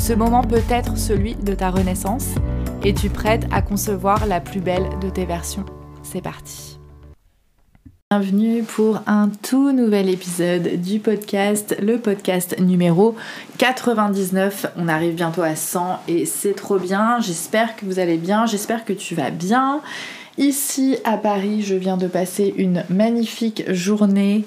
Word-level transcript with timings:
Ce 0.00 0.14
moment 0.14 0.42
peut 0.42 0.62
être 0.70 0.96
celui 0.96 1.34
de 1.34 1.54
ta 1.54 1.68
renaissance. 1.68 2.28
Es-tu 2.82 3.10
prête 3.10 3.46
à 3.52 3.60
concevoir 3.60 4.26
la 4.26 4.40
plus 4.40 4.60
belle 4.60 4.88
de 5.02 5.10
tes 5.10 5.26
versions 5.26 5.66
C'est 6.02 6.22
parti. 6.22 6.78
Bienvenue 8.10 8.62
pour 8.62 9.02
un 9.06 9.28
tout 9.28 9.72
nouvel 9.72 10.08
épisode 10.08 10.80
du 10.80 11.00
podcast, 11.00 11.76
le 11.82 11.98
podcast 11.98 12.58
numéro 12.58 13.14
99. 13.58 14.72
On 14.78 14.88
arrive 14.88 15.14
bientôt 15.14 15.42
à 15.42 15.54
100 15.54 16.00
et 16.08 16.24
c'est 16.24 16.54
trop 16.54 16.78
bien. 16.78 17.20
J'espère 17.20 17.76
que 17.76 17.84
vous 17.84 17.98
allez 17.98 18.16
bien, 18.16 18.46
j'espère 18.46 18.86
que 18.86 18.94
tu 18.94 19.14
vas 19.14 19.30
bien. 19.30 19.82
Ici 20.38 20.96
à 21.04 21.18
Paris, 21.18 21.60
je 21.60 21.74
viens 21.74 21.98
de 21.98 22.06
passer 22.06 22.54
une 22.56 22.84
magnifique 22.88 23.70
journée 23.70 24.46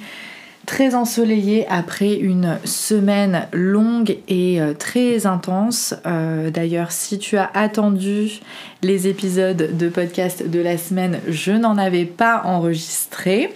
très 0.66 0.95
ensoleillé 0.95 1.66
après 1.67 2.16
une 2.16 2.58
semaine 2.64 3.47
longue 3.52 4.17
et 4.28 4.61
euh, 4.61 4.73
très 4.73 5.25
intense. 5.25 5.94
Euh, 6.06 6.50
d'ailleurs, 6.50 6.92
si 6.92 7.19
tu 7.19 7.38
as 7.38 7.50
attendu 7.53 8.39
les 8.81 9.08
épisodes 9.08 9.78
de 9.78 9.89
podcast 9.89 10.50
de 10.50 10.59
la 10.59 10.78
semaine, 10.78 11.19
je 11.28 11.52
n'en 11.52 11.78
avais 11.78 12.06
pas 12.06 12.44
enregistré. 12.45 13.53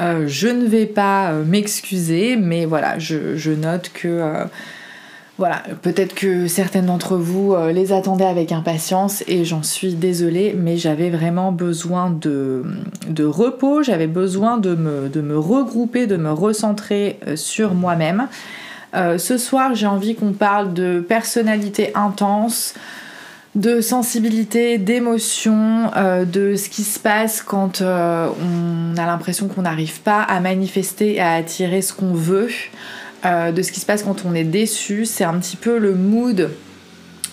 Euh, 0.00 0.26
je 0.28 0.48
ne 0.48 0.66
vais 0.66 0.86
pas 0.86 1.32
m'excuser, 1.32 2.36
mais 2.36 2.66
voilà, 2.66 2.98
je 2.98 3.50
note 3.50 3.90
que 3.92 4.46
voilà, 5.38 5.62
peut-être 5.82 6.16
que 6.16 6.48
certaines 6.48 6.86
d'entre 6.86 7.16
vous 7.16 7.54
euh, 7.54 7.70
les 7.70 7.92
attendaient 7.92 8.26
avec 8.26 8.50
impatience 8.50 9.22
et 9.28 9.44
j'en 9.44 9.62
suis 9.62 9.94
désolée, 9.94 10.52
mais 10.58 10.76
j'avais 10.76 11.10
vraiment 11.10 11.52
besoin 11.52 12.10
de, 12.10 12.64
repos, 13.20 13.84
j'avais 13.84 14.08
besoin 14.08 14.58
de 14.58 14.74
me, 14.74 15.38
regrouper, 15.38 16.08
de 16.08 16.16
me 16.16 16.32
recentrer 16.32 17.20
euh, 17.28 17.36
sur 17.36 17.74
moi-même. 17.74 18.26
Euh, 18.96 19.16
ce 19.16 19.38
soir, 19.38 19.76
j'ai 19.76 19.86
envie 19.86 20.16
qu'on 20.16 20.32
parle 20.32 20.74
de 20.74 20.98
personnalité 20.98 21.92
intense, 21.94 22.74
de 23.54 23.80
sensibilité, 23.80 24.76
d'émotion, 24.78 25.90
de 25.96 26.54
ce 26.54 26.68
qui 26.68 26.82
se 26.82 26.98
passe 26.98 27.42
quand 27.42 27.80
on 27.80 28.96
a 28.96 29.06
l'impression 29.06 29.48
qu'on 29.48 29.62
n'arrive 29.62 30.00
pas 30.00 30.22
à 30.22 30.38
manifester 30.38 31.18
à 31.18 31.32
attirer 31.32 31.82
ce 31.82 31.92
qu'on 31.92 32.12
veut. 32.12 32.50
Euh, 33.24 33.50
de 33.50 33.62
ce 33.62 33.72
qui 33.72 33.80
se 33.80 33.86
passe 33.86 34.04
quand 34.04 34.24
on 34.24 34.34
est 34.34 34.44
déçu. 34.44 35.04
C'est 35.04 35.24
un 35.24 35.38
petit 35.38 35.56
peu 35.56 35.78
le 35.78 35.94
mood 35.94 36.50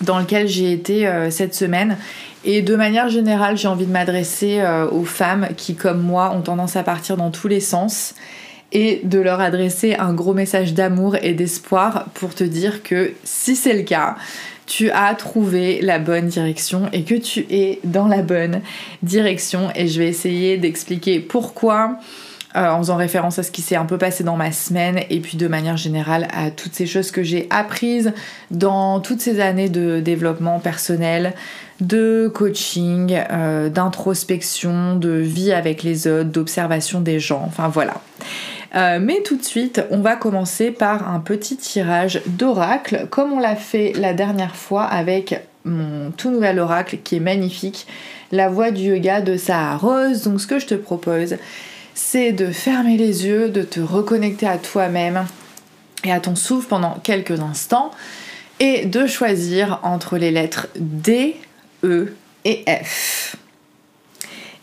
dans 0.00 0.18
lequel 0.18 0.48
j'ai 0.48 0.72
été 0.72 1.06
euh, 1.06 1.30
cette 1.30 1.54
semaine. 1.54 1.96
Et 2.44 2.60
de 2.62 2.74
manière 2.74 3.08
générale, 3.08 3.56
j'ai 3.56 3.68
envie 3.68 3.86
de 3.86 3.92
m'adresser 3.92 4.58
euh, 4.60 4.88
aux 4.90 5.04
femmes 5.04 5.48
qui, 5.56 5.76
comme 5.76 6.00
moi, 6.00 6.32
ont 6.34 6.42
tendance 6.42 6.74
à 6.74 6.82
partir 6.82 7.16
dans 7.16 7.30
tous 7.30 7.46
les 7.46 7.60
sens 7.60 8.14
et 8.72 9.00
de 9.04 9.20
leur 9.20 9.40
adresser 9.40 9.94
un 9.94 10.12
gros 10.12 10.34
message 10.34 10.74
d'amour 10.74 11.16
et 11.22 11.34
d'espoir 11.34 12.06
pour 12.14 12.34
te 12.34 12.42
dire 12.42 12.82
que 12.82 13.12
si 13.22 13.54
c'est 13.54 13.74
le 13.74 13.82
cas, 13.82 14.16
tu 14.66 14.90
as 14.90 15.14
trouvé 15.14 15.80
la 15.82 16.00
bonne 16.00 16.26
direction 16.26 16.88
et 16.92 17.04
que 17.04 17.14
tu 17.14 17.46
es 17.48 17.78
dans 17.84 18.08
la 18.08 18.22
bonne 18.22 18.60
direction. 19.04 19.70
Et 19.76 19.86
je 19.86 20.00
vais 20.00 20.08
essayer 20.08 20.56
d'expliquer 20.56 21.20
pourquoi 21.20 22.00
euh, 22.56 22.70
en 22.70 22.78
faisant 22.78 22.96
référence 22.96 23.38
à 23.38 23.42
ce 23.42 23.50
qui 23.50 23.62
s'est 23.62 23.76
un 23.76 23.84
peu 23.84 23.98
passé 23.98 24.24
dans 24.24 24.36
ma 24.36 24.52
semaine 24.52 25.00
et 25.10 25.20
puis 25.20 25.36
de 25.36 25.46
manière 25.46 25.76
générale 25.76 26.28
à 26.32 26.50
toutes 26.50 26.74
ces 26.74 26.86
choses 26.86 27.10
que 27.10 27.22
j'ai 27.22 27.46
apprises 27.50 28.12
dans 28.50 29.00
toutes 29.00 29.20
ces 29.20 29.40
années 29.40 29.68
de 29.68 30.00
développement 30.00 30.58
personnel, 30.58 31.34
de 31.80 32.30
coaching, 32.32 33.18
euh, 33.30 33.68
d'introspection, 33.68 34.96
de 34.96 35.10
vie 35.10 35.52
avec 35.52 35.82
les 35.82 36.06
autres, 36.06 36.30
d'observation 36.30 37.00
des 37.00 37.20
gens, 37.20 37.42
enfin 37.46 37.68
voilà. 37.68 38.00
Euh, 38.74 38.98
mais 39.00 39.22
tout 39.22 39.36
de 39.36 39.42
suite, 39.42 39.82
on 39.90 40.00
va 40.00 40.16
commencer 40.16 40.70
par 40.70 41.10
un 41.10 41.20
petit 41.20 41.56
tirage 41.56 42.20
d'oracle, 42.26 43.06
comme 43.10 43.32
on 43.32 43.38
l'a 43.38 43.56
fait 43.56 43.92
la 43.96 44.12
dernière 44.12 44.56
fois 44.56 44.84
avec 44.84 45.40
mon 45.64 46.10
tout 46.10 46.30
nouvel 46.30 46.58
oracle 46.58 46.98
qui 47.02 47.16
est 47.16 47.20
magnifique, 47.20 47.86
la 48.32 48.48
voix 48.48 48.70
du 48.70 48.82
yoga 48.82 49.20
de 49.20 49.36
Sahara 49.36 49.76
Rose. 49.76 50.22
Donc 50.22 50.40
ce 50.40 50.46
que 50.46 50.58
je 50.58 50.66
te 50.66 50.74
propose, 50.74 51.36
c'est 51.96 52.32
de 52.32 52.52
fermer 52.52 52.98
les 52.98 53.26
yeux, 53.26 53.48
de 53.48 53.62
te 53.62 53.80
reconnecter 53.80 54.46
à 54.46 54.58
toi-même 54.58 55.26
et 56.04 56.12
à 56.12 56.20
ton 56.20 56.36
souffle 56.36 56.68
pendant 56.68 57.00
quelques 57.02 57.40
instants 57.40 57.90
et 58.60 58.84
de 58.84 59.06
choisir 59.06 59.80
entre 59.82 60.18
les 60.18 60.30
lettres 60.30 60.68
D, 60.78 61.36
E 61.82 62.14
et 62.44 62.64
F. 62.68 63.36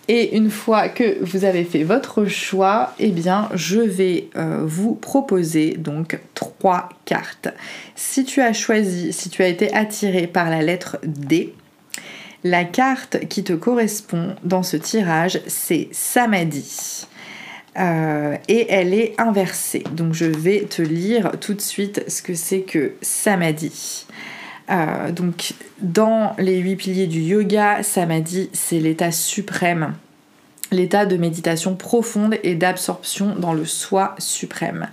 Et 0.08 0.38
une 0.38 0.52
fois 0.52 0.90
que 0.90 1.24
vous 1.24 1.44
avez 1.44 1.64
fait 1.64 1.84
votre 1.84 2.26
choix, 2.26 2.94
eh 3.00 3.10
bien, 3.10 3.50
je 3.56 3.80
vais 3.80 4.30
euh, 4.36 4.62
vous 4.64 4.94
proposer 4.94 5.72
donc 5.72 6.20
trois 6.36 6.90
cartes. 7.06 7.48
Si 7.96 8.26
tu 8.26 8.42
as 8.42 8.54
choisi, 8.54 9.12
si 9.12 9.30
tu 9.30 9.42
as 9.42 9.48
été 9.48 9.74
attiré 9.74 10.28
par 10.28 10.52
la 10.52 10.62
lettre 10.62 10.98
D, 11.04 11.56
la 12.44 12.64
carte 12.64 13.28
qui 13.28 13.44
te 13.44 13.54
correspond 13.54 14.36
dans 14.44 14.64
ce 14.64 14.78
tirage, 14.78 15.40
c'est 15.48 15.88
Samadhi. 15.94 17.08
Euh, 17.78 18.38
et 18.48 18.68
elle 18.70 18.94
est 18.94 19.20
inversée. 19.20 19.84
Donc 19.92 20.14
je 20.14 20.26
vais 20.26 20.62
te 20.62 20.82
lire 20.82 21.32
tout 21.40 21.54
de 21.54 21.62
suite 21.62 22.04
ce 22.08 22.22
que 22.22 22.36
c'est 22.36 22.62
que 22.62 22.94
samadhi. 23.02 24.06
Euh, 24.70 25.12
donc 25.12 25.54
dans 25.80 26.36
les 26.38 26.60
huit 26.60 26.76
piliers 26.76 27.08
du 27.08 27.20
yoga, 27.20 27.82
samadhi 27.82 28.50
c'est 28.54 28.80
l'état 28.80 29.12
suprême, 29.12 29.96
l'état 30.72 31.06
de 31.06 31.18
méditation 31.18 31.76
profonde 31.76 32.36
et 32.44 32.56
d'absorption 32.56 33.36
dans 33.36 33.54
le 33.54 33.66
soi 33.66 34.16
suprême. 34.20 34.88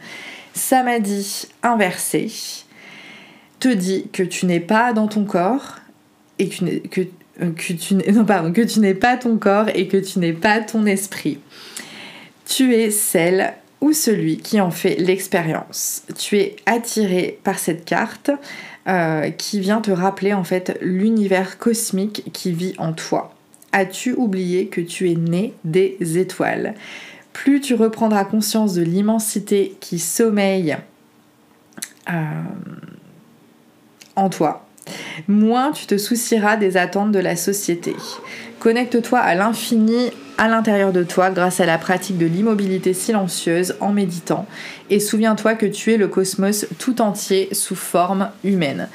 Samadhi 0.54 1.48
inversé 1.62 2.32
te 3.60 3.68
dit 3.68 4.08
que 4.10 4.22
tu 4.22 4.46
n'es 4.46 4.58
pas 4.58 4.94
dans 4.94 5.06
ton 5.06 5.24
corps 5.24 5.76
et 6.38 6.48
que, 6.48 6.88
que, 6.88 7.00
que 7.40 8.62
tu 8.62 8.80
n'es 8.80 8.94
pas 8.94 9.16
ton 9.18 9.36
corps 9.36 9.68
et 9.74 9.86
que 9.86 9.98
tu 9.98 10.18
n'es 10.18 10.32
pas 10.32 10.60
ton 10.60 10.86
esprit. 10.86 11.38
Tu 12.50 12.74
es 12.74 12.90
celle 12.90 13.54
ou 13.80 13.92
celui 13.92 14.38
qui 14.38 14.60
en 14.60 14.72
fait 14.72 14.96
l'expérience. 14.96 16.02
Tu 16.18 16.36
es 16.36 16.56
attiré 16.66 17.38
par 17.44 17.60
cette 17.60 17.84
carte 17.84 18.32
euh, 18.88 19.30
qui 19.30 19.60
vient 19.60 19.80
te 19.80 19.92
rappeler 19.92 20.34
en 20.34 20.42
fait 20.42 20.76
l'univers 20.82 21.58
cosmique 21.58 22.24
qui 22.32 22.50
vit 22.50 22.74
en 22.78 22.92
toi. 22.92 23.32
As-tu 23.70 24.14
oublié 24.14 24.66
que 24.66 24.80
tu 24.80 25.12
es 25.12 25.14
né 25.14 25.54
des 25.62 25.96
étoiles? 26.18 26.74
Plus 27.32 27.60
tu 27.60 27.74
reprendras 27.74 28.24
conscience 28.24 28.74
de 28.74 28.82
l'immensité 28.82 29.76
qui 29.78 30.00
sommeille 30.00 30.76
euh, 32.10 32.42
en 34.16 34.28
toi, 34.28 34.66
moins 35.28 35.72
tu 35.72 35.86
te 35.86 35.98
soucieras 35.98 36.56
des 36.56 36.76
attentes 36.76 37.12
de 37.12 37.18
la 37.18 37.36
société. 37.36 37.94
Connecte-toi 38.58 39.18
à 39.18 39.34
l'infini 39.34 40.10
à 40.36 40.48
l'intérieur 40.48 40.92
de 40.92 41.02
toi 41.02 41.30
grâce 41.30 41.60
à 41.60 41.66
la 41.66 41.76
pratique 41.78 42.16
de 42.16 42.26
l'immobilité 42.26 42.94
silencieuse 42.94 43.74
en 43.80 43.92
méditant 43.92 44.46
et 44.88 45.00
souviens-toi 45.00 45.54
que 45.54 45.66
tu 45.66 45.92
es 45.92 45.96
le 45.98 46.08
cosmos 46.08 46.66
tout 46.78 47.02
entier 47.02 47.48
sous 47.52 47.76
forme 47.76 48.30
humaine. 48.42 48.88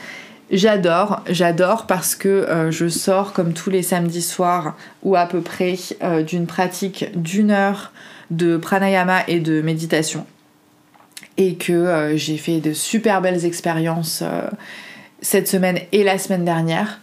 J'adore, 0.51 1.21
j'adore 1.27 1.87
parce 1.87 2.15
que 2.15 2.29
euh, 2.29 2.69
je 2.69 2.87
sors 2.87 3.33
comme 3.33 3.53
tous 3.53 3.71
les 3.71 3.81
samedis 3.81 4.21
soirs 4.21 4.75
ou 5.01 5.15
à 5.15 5.25
peu 5.25 5.41
près 5.41 5.75
euh, 6.03 6.21
d'une 6.21 6.45
pratique 6.45 7.05
d'une 7.15 7.49
heure 7.49 7.91
de 8.29 8.57
pranayama 8.57 9.21
et 9.27 9.39
de 9.39 9.61
méditation 9.61 10.25
et 11.37 11.55
que 11.55 11.73
euh, 11.73 12.17
j'ai 12.17 12.37
fait 12.37 12.59
de 12.59 12.73
super 12.73 13.21
belles 13.21 13.45
expériences 13.45 14.23
cette 15.21 15.47
semaine 15.47 15.79
et 15.91 16.03
la 16.03 16.17
semaine 16.17 16.45
dernière. 16.45 16.99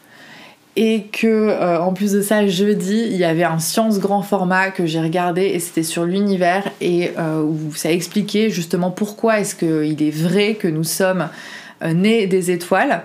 Et 0.75 1.05
que 1.13 1.27
euh, 1.27 1.79
en 1.83 1.93
plus 1.93 2.13
de 2.13 2.23
ça 2.23 2.47
jeudi 2.47 3.07
il 3.11 3.17
y 3.17 3.25
avait 3.25 3.45
un 3.45 3.59
science 3.59 3.99
grand 3.99 4.23
format 4.23 4.71
que 4.71 4.87
j'ai 4.87 5.01
regardé 5.01 5.43
et 5.43 5.59
c'était 5.59 5.83
sur 5.83 6.05
l'univers 6.05 6.65
et 6.81 7.11
euh, 7.19 7.43
où 7.43 7.75
ça 7.75 7.93
expliquait 7.93 8.49
justement 8.49 8.91
pourquoi 8.91 9.39
est-ce 9.39 9.55
qu'il 9.55 10.03
est 10.03 10.11
vrai 10.11 10.55
que 10.55 10.69
nous 10.69 10.85
sommes 10.85 11.29
euh, 11.83 11.93
nés 11.93 12.27
des 12.27 12.51
étoiles 12.51 13.03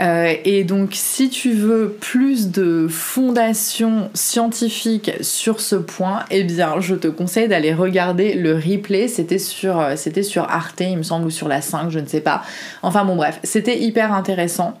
et 0.00 0.62
donc 0.62 0.90
si 0.92 1.28
tu 1.28 1.52
veux 1.52 1.96
plus 2.00 2.52
de 2.52 2.86
fondations 2.88 4.10
scientifiques 4.14 5.10
sur 5.22 5.60
ce 5.60 5.74
point, 5.74 6.24
eh 6.30 6.44
bien 6.44 6.80
je 6.80 6.94
te 6.94 7.08
conseille 7.08 7.48
d'aller 7.48 7.74
regarder 7.74 8.34
le 8.34 8.54
replay, 8.54 9.08
c'était 9.08 9.38
sur, 9.38 9.84
c'était 9.96 10.22
sur 10.22 10.44
Arte 10.44 10.82
il 10.82 10.98
me 10.98 11.02
semble 11.02 11.26
ou 11.26 11.30
sur 11.30 11.48
la 11.48 11.60
5, 11.60 11.90
je 11.90 11.98
ne 11.98 12.06
sais 12.06 12.20
pas. 12.20 12.42
Enfin 12.82 13.04
bon 13.04 13.16
bref, 13.16 13.40
c'était 13.42 13.78
hyper 13.78 14.12
intéressant 14.12 14.78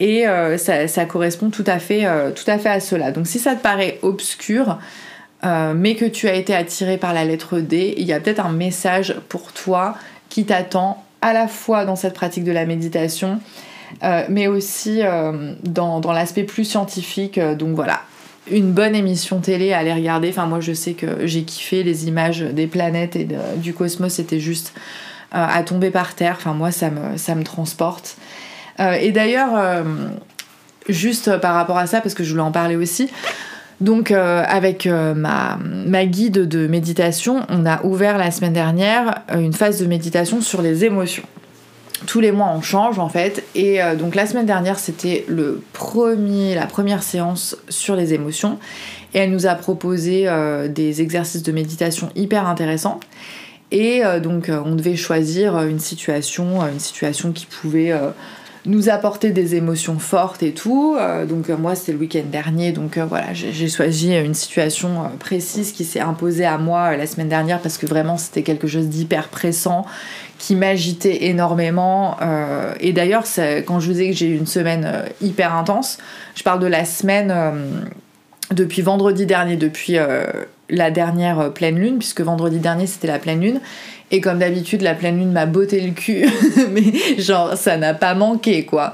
et 0.00 0.26
euh, 0.26 0.58
ça, 0.58 1.04
correspond 1.06 1.50
tout 1.50 1.64
à, 1.66 1.78
fait, 1.78 2.06
euh, 2.06 2.30
tout 2.30 2.48
à 2.50 2.58
fait 2.58 2.68
à 2.68 2.80
cela. 2.80 3.12
Donc 3.12 3.26
si 3.26 3.38
ça 3.38 3.54
te 3.54 3.62
paraît 3.62 3.98
obscur, 4.02 4.78
euh, 5.44 5.74
mais 5.74 5.94
que 5.94 6.04
tu 6.04 6.28
as 6.28 6.34
été 6.34 6.54
attiré 6.54 6.98
par 6.98 7.14
la 7.14 7.24
lettre 7.24 7.58
D, 7.58 7.94
il 7.96 8.06
y 8.06 8.12
a 8.12 8.20
peut-être 8.20 8.44
un 8.44 8.52
message 8.52 9.14
pour 9.28 9.52
toi 9.52 9.96
qui 10.28 10.44
t'attend 10.44 11.02
à 11.22 11.32
la 11.32 11.48
fois 11.48 11.84
dans 11.84 11.96
cette 11.96 12.14
pratique 12.14 12.44
de 12.44 12.52
la 12.52 12.66
méditation, 12.66 13.40
mais 14.02 14.46
aussi 14.46 15.00
dans, 15.64 16.00
dans 16.00 16.12
l'aspect 16.12 16.44
plus 16.44 16.64
scientifique. 16.64 17.38
donc 17.38 17.74
voilà, 17.74 18.02
une 18.50 18.72
bonne 18.72 18.94
émission 18.94 19.40
télé 19.40 19.72
à 19.72 19.78
aller 19.78 19.92
regarder. 19.92 20.28
Enfin 20.28 20.46
moi 20.46 20.60
je 20.60 20.72
sais 20.72 20.92
que 20.92 21.26
j'ai 21.26 21.42
kiffé 21.42 21.82
les 21.82 22.08
images 22.08 22.40
des 22.40 22.66
planètes 22.66 23.16
et 23.16 23.28
du 23.56 23.74
cosmos, 23.74 24.14
c'était 24.14 24.40
juste 24.40 24.74
à 25.32 25.62
tomber 25.62 25.90
par 25.90 26.14
terre. 26.14 26.36
Enfin 26.38 26.54
moi 26.54 26.70
ça 26.70 26.90
me, 26.90 27.16
ça 27.16 27.34
me 27.34 27.44
transporte. 27.44 28.16
Euh, 28.80 28.92
et 28.94 29.12
d'ailleurs, 29.12 29.50
euh, 29.56 29.82
juste 30.88 31.38
par 31.38 31.54
rapport 31.54 31.78
à 31.78 31.86
ça, 31.86 32.00
parce 32.00 32.14
que 32.14 32.24
je 32.24 32.30
voulais 32.30 32.42
en 32.42 32.52
parler 32.52 32.76
aussi, 32.76 33.10
donc 33.80 34.10
euh, 34.10 34.42
avec 34.46 34.86
ma, 34.86 35.58
ma, 35.86 36.06
guide 36.06 36.48
de 36.48 36.66
méditation, 36.66 37.44
on 37.48 37.66
a 37.66 37.82
ouvert 37.84 38.18
la 38.18 38.30
semaine 38.30 38.54
dernière 38.54 39.22
une 39.34 39.52
phase 39.52 39.80
de 39.80 39.86
méditation 39.86 40.40
sur 40.40 40.62
les 40.62 40.84
émotions. 40.84 41.24
Tous 42.04 42.20
les 42.20 42.32
mois 42.32 42.52
on 42.54 42.60
change 42.60 42.98
en 42.98 43.08
fait. 43.08 43.44
Et 43.54 43.78
donc 43.98 44.14
la 44.14 44.26
semaine 44.26 44.44
dernière 44.44 44.78
c'était 44.78 45.24
le 45.28 45.62
premier, 45.72 46.54
la 46.54 46.66
première 46.66 47.02
séance 47.02 47.56
sur 47.68 47.96
les 47.96 48.12
émotions. 48.12 48.58
Et 49.14 49.18
elle 49.18 49.30
nous 49.30 49.46
a 49.46 49.54
proposé 49.54 50.28
des 50.68 51.00
exercices 51.00 51.42
de 51.42 51.52
méditation 51.52 52.10
hyper 52.14 52.46
intéressants. 52.46 53.00
Et 53.70 54.02
donc 54.22 54.50
on 54.50 54.74
devait 54.74 54.96
choisir 54.96 55.58
une 55.62 55.78
situation, 55.78 56.60
une 56.66 56.80
situation 56.80 57.32
qui 57.32 57.46
pouvait 57.46 57.94
nous 58.66 58.88
apporter 58.88 59.30
des 59.30 59.54
émotions 59.54 59.98
fortes 59.98 60.42
et 60.42 60.52
tout. 60.52 60.96
Euh, 60.98 61.24
donc 61.24 61.48
euh, 61.48 61.56
moi 61.56 61.74
c'était 61.74 61.92
le 61.92 61.98
week-end 61.98 62.24
dernier, 62.30 62.72
donc 62.72 62.98
euh, 62.98 63.04
voilà, 63.06 63.32
j'ai 63.32 63.68
choisi 63.68 64.14
une 64.14 64.34
situation 64.34 65.10
précise 65.18 65.72
qui 65.72 65.84
s'est 65.84 66.00
imposée 66.00 66.44
à 66.44 66.58
moi 66.58 66.96
la 66.96 67.06
semaine 67.06 67.28
dernière 67.28 67.60
parce 67.60 67.78
que 67.78 67.86
vraiment 67.86 68.18
c'était 68.18 68.42
quelque 68.42 68.66
chose 68.66 68.88
d'hyper 68.88 69.28
pressant 69.28 69.86
qui 70.38 70.54
m'agitait 70.54 71.26
énormément. 71.26 72.16
et 72.80 72.92
d'ailleurs, 72.92 73.24
quand 73.66 73.80
je 73.80 73.90
vous 73.90 74.00
ai 74.00 74.10
que 74.10 74.16
j'ai 74.16 74.26
eu 74.26 74.36
une 74.36 74.46
semaine 74.46 75.04
hyper 75.20 75.54
intense, 75.54 75.98
je 76.34 76.42
parle 76.42 76.60
de 76.60 76.66
la 76.66 76.84
semaine 76.84 77.34
depuis 78.52 78.82
vendredi 78.82 79.26
dernier, 79.26 79.56
depuis 79.56 79.96
la 80.68 80.90
dernière 80.90 81.52
pleine 81.52 81.78
lune, 81.78 81.98
puisque 81.98 82.20
vendredi 82.20 82.58
dernier 82.58 82.86
c'était 82.86 83.08
la 83.08 83.18
pleine 83.18 83.40
lune. 83.40 83.60
Et 84.12 84.20
comme 84.20 84.38
d'habitude, 84.38 84.82
la 84.82 84.94
pleine 84.94 85.18
lune 85.18 85.32
m'a 85.32 85.46
botté 85.46 85.80
le 85.80 85.92
cul, 85.92 86.28
mais 86.70 87.18
genre 87.18 87.56
ça 87.56 87.76
n'a 87.76 87.92
pas 87.92 88.14
manqué 88.14 88.64
quoi. 88.64 88.92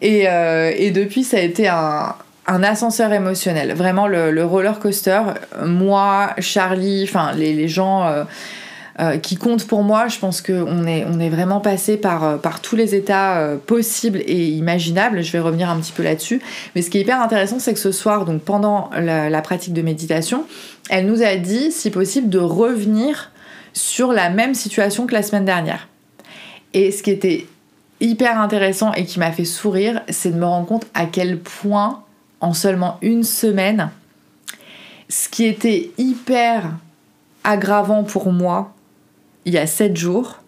Et, 0.00 0.24
euh, 0.28 0.72
depuis, 0.90 1.24
ça 1.24 1.36
a 1.36 1.40
été 1.40 1.68
un, 1.68 2.14
ascenseur 2.46 3.12
émotionnel. 3.12 3.74
Vraiment 3.74 4.06
le, 4.06 4.44
roller 4.44 4.78
coaster. 4.78 5.20
Moi, 5.64 6.30
Charlie, 6.38 7.04
enfin 7.04 7.32
les, 7.32 7.68
gens. 7.68 8.06
Euh, 8.06 8.24
euh, 8.98 9.18
qui 9.18 9.36
comptent 9.36 9.66
pour 9.66 9.82
moi. 9.82 10.08
Je 10.08 10.18
pense 10.18 10.40
qu'on 10.40 10.86
est, 10.86 11.04
on 11.06 11.20
est 11.20 11.28
vraiment 11.28 11.60
passé 11.60 11.96
par, 11.96 12.38
par 12.38 12.60
tous 12.60 12.76
les 12.76 12.94
états 12.94 13.56
possibles 13.66 14.22
et 14.26 14.48
imaginables. 14.48 15.22
Je 15.22 15.32
vais 15.32 15.40
revenir 15.40 15.70
un 15.70 15.78
petit 15.78 15.92
peu 15.92 16.02
là-dessus. 16.02 16.40
Mais 16.74 16.82
ce 16.82 16.90
qui 16.90 16.98
est 16.98 17.02
hyper 17.02 17.20
intéressant, 17.20 17.58
c'est 17.58 17.74
que 17.74 17.80
ce 17.80 17.92
soir, 17.92 18.24
donc 18.24 18.42
pendant 18.42 18.90
la, 18.98 19.42
pratique 19.42 19.74
de 19.74 19.82
méditation, 19.82 20.44
elle 20.88 21.06
nous 21.06 21.22
a 21.22 21.36
dit, 21.36 21.72
si 21.72 21.90
possible, 21.90 22.28
de 22.28 22.38
revenir 22.38 23.30
sur 23.72 24.12
la 24.12 24.30
même 24.30 24.54
situation 24.54 25.06
que 25.06 25.12
la 25.12 25.22
semaine 25.22 25.44
dernière. 25.44 25.88
Et 26.72 26.90
ce 26.90 27.02
qui 27.02 27.10
était 27.10 27.46
hyper 28.00 28.40
intéressant 28.40 28.92
et 28.92 29.04
qui 29.04 29.18
m'a 29.18 29.32
fait 29.32 29.44
sourire, 29.44 30.02
c'est 30.08 30.30
de 30.30 30.36
me 30.36 30.44
rendre 30.44 30.66
compte 30.66 30.86
à 30.94 31.06
quel 31.06 31.38
point, 31.38 32.02
en 32.40 32.52
seulement 32.54 32.98
une 33.02 33.24
semaine, 33.24 33.90
ce 35.08 35.28
qui 35.28 35.44
était 35.44 35.90
hyper 35.98 36.70
aggravant 37.44 38.02
pour 38.02 38.32
moi 38.32 38.74
il 39.46 39.54
y 39.54 39.58
a 39.58 39.66
sept 39.66 39.96
jours, 39.96 40.40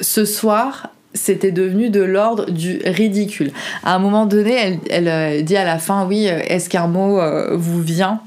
ce 0.00 0.24
soir, 0.24 0.88
c'était 1.12 1.52
devenu 1.52 1.90
de 1.90 2.00
l'ordre 2.00 2.50
du 2.50 2.80
ridicule. 2.84 3.52
À 3.84 3.94
un 3.94 3.98
moment 3.98 4.26
donné, 4.26 4.80
elle, 4.90 5.08
euh, 5.08 5.42
dit 5.42 5.56
à 5.56 5.64
la 5.64 5.78
fin, 5.78 6.06
oui, 6.06 6.28
euh, 6.28 6.40
est-ce 6.48 6.68
qu'un 6.68 6.88
mot 6.88 7.20
euh, 7.20 7.54
vous 7.54 7.80
vient 7.80 8.20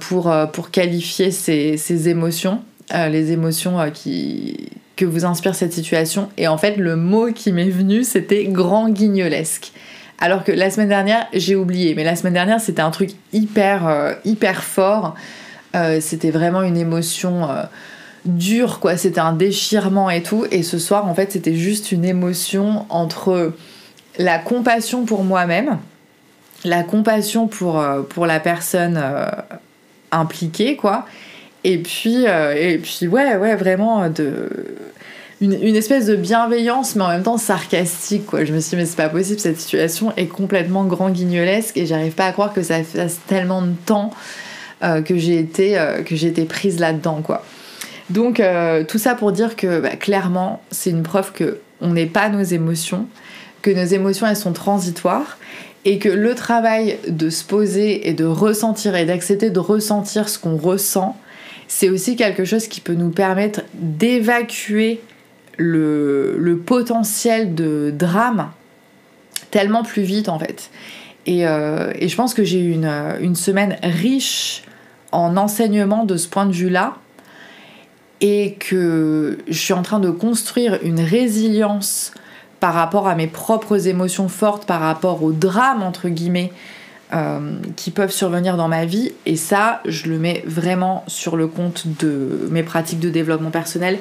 pour, 0.00 0.34
pour 0.52 0.70
qualifier 0.70 1.30
ces 1.30 2.08
émotions 2.08 2.62
euh, 2.94 3.08
les 3.08 3.32
émotions 3.32 3.90
qui, 3.92 4.70
que 4.94 5.04
vous 5.04 5.24
inspire 5.24 5.54
cette 5.54 5.72
situation? 5.72 6.28
Et 6.38 6.46
en 6.48 6.56
fait, 6.56 6.76
le 6.76 6.96
mot 6.96 7.32
qui 7.32 7.52
m'est 7.52 7.68
venu, 7.68 8.04
c'était 8.04 8.44
grand 8.44 8.88
guignolesque. 8.88 9.72
Alors 10.18 10.44
que 10.44 10.52
la 10.52 10.70
semaine 10.70 10.88
dernière, 10.88 11.26
j'ai 11.32 11.56
oublié. 11.56 11.94
Mais 11.94 12.04
la 12.04 12.16
semaine 12.16 12.32
dernière, 12.32 12.60
c'était 12.60 12.82
un 12.82 12.90
truc 12.90 13.10
hyper, 13.32 14.16
hyper 14.24 14.62
fort. 14.62 15.14
c'était 16.00 16.30
vraiment 16.30 16.62
une 16.62 16.76
émotion 16.76 17.48
dure, 18.26 18.80
quoi. 18.80 18.96
C'était 18.96 19.20
un 19.20 19.32
déchirement 19.32 20.10
et 20.10 20.22
tout. 20.22 20.46
Et 20.50 20.62
ce 20.62 20.78
soir, 20.78 21.06
en 21.06 21.14
fait, 21.14 21.32
c'était 21.32 21.54
juste 21.54 21.92
une 21.92 22.04
émotion 22.04 22.86
entre 22.88 23.52
la 24.18 24.38
compassion 24.38 25.04
pour 25.04 25.24
moi-même, 25.24 25.78
la 26.64 26.82
compassion 26.82 27.48
pour, 27.48 27.84
pour 28.08 28.26
la 28.26 28.40
personne 28.40 29.02
impliquée, 30.10 30.76
quoi, 30.76 31.04
et 31.66 31.78
puis, 31.78 32.28
euh, 32.28 32.54
et 32.56 32.78
puis 32.78 33.08
ouais, 33.08 33.36
ouais, 33.36 33.56
vraiment 33.56 34.08
de... 34.08 34.48
Une, 35.42 35.76
espèce 35.76 36.06
de 36.06 36.16
bienveillance, 36.16 36.96
mais 36.96 37.02
en 37.02 37.08
même 37.08 37.22
temps 37.22 37.36
sarcastique, 37.36 38.24
quoi. 38.24 38.44
Je 38.46 38.54
me 38.54 38.60
suis 38.60 38.70
dit, 38.70 38.76
mais 38.76 38.86
c'est 38.86 38.96
pas 38.96 39.10
possible, 39.10 39.40
cette 39.40 39.60
situation 39.60 40.12
est 40.16 40.28
complètement 40.28 40.84
grand 40.84 41.10
guignolesque 41.10 41.76
et 41.76 41.84
j'arrive 41.84 42.12
pas 42.12 42.26
à 42.26 42.32
croire 42.32 42.54
que 42.54 42.62
ça 42.62 42.82
fasse 42.84 43.18
tellement 43.26 43.60
de 43.60 43.74
temps 43.84 44.12
euh, 44.82 45.02
que 45.02 45.18
j'ai 45.18 45.38
été, 45.38 45.76
euh, 45.76 46.02
que 46.02 46.16
j'ai 46.16 46.28
été 46.28 46.44
prise 46.44 46.78
là-dedans, 46.78 47.20
quoi. 47.22 47.44
Donc, 48.10 48.42
tout 48.88 48.98
ça 48.98 49.14
pour 49.14 49.32
dire 49.32 49.56
que 49.56 49.80
bah, 49.80 49.96
clairement, 49.96 50.62
c'est 50.70 50.90
une 50.90 51.02
preuve 51.02 51.32
que 51.32 51.58
on 51.80 51.92
n'est 51.92 52.06
pas 52.06 52.28
nos 52.28 52.42
émotions, 52.42 53.06
que 53.62 53.70
nos 53.70 53.84
émotions, 53.84 54.26
elles 54.26 54.36
sont 54.36 54.52
transitoires 54.52 55.38
et 55.84 55.98
que 55.98 56.08
le 56.08 56.34
travail 56.34 56.98
de 57.08 57.30
se 57.30 57.44
poser 57.44 58.08
et 58.08 58.12
de 58.12 58.24
ressentir 58.24 58.96
et 58.96 59.06
d'accepter 59.06 59.50
de 59.50 59.60
ressentir 59.60 60.28
ce 60.28 60.38
qu'on 60.38 60.56
ressent, 60.56 61.16
c'est 61.68 61.88
aussi 61.88 62.16
quelque 62.16 62.44
chose 62.44 62.66
qui 62.66 62.80
peut 62.80 62.94
nous 62.94 63.10
permettre 63.10 63.62
d'évacuer 63.74 65.00
le, 65.58 66.60
potentiel 66.66 67.54
de 67.54 67.92
drame 67.96 68.50
tellement 69.50 69.84
plus 69.84 70.02
vite 70.02 70.28
en 70.28 70.38
fait. 70.38 70.70
Et, 71.26 71.46
euh, 71.46 71.92
je 72.00 72.14
pense 72.16 72.34
que 72.34 72.44
j'ai 72.44 72.60
eu 72.60 72.72
une, 72.72 72.92
une, 73.20 73.36
semaine 73.36 73.76
riche 73.82 74.64
en 75.12 75.36
enseignement 75.36 76.04
de 76.04 76.16
ce 76.16 76.28
point 76.28 76.46
de 76.46 76.52
vue-là 76.52 76.96
et 78.20 78.54
que 78.54 79.38
je 79.48 79.58
suis 79.58 79.72
en 79.72 79.82
train 79.82 80.00
de 80.00 80.10
construire 80.10 80.78
une 80.82 81.00
résilience 81.00 82.12
par 82.60 82.74
rapport 82.74 83.08
à 83.08 83.14
mes 83.14 83.26
propres 83.26 83.88
émotions 83.88 84.28
fortes, 84.28 84.66
par 84.66 84.80
rapport 84.80 85.22
au 85.22 85.32
drame 85.32 85.82
entre 85.82 86.08
guillemets 86.08 86.52
euh, 87.12 87.58
qui 87.76 87.90
peuvent 87.90 88.10
survenir 88.10 88.56
dans 88.56 88.68
ma 88.68 88.84
vie. 88.84 89.12
Et 89.26 89.36
ça, 89.36 89.80
je 89.84 90.08
le 90.08 90.18
mets 90.18 90.42
vraiment 90.46 91.04
sur 91.06 91.36
le 91.36 91.46
compte 91.46 91.84
de 92.00 92.48
mes 92.50 92.62
pratiques 92.62 93.00
de 93.00 93.10
développement 93.10 93.50
personnel 93.50 93.98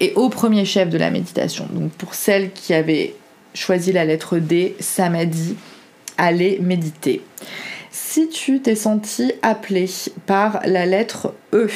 et 0.00 0.12
au 0.14 0.28
premier 0.28 0.64
chef 0.64 0.90
de 0.90 0.98
la 0.98 1.10
méditation. 1.10 1.66
Donc 1.72 1.90
pour 1.92 2.14
celles 2.14 2.52
qui 2.52 2.74
avaient 2.74 3.14
choisi 3.54 3.92
la 3.92 4.04
lettre 4.04 4.38
D, 4.38 4.76
ça 4.80 5.08
m'a 5.08 5.24
dit 5.24 5.56
allez 6.18 6.58
méditer. 6.60 7.22
Si 7.90 8.28
tu 8.28 8.60
t'es 8.60 8.74
senti 8.74 9.32
appelé 9.42 9.88
par 10.26 10.60
la 10.64 10.86
lettre 10.86 11.32
E, 11.52 11.68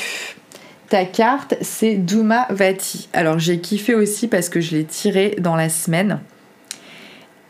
ta 0.90 1.04
carte 1.04 1.54
c'est 1.62 1.94
Duma 1.94 2.46
Vati. 2.50 3.08
Alors 3.12 3.38
j'ai 3.38 3.60
kiffé 3.60 3.94
aussi 3.94 4.26
parce 4.26 4.48
que 4.48 4.60
je 4.60 4.76
l'ai 4.76 4.84
tiré 4.84 5.36
dans 5.38 5.54
la 5.54 5.68
semaine 5.68 6.20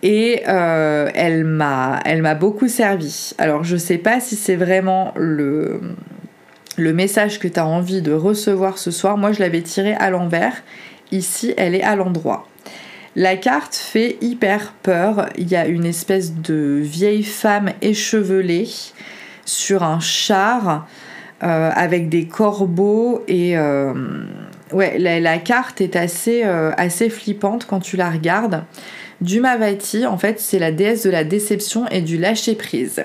et 0.02 0.42
euh, 0.47 1.11
elle 1.14 1.44
m'a 1.44 2.35
beaucoup 2.35 2.68
servi. 2.68 3.32
Alors 3.38 3.64
je 3.64 3.76
sais 3.76 3.97
pas 3.97 4.20
si 4.20 4.37
c'est 4.37 4.56
vraiment 4.56 5.12
le 5.16 5.80
le 6.76 6.92
message 6.92 7.40
que 7.40 7.49
tu 7.49 7.59
as 7.59 7.66
envie 7.66 8.02
de 8.02 8.12
recevoir 8.12 8.76
ce 8.76 8.90
soir. 8.90 9.16
Moi 9.16 9.32
je 9.32 9.40
l'avais 9.40 9.62
tiré 9.62 9.94
à 9.94 10.11
l'envers. 10.11 10.62
Ici 11.11 11.54
elle 11.56 11.75
est 11.75 11.82
à 11.82 11.97
l'endroit. 11.97 12.47
La 13.16 13.37
carte 13.37 13.75
fait 13.75 14.18
hyper 14.20 14.75
peur. 14.82 15.30
Il 15.38 15.49
y 15.49 15.56
a 15.56 15.66
une 15.66 15.87
espèce 15.87 16.35
de 16.35 16.78
vieille 16.82 17.25
femme 17.25 17.70
échevelée 17.80 18.68
sur 19.47 19.82
un 19.82 19.99
char 19.99 20.87
avec 21.40 22.09
des 22.09 22.26
corbeaux 22.26 23.25
et 23.28 23.56
euh, 23.56 23.94
la, 24.73 25.38
carte 25.38 25.80
est 25.80 25.97
assez, 25.97 26.42
euh, 26.44 26.70
assez 26.76 27.11
flippante 27.11 27.66
quand 27.66 27.80
tu 27.80 27.97
la 27.97 28.11
regardes. 28.11 28.64
Dumavati, 29.20 30.06
en 30.06 30.16
fait, 30.18 30.40
c'est 30.40 30.59
la 30.59 30.73
déesse 30.73 31.04
de 31.04 31.11
la 31.11 31.25
déception 31.25 31.87
et 31.88 32.00
du 32.00 32.16
lâcher 32.16 32.54
prise. 32.54 33.04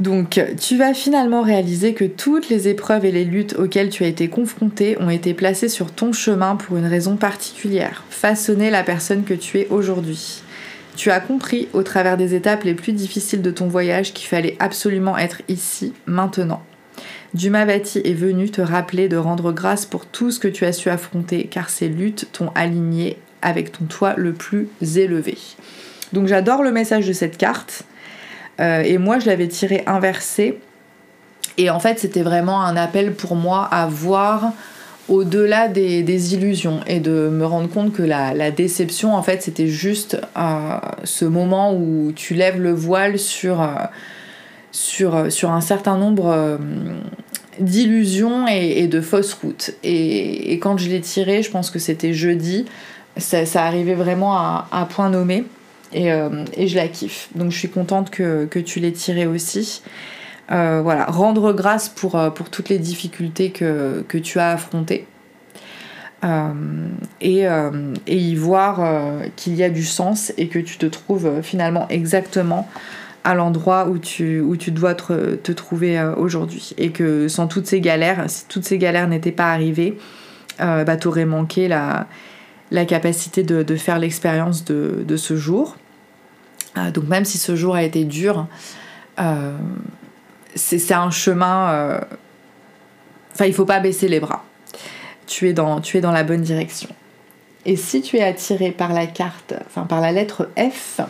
Donc, 0.00 0.40
tu 0.60 0.76
vas 0.76 0.92
finalement 0.92 1.42
réaliser 1.42 1.94
que 1.94 2.04
toutes 2.04 2.48
les 2.48 2.66
épreuves 2.66 3.04
et 3.04 3.12
les 3.12 3.24
luttes 3.24 3.54
auxquelles 3.56 3.90
tu 3.90 4.02
as 4.02 4.08
été 4.08 4.28
confronté 4.28 4.96
ont 5.00 5.08
été 5.08 5.34
placées 5.34 5.68
sur 5.68 5.92
ton 5.92 6.12
chemin 6.12 6.56
pour 6.56 6.76
une 6.76 6.86
raison 6.86 7.16
particulière, 7.16 8.02
façonner 8.10 8.70
la 8.70 8.82
personne 8.82 9.22
que 9.22 9.34
tu 9.34 9.60
es 9.60 9.68
aujourd'hui. 9.70 10.43
Tu 10.96 11.10
as 11.10 11.20
compris 11.20 11.68
au 11.72 11.82
travers 11.82 12.16
des 12.16 12.34
étapes 12.34 12.64
les 12.64 12.74
plus 12.74 12.92
difficiles 12.92 13.42
de 13.42 13.50
ton 13.50 13.66
voyage 13.66 14.12
qu'il 14.12 14.28
fallait 14.28 14.56
absolument 14.60 15.18
être 15.18 15.42
ici, 15.48 15.92
maintenant. 16.06 16.62
Dumavati 17.34 18.00
est 18.04 18.14
venu 18.14 18.48
te 18.48 18.60
rappeler 18.60 19.08
de 19.08 19.16
rendre 19.16 19.50
grâce 19.50 19.86
pour 19.86 20.06
tout 20.06 20.30
ce 20.30 20.38
que 20.38 20.46
tu 20.46 20.64
as 20.64 20.72
su 20.72 20.88
affronter, 20.88 21.48
car 21.48 21.68
ces 21.68 21.88
luttes 21.88 22.28
t'ont 22.32 22.50
aligné 22.54 23.18
avec 23.42 23.72
ton 23.72 23.86
toit 23.86 24.14
le 24.16 24.32
plus 24.32 24.68
élevé. 24.96 25.36
Donc 26.12 26.28
j'adore 26.28 26.62
le 26.62 26.70
message 26.70 27.08
de 27.08 27.12
cette 27.12 27.36
carte. 27.36 27.82
Euh, 28.60 28.82
et 28.82 28.98
moi, 28.98 29.18
je 29.18 29.26
l'avais 29.26 29.48
tiré 29.48 29.82
inversé. 29.86 30.60
Et 31.58 31.70
en 31.70 31.80
fait, 31.80 31.98
c'était 31.98 32.22
vraiment 32.22 32.62
un 32.62 32.76
appel 32.76 33.14
pour 33.14 33.34
moi 33.34 33.64
à 33.64 33.86
voir 33.86 34.52
au-delà 35.08 35.68
des, 35.68 36.34
illusions 36.34 36.80
et 36.86 37.00
de 37.00 37.28
me 37.28 37.44
rendre 37.44 37.68
compte 37.68 37.92
que 37.92 38.02
la, 38.02 38.50
déception, 38.50 39.14
en 39.14 39.22
fait, 39.22 39.42
c'était 39.42 39.68
juste 39.68 40.20
euh, 40.36 40.78
ce 41.04 41.24
moment 41.24 41.74
où 41.74 42.12
tu 42.14 42.34
lèves 42.34 42.60
le 42.60 42.72
voile 42.72 43.18
sur, 43.18 43.60
euh, 43.60 43.66
sur, 44.72 45.30
sur 45.32 45.50
un 45.50 45.60
certain 45.60 45.96
nombre 45.96 46.58
d'illusions 47.60 48.46
et, 48.46 48.86
de 48.86 49.00
fausses 49.00 49.34
routes. 49.34 49.72
Et, 49.82 50.58
quand 50.60 50.78
je 50.78 50.88
l'ai 50.88 51.00
tiré, 51.00 51.42
je 51.42 51.50
pense 51.50 51.70
que 51.70 51.78
c'était 51.78 52.12
jeudi, 52.12 52.64
ça, 53.16 53.44
arrivait 53.64 53.94
vraiment 53.94 54.36
à 54.36 54.88
point 54.90 55.10
nommé. 55.10 55.44
Euh, 55.96 56.44
et, 56.56 56.68
je 56.68 56.76
la 56.76 56.88
kiffe. 56.88 57.28
Donc 57.34 57.52
je 57.52 57.58
suis 57.58 57.68
contente 57.68 58.10
que, 58.10 58.58
tu 58.60 58.80
l'aies 58.80 58.92
tiré 58.92 59.26
aussi. 59.26 59.82
Euh, 60.52 60.80
voilà, 60.82 61.06
rendre 61.06 61.52
grâce 61.52 61.88
pour, 61.88 62.16
euh, 62.16 62.30
pour 62.30 62.50
toutes 62.50 62.68
les 62.68 62.78
difficultés 62.78 63.50
que, 63.50 64.04
tu 64.18 64.38
as 64.38 64.50
affrontées. 64.50 65.06
et, 67.20 67.46
y 68.06 68.34
voir 68.34 68.80
qu'il 69.36 69.54
y 69.54 69.62
a 69.62 69.70
du 69.70 69.84
sens 69.84 70.32
et 70.38 70.48
que 70.48 70.58
tu 70.58 70.78
te 70.78 70.86
trouves 70.86 71.42
finalement 71.42 71.86
exactement 71.88 72.68
à 73.24 73.34
l'endroit 73.34 73.88
où 73.88 73.98
tu, 73.98 74.40
où 74.40 74.56
tu 74.56 74.70
dois 74.70 74.94
te, 74.94 75.52
trouver 75.52 76.02
aujourd'hui. 76.16 76.74
Et 76.78 76.90
que 76.90 77.28
sans 77.28 77.46
toutes 77.46 77.66
ces 77.66 77.80
galères, 77.80 78.24
si 78.28 78.46
toutes 78.48 78.64
ces 78.64 78.78
galères 78.78 79.08
n'étaient 79.08 79.32
pas 79.32 79.52
arrivées, 79.52 79.98
bah, 80.58 80.96
tu 80.96 81.08
aurais 81.08 81.26
manqué 81.26 81.68
la, 81.68 82.06
la 82.70 82.84
capacité 82.84 83.42
de, 83.42 83.76
faire 83.76 83.98
l'expérience 83.98 84.64
de, 84.64 85.04
de, 85.06 85.16
ce 85.16 85.36
jour. 85.36 85.76
Euh, 86.76 86.90
donc 86.90 87.06
même 87.08 87.24
si 87.24 87.38
ce 87.38 87.54
jour 87.56 87.74
a 87.76 87.82
été 87.82 88.04
dur, 88.04 88.46
euh, 89.20 89.56
c'est 90.54 90.92
un 90.92 91.10
chemin... 91.10 91.70
Euh, 91.70 92.00
enfin, 93.32 93.46
il 93.46 93.54
faut 93.54 93.64
pas 93.64 93.80
baisser 93.80 94.08
les 94.08 94.20
bras. 94.20 94.44
Tu 95.26 95.48
es, 95.48 95.52
dans, 95.52 95.80
tu 95.80 95.96
es 95.96 96.00
dans 96.00 96.12
la 96.12 96.22
bonne 96.22 96.42
direction. 96.42 96.88
Et 97.66 97.76
si 97.76 98.02
tu 98.02 98.16
es 98.16 98.22
attiré 98.22 98.70
par 98.70 98.92
la 98.92 99.06
carte, 99.06 99.54
enfin 99.66 99.84
par 99.84 100.00
la 100.00 100.12
lettre 100.12 100.50
F, 100.58 101.00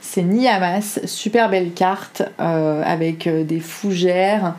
c'est 0.00 0.22
Niyamas, 0.22 1.00
super 1.04 1.50
belle 1.50 1.72
carte 1.72 2.22
avec 2.38 3.28
des 3.28 3.60
fougères, 3.60 4.54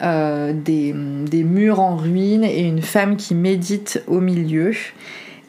des, 0.00 0.94
des, 0.94 1.42
murs 1.42 1.80
en 1.80 1.96
ruine 1.96 2.44
et 2.44 2.60
une 2.60 2.82
femme 2.82 3.16
qui 3.16 3.34
médite 3.34 4.04
au 4.06 4.20
milieu 4.20 4.72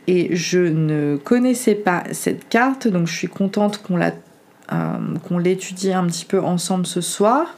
et 0.07 0.35
je 0.35 0.59
ne 0.59 1.17
connaissais 1.17 1.75
pas 1.75 2.03
cette 2.11 2.47
carte, 2.47 2.87
donc 2.87 3.07
je 3.07 3.15
suis 3.15 3.27
contente 3.27 3.81
qu'on 3.81 3.97
la, 3.97 4.11
euh, 4.71 5.39
l'étudie 5.39 5.93
un 5.93 6.05
petit 6.05 6.25
peu 6.25 6.41
ensemble 6.41 6.85
ce 6.85 7.01
soir. 7.01 7.55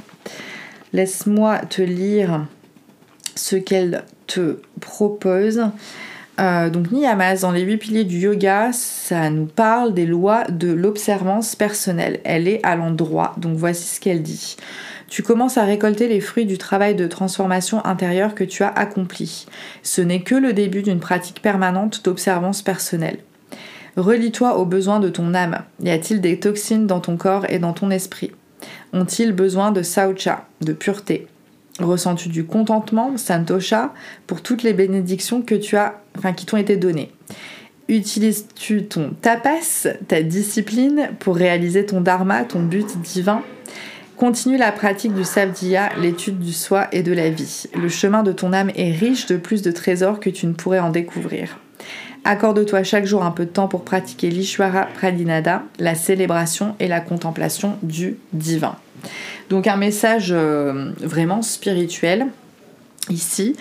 Laisse-moi 0.94 1.60
te 1.60 1.82
lire 1.82 2.46
ce 3.36 3.56
qu'elle 3.56 4.04
te 4.26 4.60
propose. 4.80 5.64
Euh, 6.40 6.70
donc 6.70 6.92
Niyamas, 6.92 7.42
dans 7.42 7.52
les 7.52 7.62
huit 7.62 7.78
piliers 7.78 8.04
du 8.04 8.20
yoga, 8.20 8.72
ça 8.74 9.30
nous 9.30 9.48
parle 9.48 9.94
des 9.94 10.06
lois 10.06 10.44
de 10.50 10.72
l'observance 10.72 11.56
personnelle. 11.56 12.20
Elle 12.24 12.48
est 12.48 12.60
à 12.64 12.76
l'endroit, 12.76 13.34
donc 13.38 13.58
voici 13.58 13.96
ce 13.96 14.00
qu'elle 14.00 14.22
dit 14.22 14.58
tu 15.08 15.24
commences 15.24 15.58
à 15.58 15.64
récolter 15.64 16.08
les 16.08 16.20
fruits 16.20 16.46
du 16.46 16.58
travail 16.58 16.96
de 16.96 17.08
transformation 17.08 17.84
intérieure 17.86 18.36
que 18.36 18.44
tu 18.44 18.64
as 18.64 18.70
accompli. 18.70 19.46
Ce 19.84 20.02
n'est 20.02 20.22
que 20.22 20.36
le 20.36 20.54
début 20.54 20.84
d'une 20.84 21.00
pratique 21.00 21.42
permanente 21.42 22.04
d'observance 22.04 22.62
personnelle. 22.62 23.20
Relie-toi 23.96 24.58
aux 24.58 24.66
besoins 24.66 25.00
de 25.00 25.10
ton 25.10 25.34
âme. 25.34 25.64
Y 25.82 25.90
a-t-il 25.90 26.22
des 26.22 26.40
toxines 26.40 26.88
dans 26.88 27.00
ton 27.00 27.18
corps 27.18 27.46
et 27.50 27.58
dans 27.58 27.74
ton 27.74 27.90
esprit? 27.90 28.32
Ont-ils 28.98 29.32
besoin 29.32 29.72
de 29.72 29.84
saucha, 29.84 30.48
de 30.62 30.74
pureté? 30.74 31.28
Ressens-tu 31.80 32.30
du 32.30 32.46
contentement, 32.46 33.16
santosha, 33.16 33.94
pour 34.26 34.42
toutes 34.42 34.64
les 34.64 34.74
bénédictions 34.74 35.44
que 35.44 35.54
tu 35.54 35.78
as, 35.78 36.02
enfin, 36.18 36.34
qui 36.34 36.48
t'ont 36.48 36.58
été 36.58 36.78
données? 36.78 37.12
Utilises-tu 37.90 38.86
ton 38.86 39.12
tapas, 39.22 39.88
ta 40.08 40.24
discipline, 40.24 41.10
pour 41.20 41.36
réaliser 41.36 41.86
ton 41.86 42.02
dharma, 42.02 42.44
ton 42.44 42.64
but 42.64 43.00
divin? 43.02 43.44
Continue 44.16 44.58
la 44.58 44.72
pratique 44.72 45.14
du 45.14 45.24
Savdiya, 45.24 45.92
l'étude 46.02 46.40
du 46.40 46.54
soi 46.54 46.88
et 46.92 47.04
de 47.04 47.14
la 47.14 47.30
vie. 47.30 47.66
Le 47.80 47.90
chemin 47.90 48.24
de 48.24 48.32
ton 48.32 48.52
âme 48.52 48.72
est 48.76 48.92
riche 48.92 49.28
de 49.28 49.38
plus 49.38 49.62
de 49.62 49.72
trésors 49.72 50.20
que 50.20 50.32
tu 50.32 50.48
ne 50.48 50.54
pourrais 50.54 50.80
en 50.80 50.90
découvrir. 50.90 51.60
Accorde-toi 52.30 52.84
chaque 52.84 53.06
jour 53.06 53.24
un 53.24 53.32
peu 53.32 53.46
de 53.46 53.50
temps 53.52 53.70
pour 53.70 53.86
pratiquer 53.86 54.30
l'Ishwara 54.30 54.90
Pradinada, 54.96 55.64
la 55.80 55.96
célébration 55.96 56.76
et 56.78 56.90
la 56.90 57.00
contemplation 57.00 57.78
du 57.84 58.18
divin. 58.34 58.76
Donc 59.50 59.66
un 59.66 59.78
message 59.78 60.34
euh, 60.34 60.92
vraiment 61.00 61.42
spirituel 61.42 62.28
ici 63.10 63.56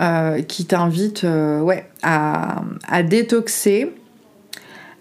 euh, 0.00 0.42
qui 0.42 0.66
t'invite 0.66 1.24
euh, 1.24 1.64
à, 2.02 3.02
détoxer 3.04 3.90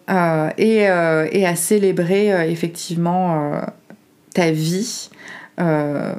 et, 0.07 0.87
à 0.87 1.55
célébrer 1.57 2.49
effectivement 2.49 3.61
ta 4.33 4.51
vie, 4.51 5.09
euh, 5.59 6.13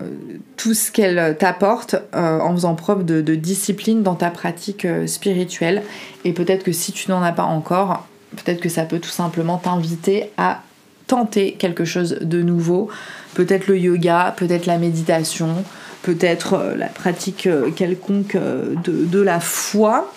tout 0.57 0.75
ce 0.75 0.93
qu'elle 0.93 1.37
t'apporte 1.39 1.97
euh, 2.15 2.41
en 2.41 2.53
faisant 2.53 2.75
preuve 2.75 3.07
de, 3.07 3.35
discipline 3.35 4.03
dans 4.03 4.15
ta 4.15 4.29
pratique 4.29 4.85
euh, 4.85 5.07
spirituelle. 5.07 5.83
Et 6.25 6.33
peut-être 6.35 6.63
que 6.63 6.73
si 6.73 6.93
tu 6.93 7.11
n'en 7.11 7.23
as 7.23 7.33
pas 7.33 7.45
encore, 7.45 8.07
peut-être 8.37 8.61
que 8.61 8.69
ça 8.69 8.83
peut 8.85 8.99
tout 8.99 9.09
simplement 9.09 9.57
t'inviter 9.57 10.31
à 10.37 10.61
tenter 11.07 11.53
quelque 11.53 11.87
chose 11.87 12.19
de 12.21 12.43
nouveau. 12.43 12.91
Peut-être 13.35 13.67
le 13.67 13.79
yoga, 13.79 14.35
peut-être 14.37 14.67
la 14.67 14.77
méditation, 14.77 15.65
peut-être 16.03 16.75
la 16.77 16.87
pratique 16.87 17.49
quelconque 17.75 18.37
de, 18.37 19.05
de, 19.07 19.21
la 19.21 19.41
foi. 19.41 20.13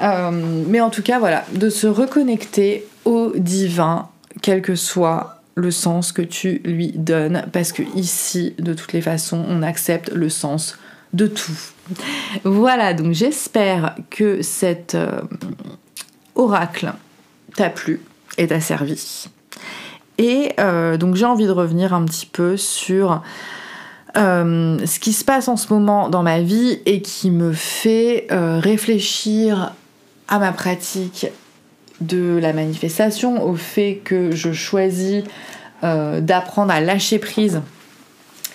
mais 0.00 0.80
en 0.80 0.88
tout 0.88 1.02
cas, 1.02 1.18
voilà, 1.18 1.44
de 1.52 1.68
se 1.68 1.86
reconnecter 1.86 2.86
au 3.04 3.32
divin, 3.36 4.08
quel 4.40 4.62
que 4.62 4.76
soit 4.76 5.39
le 5.54 5.70
sens 5.70 6.12
que 6.12 6.22
tu 6.22 6.60
lui 6.64 6.92
donnes 6.92 7.44
parce 7.52 7.72
que 7.72 7.82
ici 7.94 8.54
de 8.58 8.74
toutes 8.74 8.92
les 8.92 9.02
façons 9.02 9.44
on 9.48 9.62
accepte 9.62 10.10
le 10.10 10.28
sens 10.28 10.78
de 11.12 11.26
tout. 11.26 11.58
Voilà 12.44 12.94
donc 12.94 13.12
j'espère 13.12 13.96
que 14.10 14.42
cet 14.42 14.94
euh, 14.94 15.22
oracle 16.34 16.92
t'a 17.56 17.68
plu 17.70 18.00
et 18.38 18.46
t'a 18.46 18.60
servi. 18.60 19.28
Et 20.18 20.52
euh, 20.60 20.96
donc 20.96 21.16
j'ai 21.16 21.24
envie 21.24 21.46
de 21.46 21.52
revenir 21.52 21.94
un 21.94 22.04
petit 22.04 22.26
peu 22.26 22.56
sur 22.56 23.22
euh, 24.16 24.78
ce 24.86 25.00
qui 25.00 25.12
se 25.12 25.24
passe 25.24 25.48
en 25.48 25.56
ce 25.56 25.72
moment 25.72 26.08
dans 26.08 26.22
ma 26.22 26.40
vie 26.40 26.78
et 26.86 27.02
qui 27.02 27.30
me 27.30 27.52
fait 27.52 28.26
réfléchir 28.30 29.72
à 30.28 30.38
ma 30.38 30.52
pratique 30.52 31.26
de 32.00 32.38
la 32.40 32.52
manifestation, 32.52 33.44
au 33.44 33.54
fait 33.54 34.00
que 34.04 34.30
je 34.30 34.52
choisis 34.52 35.24
euh, 35.82 36.20
d'apprendre 36.20 36.72
à 36.72 36.80
lâcher 36.80 37.18
prise 37.18 37.60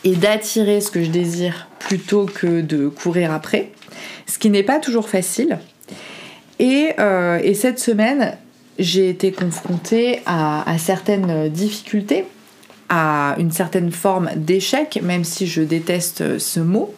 et 0.04 0.16
d'attirer 0.16 0.82
ce 0.82 0.92
que 0.92 1.04
je 1.04 1.10
désire 1.10 1.68
plutôt 1.80 2.26
que 2.26 2.62
de 2.62 2.88
courir 2.88 3.32
après, 3.32 3.72
ce 4.28 4.38
qui 4.38 4.50
n'est 4.50 4.64
pas 4.64 4.80
toujours 4.80 5.10
facile. 5.10 5.60
Et, 6.60 6.92
euh, 7.00 7.54
cette 7.54 7.80
semaine, 7.80 8.38
j'ai 8.80 9.10
été 9.10 9.32
confrontée 9.32 10.22
à, 10.26 10.66
certaines 10.78 11.50
difficultés, 11.50 12.26
à 12.90 13.36
une 13.40 13.52
certaine 13.52 13.92
forme 13.92 14.30
d'échec, 14.36 15.00
même 15.02 15.24
si 15.24 15.48
je 15.48 15.62
déteste 15.62 16.40
ce 16.40 16.60
mot. 16.60 16.94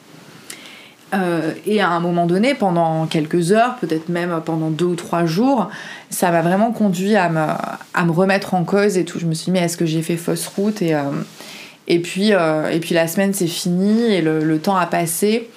Et 1.66 1.82
à 1.82 1.90
un 1.90 2.00
moment 2.00 2.26
donné, 2.26 2.54
pendant 2.54 3.06
quelques 3.06 3.52
heures, 3.52 3.78
peut-être 3.78 4.10
même 4.10 4.42
pendant 4.46 4.70
deux 4.70 4.86
ou 4.86 4.96
trois 4.96 5.26
jours, 5.26 5.70
ça 6.10 6.32
m'a 6.32 6.42
vraiment 6.42 6.72
conduit 6.72 7.16
à 7.16 7.30
me, 7.30 7.46
à 7.94 8.06
me 8.06 8.12
remettre 8.12 8.54
en 8.54 8.64
cause 8.64 8.98
et 8.98 9.06
tout. 9.06 9.20
Je 9.20 9.26
me 9.26 9.34
suis 9.34 9.46
dit, 9.46 9.52
mais 9.52 9.60
est-ce 9.60 9.78
que 9.78 9.86
j'ai 9.86 10.02
fait 10.02 10.18
fausse 10.18 10.48
route 10.48 10.82
et, 10.82 10.96
et, 11.88 12.00
puis, 12.00 12.32
et 12.32 12.80
puis 12.82 12.94
la 12.94 13.08
semaine, 13.08 13.34
c'est 13.34 13.48
fini 13.48 14.04
et 14.14 14.22
le, 14.22 14.44
le, 14.44 14.60
temps 14.60 14.76
a 14.76 14.86
passé. 14.86 15.50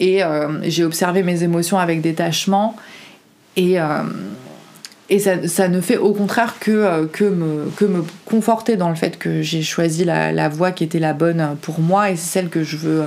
Et 0.00 0.22
j'ai 0.64 0.84
observé 0.84 1.22
mes 1.22 1.44
émotions 1.44 1.78
avec 1.78 2.00
détachement. 2.00 2.74
Et, 3.56 3.78
et 5.10 5.18
ça, 5.18 5.68
ne 5.68 5.80
fait 5.80 5.96
au 5.96 6.12
contraire 6.12 6.56
que, 6.60 6.70
euh, 6.70 7.06
que, 7.06 7.24
me, 7.24 7.70
que 7.76 7.86
me 7.86 8.04
conforter 8.26 8.76
dans 8.76 8.90
le 8.90 8.94
fait 8.94 9.18
que 9.18 9.40
j'ai 9.40 9.62
choisi 9.62 10.04
la, 10.04 10.48
voie 10.50 10.70
qui 10.70 10.84
était 10.84 10.98
la 10.98 11.14
bonne 11.14 11.56
pour 11.62 11.80
moi 11.80 12.10
et 12.10 12.16
c'est 12.16 12.30
celle 12.40 12.48
que 12.50 12.62
je 12.62 12.76
veux 12.76 13.04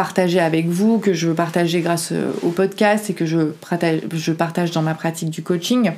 partager 0.00 0.40
avec 0.40 0.66
vous, 0.66 0.98
que 0.98 1.12
je 1.12 1.26
veux 1.28 1.34
partager 1.34 1.82
grâce 1.82 2.12
euh, 2.12 2.32
au 2.42 2.48
podcast 2.48 3.10
et 3.10 3.12
que 3.12 3.26
je 3.26 3.52
je 4.14 4.32
partage 4.32 4.70
dans 4.70 4.80
ma 4.80 4.94
pratique 4.94 5.28
du 5.28 5.42
coaching. 5.42 5.92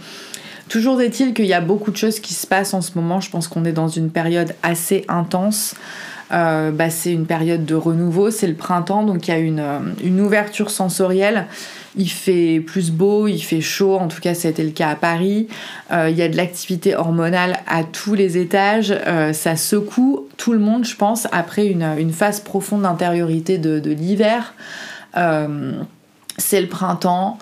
Toujours 0.69 1.01
est-il 1.01 1.35
qu'il 1.35 1.47
y 1.47 1.53
a 1.53 1.61
beaucoup 1.61 1.93
de 1.93 1.97
choses 1.97 2.19
qui 2.19 2.35
se 2.35 2.45
passent 2.45 2.75
en 2.75 2.81
ce 2.81 2.91
moment. 2.97 3.21
Je 3.21 3.31
pense 3.31 3.47
qu'on 3.47 3.65
est 3.65 3.71
dans 3.71 3.87
une 3.87 4.11
période 4.11 4.57
assez 4.65 5.05
intense. 5.07 5.77
Euh, 6.33 6.71
bah, 6.71 6.91
c'est 6.91 7.13
une 7.13 7.27
période 7.27 7.65
de 7.65 7.75
renouveau, 7.75 8.31
c'est 8.31 8.47
le 8.47 8.55
printemps, 8.55 9.05
donc 9.05 9.29
il 9.29 9.31
y 9.31 9.35
a 9.35 9.39
une, 9.39 9.65
une 10.03 10.21
ouverture 10.21 10.71
sensorielle 10.71 11.47
il 11.97 12.11
fait 12.11 12.61
plus 12.61 12.91
beau, 12.91 13.27
il 13.29 13.41
fait 13.41 13.61
chaud, 13.61 13.97
en 13.97 14.09
tout 14.09 14.21
cas 14.21 14.35
c'était 14.35 14.65
le 14.65 14.71
cas 14.71 14.91
à 14.91 14.95
Paris. 14.95 15.49
Euh, 15.93 16.09
il 16.11 16.17
y 16.17 16.23
a 16.23 16.29
de 16.29 16.37
l'activité 16.37 16.97
hormonale 16.97 17.59
à 17.67 17.85
tous 17.85 18.15
les 18.15 18.39
étages. 18.39 18.95
Euh, 19.07 19.33
ça 19.33 19.57
secoue 19.57 20.27
tout 20.37 20.53
le 20.53 20.59
monde, 20.59 20.85
je 20.85 20.97
pense, 20.97 21.29
après 21.33 21.67
une, 21.67 22.13
phase 22.13 22.41
profonde 22.41 22.83
d'intériorité 22.83 23.59
de, 23.59 23.91
l'hiver. 23.91 24.55
Euh, 25.17 25.73
c'est 26.39 26.61
le 26.61 26.69
printemps, 26.69 27.39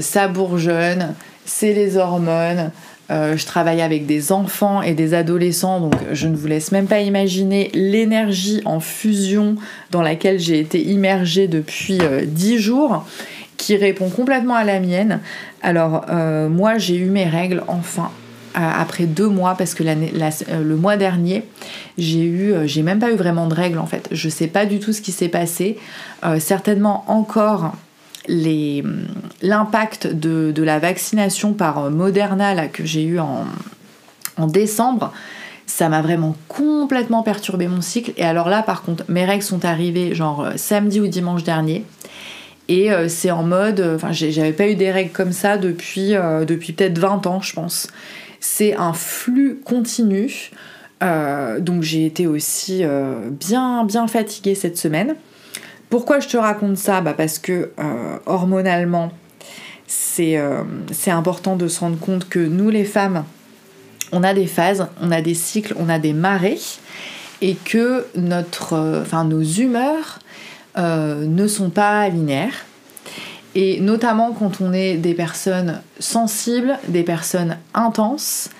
ça 0.00 0.28
bourgeonne, 0.28 1.14
c'est 1.44 1.72
les 1.72 1.96
hormones. 1.96 2.70
Je 3.10 3.44
travaille 3.44 3.82
avec 3.82 4.06
des 4.06 4.30
enfants 4.30 4.82
et 4.82 4.94
des 4.94 5.14
adolescents, 5.14 5.80
donc 5.80 5.94
je 6.12 6.28
ne 6.28 6.36
vous 6.36 6.46
laisse 6.46 6.70
même 6.70 6.86
pas 6.86 7.00
imaginer 7.00 7.70
l'énergie 7.74 8.62
en 8.64 8.78
fusion 8.78 9.56
dans 9.90 10.02
laquelle 10.02 10.38
j'ai 10.38 10.60
été 10.60 10.80
immergée 10.80 11.48
depuis 11.48 11.98
dix 12.26 12.58
jours 12.58 13.04
qui 13.60 13.76
répond 13.76 14.08
complètement 14.08 14.54
à 14.54 14.64
la 14.64 14.80
mienne. 14.80 15.20
Alors 15.62 16.06
euh, 16.08 16.48
moi 16.48 16.78
j'ai 16.78 16.96
eu 16.96 17.06
mes 17.06 17.26
règles 17.26 17.62
enfin 17.68 18.10
euh, 18.56 18.60
après 18.60 19.04
deux 19.04 19.28
mois 19.28 19.54
parce 19.54 19.74
que 19.74 19.84
euh, 19.84 20.64
le 20.64 20.76
mois 20.76 20.96
dernier 20.96 21.44
j'ai 21.98 22.24
eu 22.24 22.54
j'ai 22.64 22.82
même 22.82 22.98
pas 22.98 23.10
eu 23.12 23.16
vraiment 23.16 23.46
de 23.46 23.54
règles 23.54 23.78
en 23.78 23.86
fait 23.86 24.08
je 24.10 24.28
sais 24.28 24.46
pas 24.46 24.64
du 24.64 24.78
tout 24.78 24.92
ce 24.92 25.02
qui 25.02 25.12
s'est 25.12 25.28
passé 25.28 25.76
certainement 26.38 27.04
encore 27.08 27.72
l'impact 28.28 30.06
de, 30.06 30.62
la 30.62 30.78
vaccination 30.78 31.52
par 31.52 31.90
Moderna 31.90 32.68
que 32.68 32.84
j'ai 32.84 33.04
eu 33.04 33.18
en, 33.18 33.44
décembre 34.46 35.12
ça 35.66 35.90
m'a 35.90 36.00
vraiment 36.00 36.34
complètement 36.48 37.22
perturbé 37.22 37.68
mon 37.68 37.82
cycle 37.82 38.12
et 38.16 38.24
alors 38.24 38.48
là 38.48 38.62
par 38.62 38.82
contre 38.82 39.04
mes 39.08 39.26
règles 39.26 39.42
sont 39.42 39.66
arrivées 39.66 40.14
genre 40.14 40.48
samedi 40.56 40.98
ou 40.98 41.06
dimanche 41.06 41.44
dernier 41.44 41.84
et 42.70 42.92
euh, 42.92 43.08
c'est 43.08 43.32
en 43.32 43.42
mode, 43.42 43.80
euh, 43.80 43.96
enfin 43.96 44.12
j'avais 44.12 44.52
pas 44.52 44.68
eu 44.68 44.76
des 44.76 44.92
règles 44.92 45.10
comme 45.10 45.32
ça 45.32 45.58
depuis, 45.58 46.14
euh, 46.14 46.44
depuis 46.44 46.72
peut-être 46.72 46.98
20 46.98 47.26
ans 47.26 47.40
je 47.40 47.52
pense. 47.52 47.88
C'est 48.38 48.76
un 48.76 48.92
flux 48.92 49.60
continu. 49.64 50.52
donc 51.00 51.82
j'ai 51.82 52.06
été 52.06 52.26
aussi 52.26 52.84
bien 53.30 53.84
bien 53.84 54.06
fatiguée 54.06 54.54
cette 54.54 54.78
semaine. 54.78 55.16
Pourquoi 55.90 56.20
je 56.20 56.28
te 56.28 56.36
raconte 56.36 56.78
ça? 56.78 57.00
Bah 57.00 57.14
Parce 57.14 57.38
que 57.38 57.70
hormonalement, 58.26 59.12
c'est 59.86 60.38
important 61.08 61.56
de 61.56 61.68
se 61.68 61.80
rendre 61.80 61.98
compte 61.98 62.28
que 62.28 62.38
nous 62.38 62.70
les 62.70 62.84
femmes, 62.84 63.24
on 64.12 64.22
a 64.22 64.34
des 64.34 64.46
phases, 64.46 64.86
on 65.00 65.10
a 65.10 65.20
des 65.20 65.34
cycles, 65.34 65.74
on 65.78 65.88
a 65.88 65.98
des 65.98 66.12
marées, 66.12 66.60
et 67.42 67.54
que 67.54 68.06
enfin, 68.72 69.24
nos 69.24 69.42
humeurs 69.42 70.18
euh, 70.78 71.24
ne 71.26 71.46
sont 71.46 71.70
pas 71.70 72.08
linéaires. 72.08 72.66
Et 73.54 73.80
notamment 73.80 74.32
quand 74.32 74.60
on 74.60 74.72
est 74.72 74.94
des 74.94 75.14
personnes 75.14 75.80
sensibles, 75.98 76.78
des 76.86 77.02
personnes 77.02 77.56
intenses, 77.74 78.50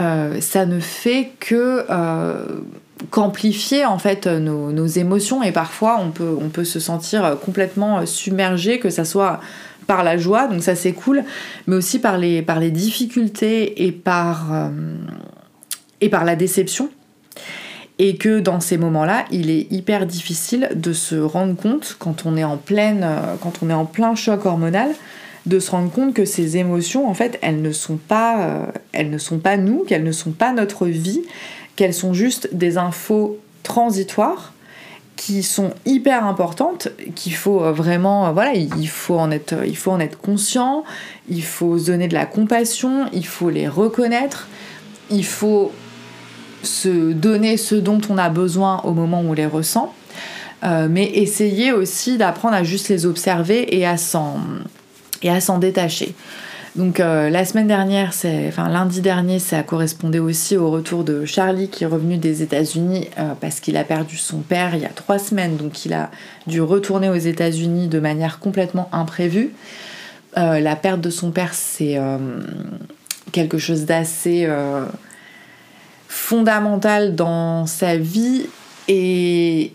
euh, 0.00 0.40
ça 0.40 0.66
ne 0.66 0.80
fait 0.80 1.32
que 1.40 1.84
euh, 1.90 2.60
qu'amplifier 3.10 3.84
en 3.84 3.98
fait 3.98 4.26
nos, 4.26 4.86
émotions. 4.86 5.42
Et 5.42 5.52
parfois 5.52 5.98
on 6.00 6.10
peut, 6.10 6.36
on 6.40 6.48
peut 6.48 6.64
se 6.64 6.80
sentir 6.80 7.38
complètement 7.44 8.06
submergé, 8.06 8.78
que 8.78 8.90
ça 8.90 9.04
soit 9.04 9.40
par 9.86 10.02
la 10.02 10.18
joie, 10.18 10.48
donc 10.48 10.62
ça 10.62 10.74
c'est 10.74 10.92
cool, 10.92 11.22
mais 11.66 11.76
aussi 11.76 12.00
par 12.00 12.18
les, 12.18 12.42
par 12.42 12.58
les 12.58 12.72
difficultés 12.72 13.86
et 13.86 13.92
par, 13.92 14.70
et 16.00 16.08
par 16.08 16.24
la 16.24 16.34
déception. 16.34 16.90
Et 17.98 18.16
que 18.16 18.40
dans 18.40 18.60
ces 18.60 18.76
moments-là, 18.76 19.24
il 19.30 19.48
est 19.48 19.72
hyper 19.72 20.04
difficile 20.06 20.68
de 20.74 20.92
se 20.92 21.16
rendre 21.16 21.56
compte 21.56 21.96
quand 21.98 22.26
on 22.26 22.36
est 22.36 22.44
en 22.44 22.58
pleine, 22.58 23.02
euh, 23.02 23.36
quand 23.40 23.62
on 23.62 23.70
est 23.70 23.74
en 23.74 23.86
plein 23.86 24.14
choc 24.14 24.44
hormonal, 24.44 24.90
de 25.46 25.60
se 25.60 25.70
rendre 25.70 25.90
compte 25.90 26.12
que 26.12 26.24
ces 26.24 26.56
émotions, 26.56 27.08
en 27.08 27.14
fait, 27.14 27.38
elles 27.40 27.62
ne 27.62 27.72
sont 27.72 27.96
pas, 27.96 28.40
euh, 28.40 28.66
elles 28.92 29.10
ne 29.10 29.18
sont 29.18 29.38
pas 29.38 29.56
nous, 29.56 29.84
qu'elles 29.84 30.04
ne 30.04 30.12
sont 30.12 30.32
pas 30.32 30.52
notre 30.52 30.86
vie, 30.86 31.22
qu'elles 31.76 31.94
sont 31.94 32.12
juste 32.12 32.48
des 32.52 32.78
infos 32.78 33.38
transitoires 33.62 34.52
qui 35.14 35.42
sont 35.42 35.70
hyper 35.86 36.26
importantes, 36.26 36.88
qu'il 37.14 37.34
faut 37.34 37.62
euh, 37.62 37.72
vraiment, 37.72 38.32
voilà, 38.32 38.54
il 38.54 38.88
faut 38.88 39.18
en 39.18 39.30
être, 39.30 39.54
il 39.66 39.76
faut 39.76 39.92
en 39.92 40.00
être 40.00 40.18
conscient, 40.18 40.84
il 41.28 41.42
faut 41.42 41.78
se 41.78 41.86
donner 41.86 42.08
de 42.08 42.14
la 42.14 42.26
compassion, 42.26 43.06
il 43.12 43.26
faut 43.26 43.48
les 43.48 43.68
reconnaître, 43.68 44.48
il 45.10 45.24
faut 45.24 45.72
se 46.62 47.12
donner 47.12 47.56
ce 47.56 47.76
dont 47.76 48.00
on 48.10 48.18
a 48.18 48.28
besoin 48.28 48.80
au 48.82 48.92
moment 48.92 49.22
où 49.22 49.30
on 49.30 49.32
les 49.32 49.46
ressent, 49.46 49.94
euh, 50.64 50.88
mais 50.90 51.04
essayer 51.04 51.72
aussi 51.72 52.18
d'apprendre 52.18 52.54
à 52.54 52.64
juste 52.64 52.88
les 52.88 53.06
observer 53.06 53.76
et 53.76 53.86
à 53.86 53.96
s'en, 53.96 54.40
et 55.22 55.30
à 55.30 55.40
s'en 55.40 55.58
détacher. 55.58 56.14
Donc 56.76 57.00
euh, 57.00 57.30
la 57.30 57.46
semaine 57.46 57.68
dernière, 57.68 58.12
enfin 58.48 58.68
lundi 58.68 59.00
dernier, 59.00 59.38
ça 59.38 59.62
correspondait 59.62 60.18
aussi 60.18 60.58
au 60.58 60.70
retour 60.70 61.04
de 61.04 61.24
Charlie 61.24 61.68
qui 61.68 61.84
est 61.84 61.86
revenu 61.86 62.18
des 62.18 62.42
États-Unis 62.42 63.08
euh, 63.18 63.32
parce 63.40 63.60
qu'il 63.60 63.78
a 63.78 63.84
perdu 63.84 64.18
son 64.18 64.40
père 64.40 64.74
il 64.74 64.82
y 64.82 64.84
a 64.84 64.90
trois 64.90 65.18
semaines, 65.18 65.56
donc 65.56 65.86
il 65.86 65.94
a 65.94 66.10
dû 66.46 66.60
retourner 66.60 67.08
aux 67.08 67.14
États-Unis 67.14 67.88
de 67.88 67.98
manière 67.98 68.40
complètement 68.40 68.90
imprévue. 68.92 69.52
la 70.36 70.76
perte 70.76 71.00
de 71.00 71.08
son 71.08 71.30
père, 71.30 71.54
c'est 71.54 71.98
quelque 73.32 73.56
chose 73.56 73.86
d'assez 73.86 74.46
fondamentale 76.08 77.14
dans 77.14 77.64
sa 77.64 77.96
vie 77.96 78.46
et 78.88 79.72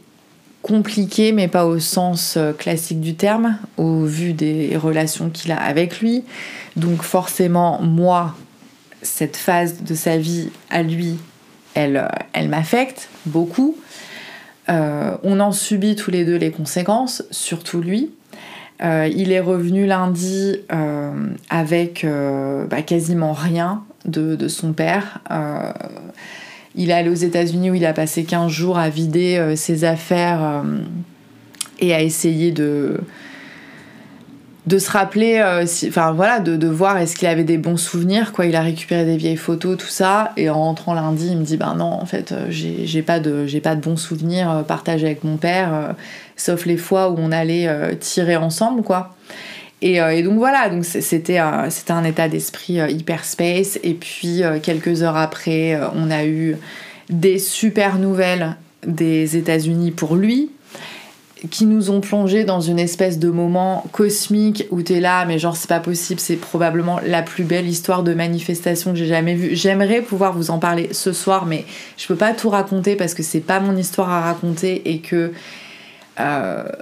compliqué, 0.62 1.32
mais 1.32 1.47
pas 1.47 1.65
au 1.65 1.80
sens 1.80 2.36
euh, 2.38 2.54
classique 2.54 3.02
du 3.02 3.15
terme, 3.15 3.58
au 3.78 4.06
vu 4.06 4.34
des 4.34 4.78
relations 4.78 5.30
qu'il 5.30 5.52
a 5.52 5.60
avec 5.60 6.00
lui. 6.00 6.24
Donc 6.76 7.04
forcément, 7.04 7.82
moi, 7.82 8.36
cette 9.02 9.38
phase 9.38 9.84
de 9.84 9.95
sa 9.95 10.17
vie 10.17 10.50
à 10.69 10.84
lui, 10.84 11.17
elle, 11.74 11.97
euh, 11.97 12.08
elle 12.34 12.50
m'affecte 12.50 13.10
beaucoup. 13.26 13.76
Euh, 14.69 15.17
on 15.24 15.39
en 15.39 15.52
subit 15.52 15.95
tous 15.95 16.12
les 16.12 16.26
deux 16.26 16.38
les 16.38 16.52
conséquences, 16.52 17.24
surtout 17.32 17.82
lui. 17.82 18.12
il 18.82 19.32
est 19.32 19.39
revenu 19.39 19.86
lundi 19.86 20.56
avec 21.50 22.06
bah, 22.69 22.82
quasiment 22.82 23.34
rien 23.34 23.84
de, 24.06 24.36
de 24.36 24.47
son 24.47 24.74
père. 24.74 25.19
Il 26.75 26.89
est 26.89 26.93
allé 26.93 27.10
aux 27.10 27.13
États-Unis 27.13 27.71
où 27.71 27.75
il 27.75 27.86
a 27.86 27.93
passé 27.93 28.23
15 28.23 28.49
jours 28.51 28.77
à 28.77 28.89
vider 28.89 29.38
euh, 29.38 29.55
ses 29.55 29.84
affaires 29.84 30.41
euh, 30.41 30.62
et 31.79 31.93
à 31.93 32.01
essayer 32.01 32.51
de 32.51 32.99
de 34.67 34.77
se 34.77 34.91
rappeler, 34.91 35.41
euh, 35.43 35.65
enfin 35.88 36.12
voilà, 36.12 36.39
de, 36.39 36.67
voir 36.67 36.95
est-ce 36.99 37.15
qu'il 37.15 37.27
avait 37.27 37.43
des 37.43 37.57
bons 37.57 37.77
souvenirs, 37.77 38.31
quoi. 38.31 38.45
Il 38.45 38.55
a 38.55 38.62
récupéré 38.62 39.05
des 39.05 39.17
vieilles 39.17 39.36
photos, 39.36 39.75
tout 39.75 39.88
ça, 39.88 40.34
et 40.38 40.51
en 40.51 40.60
rentrant 40.60 40.93
lundi, 40.93 41.29
il 41.31 41.38
me 41.38 41.43
dit 41.43 41.57
ben 41.57 41.73
non, 41.73 41.91
en 41.91 42.05
fait, 42.05 42.36
j'ai 42.49 43.01
pas 43.01 43.19
de 43.19 43.47
j'ai 43.47 43.60
pas 43.60 43.75
de 43.75 43.81
bons 43.81 43.97
souvenirs 43.97 44.63
partagés 44.67 45.07
avec 45.07 45.23
mon 45.23 45.38
père, 45.38 45.95
sauf 46.38 46.67
les 46.67 46.77
fois 46.77 47.10
où 47.10 47.15
on 47.17 47.31
allait 47.31 47.67
tirer 47.99 48.36
ensemble, 48.36 48.84
quoi. 48.84 49.15
Euh, 49.84 50.10
et, 50.10 50.24
donc 50.24 50.38
voilà, 50.38 50.70
c'était 50.84 51.38
un, 51.38 52.04
état 52.04 52.30
d'esprit 52.30 52.80
euh, 52.80 52.89
hyper 52.89 53.26
space. 53.26 53.80
Et 53.84 53.94
puis 53.94 54.44
euh, 54.44 54.60
quelques 54.62 55.04
heures 55.04 55.17
après, 55.17 55.80
on 55.96 56.12
a 56.12 56.26
eu 56.26 56.58
des 57.10 57.39
super 57.39 57.98
nouvelles 57.98 58.56
des 58.86 59.38
États-Unis 59.38 59.91
pour 59.91 60.15
lui, 60.15 60.50
qui 61.50 61.65
nous 61.65 61.91
ont 61.91 62.02
plongé 62.02 62.44
dans 62.46 62.62
une 62.62 62.80
espèce 62.80 63.20
de 63.20 63.30
moment 63.30 63.86
cosmique 63.91 64.65
où 64.72 64.82
t'es 64.82 65.00
là, 65.00 65.26
mais 65.26 65.38
genre 65.38 65.56
c'est 65.56 65.70
pas 65.70 65.80
possible, 65.80 66.20
c'est 66.20 66.36
probablement 66.36 67.00
la 67.06 67.22
plus 67.22 67.44
belle 67.44 67.67
histoire 67.67 68.02
de 68.02 68.13
manifestation 68.13 68.91
que 68.91 68.98
j'ai 68.98 69.08
jamais 69.08 69.36
vue. 69.36 69.56
J'aimerais 69.56 70.02
pouvoir 70.02 70.34
vous 70.34 70.50
en 70.50 70.58
parler 70.58 70.89
ce 70.94 71.13
soir, 71.13 71.46
mais 71.46 71.65
je 71.98 72.08
peux 72.08 72.15
pas 72.15 72.34
tout 72.34 72.50
raconter 72.50 72.96
parce 72.96 73.13
que 73.13 73.24
c'est 73.24 73.39
pas 73.39 73.60
mon 73.60 73.76
histoire 73.76 74.10
à 74.10 74.22
raconter 74.22 74.89
et 74.91 75.00
que 75.00 75.32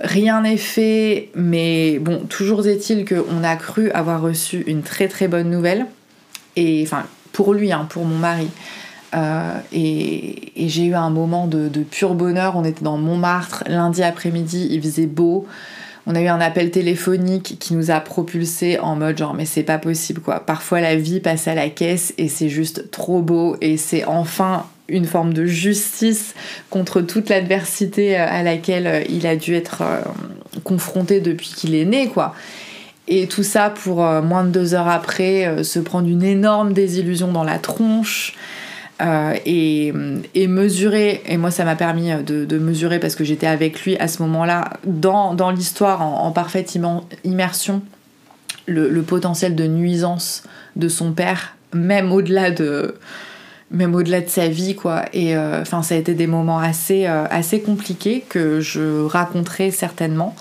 rien 0.04 0.42
n'est 0.42 0.58
fait, 0.58 1.30
mais 1.36 2.00
bon, 2.00 2.26
toujours 2.30 2.68
est-il 2.68 3.06
qu'on 3.06 3.44
a 3.44 3.56
cru 3.56 3.92
avoir 3.92 4.22
reçu 4.22 4.64
une 4.68 4.82
très 4.82 5.08
très 5.08 5.28
bonne 5.28 5.50
nouvelle. 5.50 5.86
Et 6.56 6.84
enfin, 6.86 7.06
pour 7.32 7.54
lui, 7.54 7.72
hein, 7.72 7.88
pour 7.90 8.06
mon 8.06 8.18
mari. 8.18 8.50
et, 9.74 10.52
j'ai 10.56 10.86
eu 10.86 10.94
un 10.94 11.10
moment 11.10 11.48
de, 11.48 11.68
de, 11.68 11.82
pur 11.82 12.16
bonheur. 12.16 12.56
On 12.56 12.64
était 12.64 12.84
dans 12.84 12.98
Montmartre 12.98 13.64
lundi 13.68 14.04
après-midi, 14.04 14.68
il 14.72 14.82
faisait 14.82 15.08
beau. 15.08 15.48
On 16.08 16.16
a 16.16 16.22
eu 16.22 16.28
un 16.28 16.42
appel 16.42 16.72
téléphonique 16.72 17.58
qui 17.60 17.76
nous 17.76 17.92
a 17.92 18.00
propulsé 18.00 18.80
en 18.80 18.96
mode 18.96 19.20
genre 19.20 19.36
mais 19.36 19.46
c'est 19.46 19.64
pas 19.64 19.78
possible 19.78 20.22
quoi. 20.22 20.40
Parfois 20.40 20.82
la 20.82 20.96
vie 20.96 21.20
passe 21.20 21.48
à 21.48 21.54
la 21.54 21.70
caisse 21.70 22.16
et 22.18 22.28
c'est 22.28 22.50
juste 22.50 22.90
trop 22.90 23.22
beau 23.22 23.58
et 23.62 23.78
c'est 23.78 24.06
enfin 24.06 24.66
une 24.90 25.06
forme 25.06 25.34
de 25.34 25.46
justice 25.46 26.34
contre 26.70 27.02
toute 27.02 27.30
l'adversité 27.30 28.20
euh, 28.20 28.26
à 28.28 28.44
laquelle 28.44 28.88
euh, 28.88 29.04
il 29.10 29.26
a 29.28 29.36
dû 29.36 29.56
être 29.56 29.82
euh, 29.82 30.02
confronté 30.64 31.20
depuis 31.20 31.50
qu'il 31.56 31.76
est 31.76 31.86
né 31.86 32.08
quoi. 32.08 32.36
Et 33.08 33.28
tout 33.28 33.44
ça 33.44 33.72
pour 33.72 34.04
moins 34.04 34.44
de 34.44 34.50
deux 34.50 34.76
heures 34.76 34.88
après 34.88 35.64
se 35.64 35.80
prendre 35.80 36.08
une 36.08 36.22
énorme 36.22 36.74
désillusion 36.74 37.32
dans 37.32 37.44
la 37.44 37.58
tronche, 37.58 38.36
et, 39.02 39.92
mesurer, 40.48 41.24
et 41.26 41.38
moi 41.38 41.50
ça 41.50 41.66
m'a 41.66 41.76
permis 41.76 42.12
de, 42.24 42.58
mesurer 42.60 43.00
parce 43.00 43.16
que 43.16 43.24
j'étais 43.24 43.48
avec 43.48 43.84
lui 43.84 43.98
à 43.98 44.08
ce 44.08 44.22
moment-là 44.22 44.74
dans 44.86 45.50
l'histoire 45.50 46.04
en, 46.04 46.32
parfaite 46.32 46.78
immersion, 47.24 47.82
le, 48.68 49.02
potentiel 49.02 49.56
de 49.56 49.66
nuisance 49.66 50.44
de 50.76 50.88
son 50.88 51.12
père, 51.12 51.56
même 51.74 52.12
au-delà 52.12 52.52
de 52.52 52.94
même 53.72 53.96
au-delà 53.96 54.22
de 54.22 54.30
sa 54.30 54.48
vie 54.48 54.76
quoi. 54.76 55.06
Et 55.14 55.36
euh, 55.36 55.62
enfin 55.62 55.84
ça 55.84 55.96
a 55.96 55.98
été 55.98 56.14
des 56.14 56.28
moments 56.28 56.60
assez 56.60 57.06
euh, 57.06 57.26
assez 57.30 57.62
compliqués 57.62 58.24
que 58.28 58.60
je 58.60 59.06
raconterai 59.06 59.72
certainement. 59.72 60.36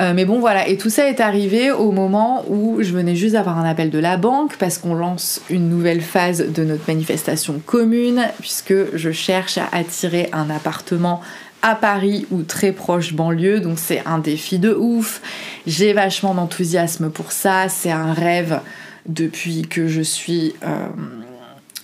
Euh, 0.00 0.12
mais 0.12 0.24
bon 0.24 0.40
voilà, 0.40 0.66
et 0.66 0.76
tout 0.76 0.90
ça 0.90 1.08
est 1.08 1.20
arrivé 1.20 1.70
au 1.70 1.92
moment 1.92 2.44
où 2.48 2.78
je 2.80 2.92
venais 2.92 3.14
juste 3.14 3.34
d'avoir 3.34 3.60
un 3.60 3.64
appel 3.64 3.90
de 3.90 3.98
la 4.00 4.16
banque 4.16 4.56
parce 4.56 4.76
qu'on 4.76 4.94
lance 4.94 5.40
une 5.50 5.68
nouvelle 5.68 6.00
phase 6.00 6.44
de 6.52 6.64
notre 6.64 6.82
manifestation 6.88 7.60
commune 7.64 8.22
puisque 8.40 8.74
je 8.96 9.12
cherche 9.12 9.56
à 9.56 9.68
attirer 9.70 10.28
un 10.32 10.50
appartement 10.50 11.20
à 11.62 11.76
Paris 11.76 12.26
ou 12.32 12.42
très 12.42 12.72
proche 12.72 13.14
banlieue, 13.14 13.60
donc 13.60 13.78
c'est 13.78 14.02
un 14.04 14.18
défi 14.18 14.58
de 14.58 14.74
ouf. 14.74 15.22
J'ai 15.66 15.92
vachement 15.92 16.34
d'enthousiasme 16.34 17.08
pour 17.08 17.30
ça, 17.30 17.68
c'est 17.68 17.92
un 17.92 18.12
rêve 18.12 18.60
depuis 19.06 19.62
que 19.62 19.86
je 19.86 20.02
suis 20.02 20.54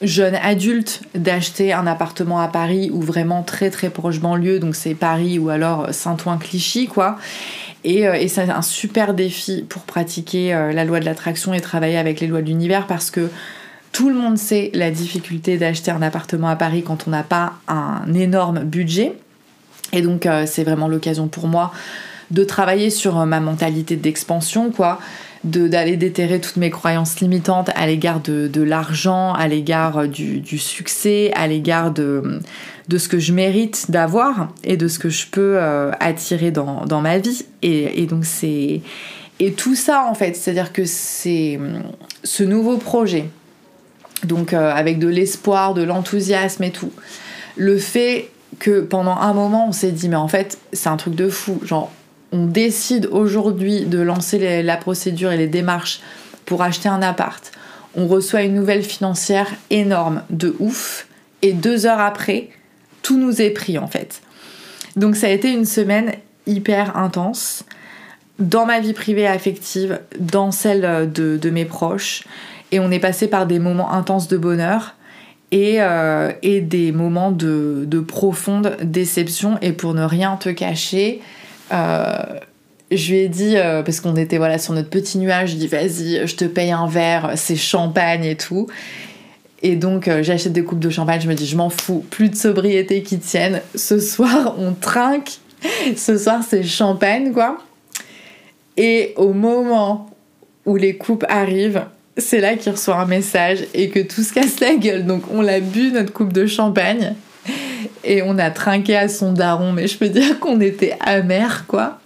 jeune 0.02 0.34
adulte 0.36 1.02
d'acheter 1.14 1.72
un 1.72 1.86
appartement 1.86 2.40
à 2.40 2.48
Paris 2.48 2.90
ou 2.92 3.02
vraiment 3.02 3.42
très 3.42 3.70
très 3.70 3.90
proche 3.90 4.20
banlieue, 4.20 4.58
donc 4.58 4.74
c'est 4.74 4.94
Paris 4.94 5.38
ou 5.38 5.50
alors 5.50 5.92
Saint-Ouen-Clichy 5.92 6.86
quoi. 6.86 7.18
Euh, 7.86 8.12
et, 8.14 8.28
c'est 8.28 8.50
un 8.50 8.62
super 8.62 9.14
défi 9.14 9.64
pour 9.68 9.82
pratiquer 9.82 10.54
euh, 10.54 10.72
la 10.72 10.84
loi 10.84 11.00
de 11.00 11.04
l'attraction 11.04 11.54
et 11.54 11.60
travailler 11.60 11.96
avec 11.96 12.20
les 12.20 12.26
lois 12.26 12.42
de 12.42 12.46
l'univers 12.46 12.86
parce 12.86 13.10
que 13.10 13.30
tout 13.92 14.08
le 14.08 14.14
monde 14.14 14.38
sait 14.38 14.70
la 14.74 14.90
difficulté 14.90 15.58
d'acheter 15.58 15.90
un 15.90 16.02
appartement 16.02 16.48
à 16.48 16.56
Paris 16.56 16.82
quand 16.86 17.06
on 17.06 17.10
n'a 17.10 17.22
pas 17.22 17.54
un 17.68 18.12
énorme 18.14 18.60
budget. 18.60 19.14
Et 19.92 20.02
donc 20.02 20.26
euh, 20.26 20.44
c'est 20.46 20.64
vraiment 20.64 20.88
l'occasion 20.88 21.28
pour 21.28 21.48
moi 21.48 21.72
de 22.30 22.44
travailler 22.44 22.90
sur 22.90 23.26
ma 23.26 23.40
mentalité 23.40 23.96
d'expansion, 23.96 24.70
quoi 24.70 25.00
d'aller 25.44 25.96
déterrer 25.96 26.40
toutes 26.40 26.56
mes 26.56 26.70
croyances 26.70 27.20
limitantes 27.20 27.70
à 27.74 27.86
l'égard 27.86 28.20
de, 28.20 28.62
l'argent, 28.62 29.32
à 29.32 29.48
l'égard 29.48 30.06
du, 30.06 30.40
du, 30.40 30.58
succès, 30.58 31.32
à 31.34 31.46
l'égard 31.46 31.92
de, 31.92 32.40
de 32.88 32.98
ce 32.98 33.08
que 33.08 33.18
je 33.18 33.32
mérite 33.32 33.90
d'avoir 33.90 34.52
et 34.64 34.76
de 34.76 34.86
ce 34.86 34.98
que 34.98 35.08
je 35.08 35.26
peux 35.26 35.56
euh, 35.56 35.92
attirer 35.98 36.50
dans, 36.50 36.84
dans, 36.84 37.00
ma 37.00 37.18
vie. 37.18 37.46
Et, 37.62 38.02
et 38.02 38.06
donc 38.06 38.24
c'est... 38.24 38.82
Et 39.42 39.52
tout 39.52 39.74
ça 39.74 40.04
en 40.04 40.14
fait, 40.14 40.36
c'est-à-dire 40.36 40.70
que 40.70 40.84
c'est 40.84 41.58
ce 42.22 42.42
nouveau 42.42 42.76
projet, 42.76 43.30
donc 44.24 44.52
euh, 44.52 44.70
avec 44.70 44.98
de 44.98 45.08
l'espoir, 45.08 45.72
de 45.72 45.82
l'enthousiasme 45.82 46.62
et 46.62 46.70
tout, 46.70 46.92
le 47.56 47.78
fait 47.78 48.28
que 48.58 48.80
pendant 48.80 49.16
un 49.16 49.32
moment 49.32 49.68
on 49.68 49.72
s'est 49.72 49.92
dit 49.92 50.10
mais 50.10 50.16
en 50.16 50.28
fait 50.28 50.58
c'est 50.74 50.90
un 50.90 50.98
truc 50.98 51.14
de 51.14 51.30
fou, 51.30 51.58
genre 51.64 51.90
on 52.32 52.46
décide 52.46 53.06
aujourd'hui 53.06 53.86
de 53.86 53.98
lancer 53.98 54.62
la 54.62 54.76
procédure 54.76 55.32
et 55.32 55.36
les 55.36 55.48
démarches 55.48 56.00
pour 56.46 56.62
acheter 56.62 56.88
un 56.88 57.02
appart, 57.02 57.52
on 57.96 58.06
reçoit 58.06 58.42
une 58.42 58.54
nouvelle 58.54 58.82
financière 58.82 59.48
énorme 59.70 60.22
de 60.30 60.54
ouf 60.58 61.06
et 61.42 61.52
deux 61.52 61.86
heures 61.86 62.00
après 62.00 62.50
tout 63.02 63.18
nous 63.18 63.40
est 63.40 63.50
pris 63.50 63.78
en 63.78 63.86
fait. 63.86 64.22
Donc 64.96 65.16
ça 65.16 65.26
a 65.26 65.30
été 65.30 65.52
une 65.52 65.64
semaine 65.64 66.12
hyper 66.46 66.96
intense 66.96 67.64
dans 68.38 68.66
ma 68.66 68.80
vie 68.80 68.92
privée 68.92 69.26
affective, 69.26 70.00
dans 70.18 70.50
celle 70.50 71.12
de, 71.12 71.50
mes 71.50 71.64
proches. 71.64 72.24
Et 72.72 72.80
on 72.80 72.90
est 72.90 72.98
passé 72.98 73.28
par 73.28 73.46
des 73.46 73.58
moments 73.58 73.92
intenses 73.92 74.28
de 74.28 74.36
bonheur 74.36 74.96
et, 75.50 75.76
euh, 75.80 76.32
et 76.42 76.60
des 76.60 76.90
moments 76.92 77.32
de, 77.32 78.04
profonde 78.06 78.76
déception. 78.82 79.58
Et 79.60 79.72
pour 79.72 79.94
ne 79.94 80.04
rien 80.04 80.36
te 80.36 80.48
cacher, 80.48 81.20
je 81.70 83.12
lui 83.12 83.18
ai 83.18 83.28
dit, 83.28 83.56
euh, 83.56 83.82
parce 83.82 84.00
qu'on 84.00 84.16
était 84.16 84.38
voilà, 84.38 84.58
sur 84.58 84.72
notre 84.72 84.90
petit 84.90 85.18
nuage, 85.18 85.50
je 85.50 85.56
lui 85.56 85.64
ai 85.64 85.68
dit 85.68 85.68
vas-y, 85.68 86.26
je 86.26 86.34
te 86.34 86.44
paye 86.44 86.72
un 86.72 86.86
verre, 86.86 87.32
c'est 87.36 87.56
champagne 87.56 88.24
et 88.24 88.36
tout. 88.36 88.66
Et 89.62 89.76
donc 89.76 90.08
euh, 90.08 90.22
j'achète 90.22 90.52
des 90.52 90.64
coupes 90.64 90.80
de 90.80 90.90
champagne, 90.90 91.20
je 91.20 91.28
me 91.28 91.34
dis 91.34 91.46
je 91.46 91.56
m'en 91.56 91.70
fous, 91.70 92.04
plus 92.10 92.30
de 92.30 92.34
sobriété 92.34 93.02
qui 93.02 93.18
tienne. 93.18 93.60
Ce 93.74 94.00
soir 94.00 94.56
on 94.58 94.72
trinque, 94.72 95.38
ce 95.96 96.18
soir 96.18 96.40
c'est 96.48 96.62
champagne 96.62 97.32
quoi. 97.32 97.58
Et 98.76 99.12
au 99.16 99.32
moment 99.34 100.10
où 100.66 100.76
les 100.76 100.96
coupes 100.96 101.24
arrivent, 101.28 101.84
c'est 102.16 102.40
là 102.40 102.56
qu'il 102.56 102.72
reçoit 102.72 102.96
un 102.96 103.06
message 103.06 103.66
et 103.74 103.88
que 103.90 104.00
tout 104.00 104.22
se 104.22 104.32
casse 104.32 104.58
la 104.60 104.74
gueule. 104.74 105.06
Donc 105.06 105.22
on 105.30 105.42
l'a 105.42 105.60
bu 105.60 105.92
notre 105.92 106.12
coupe 106.12 106.32
de 106.32 106.46
champagne 106.46 107.14
et 108.04 108.22
on 108.22 108.38
a 108.38 108.50
trinqué 108.50 108.96
à 108.96 109.08
son 109.08 109.32
daron, 109.32 109.72
mais 109.72 109.86
je 109.86 109.98
peux 109.98 110.08
dire 110.08 110.38
qu'on 110.40 110.60
était 110.60 110.96
amer 111.00 111.66
quoi. 111.66 111.98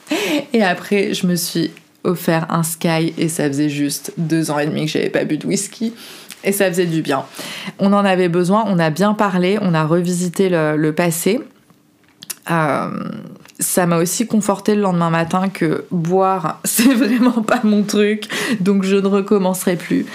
Et 0.52 0.62
après 0.62 1.14
je 1.14 1.26
me 1.26 1.36
suis 1.36 1.70
offert 2.04 2.46
un 2.50 2.62
Sky 2.62 3.14
et 3.16 3.28
ça 3.28 3.46
faisait 3.48 3.70
juste 3.70 4.12
deux 4.18 4.50
ans 4.50 4.58
et 4.58 4.66
demi 4.66 4.86
que 4.86 4.92
j'avais 4.92 5.10
pas 5.10 5.24
bu 5.24 5.38
de 5.38 5.46
whisky 5.46 5.94
et 6.44 6.52
ça 6.52 6.68
faisait 6.68 6.86
du 6.86 7.02
bien. 7.02 7.24
On 7.78 7.92
en 7.92 8.04
avait 8.04 8.28
besoin, 8.28 8.64
on 8.66 8.78
a 8.78 8.90
bien 8.90 9.14
parlé, 9.14 9.58
on 9.60 9.74
a 9.74 9.84
revisité 9.84 10.48
le, 10.50 10.92
passé. 10.92 11.40
Euh, 12.50 12.90
ça 13.58 13.86
m'a 13.86 13.98
aussi 13.98 14.26
conforté 14.26 14.74
le 14.74 14.82
lendemain 14.82 15.10
matin 15.10 15.48
que 15.48 15.84
boire, 15.90 16.60
c'est 16.64 16.94
vraiment 16.94 17.42
pas 17.42 17.60
mon 17.64 17.82
truc, 17.82 18.28
donc 18.60 18.84
je 18.84 18.96
ne 18.96 19.06
recommencerai 19.06 19.76
plus. 19.76 20.06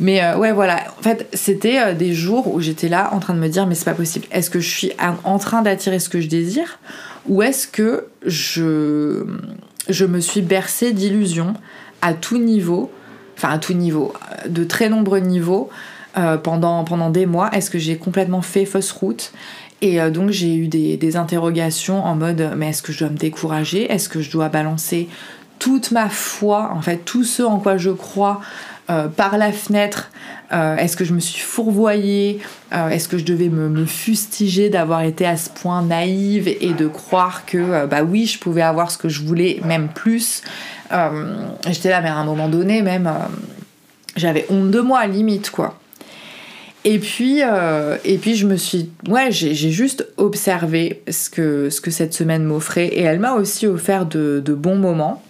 Mais 0.00 0.24
euh, 0.24 0.36
ouais, 0.36 0.52
voilà. 0.52 0.80
En 0.98 1.02
fait, 1.02 1.28
c'était 1.34 1.78
euh, 1.78 1.94
des 1.94 2.14
jours 2.14 2.52
où 2.52 2.60
j'étais 2.60 2.88
là 2.88 3.10
en 3.12 3.20
train 3.20 3.34
de 3.34 3.38
me 3.38 3.48
dire, 3.48 3.66
mais 3.66 3.74
c'est 3.74 3.84
pas 3.84 3.94
possible. 3.94 4.26
Est-ce 4.30 4.48
que 4.48 4.60
je 4.60 4.68
suis 4.68 4.92
en 5.24 5.38
train 5.38 5.60
d'attirer 5.60 5.98
ce 5.98 6.08
que 6.08 6.20
je 6.20 6.28
désire 6.28 6.78
ou 7.28 7.42
est-ce 7.42 7.68
que 7.68 8.06
je, 8.24 9.26
je 9.90 10.04
me 10.06 10.20
suis 10.20 10.40
bercée 10.40 10.92
d'illusions 10.94 11.52
à 12.00 12.14
tout 12.14 12.38
niveau 12.38 12.90
enfin 13.40 13.54
à 13.54 13.58
tout 13.58 13.72
niveau, 13.72 14.12
de 14.48 14.64
très 14.64 14.90
nombreux 14.90 15.20
niveaux 15.20 15.70
euh, 16.18 16.36
pendant, 16.36 16.84
pendant 16.84 17.10
des 17.10 17.26
mois? 17.26 17.50
Est-ce 17.52 17.70
que 17.70 17.78
j'ai 17.78 17.96
complètement 17.96 18.42
fait 18.42 18.66
fausse 18.66 18.92
route? 18.92 19.32
Et 19.80 20.00
euh, 20.00 20.10
donc 20.10 20.30
j'ai 20.30 20.54
eu 20.54 20.68
des, 20.68 21.16
interrogations 21.16 22.04
en 22.04 22.14
mode 22.14 22.52
mais 22.56 22.70
est-ce 22.70 22.82
que 22.82 22.92
je 22.92 23.00
dois 23.00 23.08
me 23.08 23.16
décourager? 23.16 23.90
Est-ce 23.90 24.08
que 24.08 24.20
je 24.20 24.30
dois 24.30 24.48
balancer 24.48 25.08
toute 25.58 25.90
ma 25.90 26.08
foi, 26.08 26.70
en 26.74 26.80
fait 26.80 26.98
tout 26.98 27.24
ce 27.24 27.42
en 27.42 27.58
quoi 27.58 27.76
je 27.76 27.90
crois 27.90 28.40
euh, 28.88 29.08
par 29.08 29.38
la 29.38 29.52
fenêtre? 29.52 30.10
Est-ce 30.52 30.96
que 30.96 31.04
je 31.04 31.14
me 31.14 31.20
suis 31.20 31.40
fourvoyée? 31.40 32.40
Est-ce 32.72 33.06
que 33.06 33.18
je 33.18 33.24
devais 33.24 33.48
me, 33.48 33.68
me 33.68 33.84
fustiger 33.86 34.68
d'avoir 34.68 35.02
été 35.02 35.24
à 35.24 35.36
ce 35.36 35.48
point 35.48 35.80
naïve 35.80 36.48
et 36.48 36.72
de 36.72 36.88
croire 36.88 37.46
que 37.46 37.86
bah 37.86 38.02
oui 38.02 38.26
je 38.26 38.40
pouvais 38.40 38.62
avoir 38.62 38.90
ce 38.90 38.98
que 38.98 39.08
je 39.08 39.22
voulais, 39.22 39.60
même 39.64 39.86
plus? 39.86 40.42
Euh, 40.92 41.46
j'étais 41.68 41.90
là, 41.90 42.00
mais 42.00 42.08
à 42.08 42.16
un 42.16 42.24
moment 42.24 42.48
donné, 42.48 42.82
même, 42.82 43.06
euh, 43.06 43.26
j'avais 44.16 44.46
honte 44.50 44.70
de 44.70 44.80
moi, 44.80 45.06
limite, 45.06 45.50
quoi. 45.50 45.78
Et 46.84 46.98
puis, 46.98 47.42
euh, 47.42 47.98
et 48.04 48.16
puis 48.16 48.36
je 48.36 48.46
me 48.46 48.56
suis, 48.56 48.90
ouais, 49.08 49.30
j'ai 49.30 49.54
juste 49.54 50.06
observé 50.16 51.02
ce 51.10 51.28
que, 51.28 51.68
ce 51.68 51.80
que 51.80 51.90
cette 51.90 52.14
semaine 52.14 52.44
m'offrait 52.44 52.86
et 52.86 53.02
elle 53.02 53.18
m'a 53.18 53.34
aussi 53.34 53.66
offert 53.66 54.06
de, 54.06 54.40
bons 54.46 54.76
moments, 54.76 55.22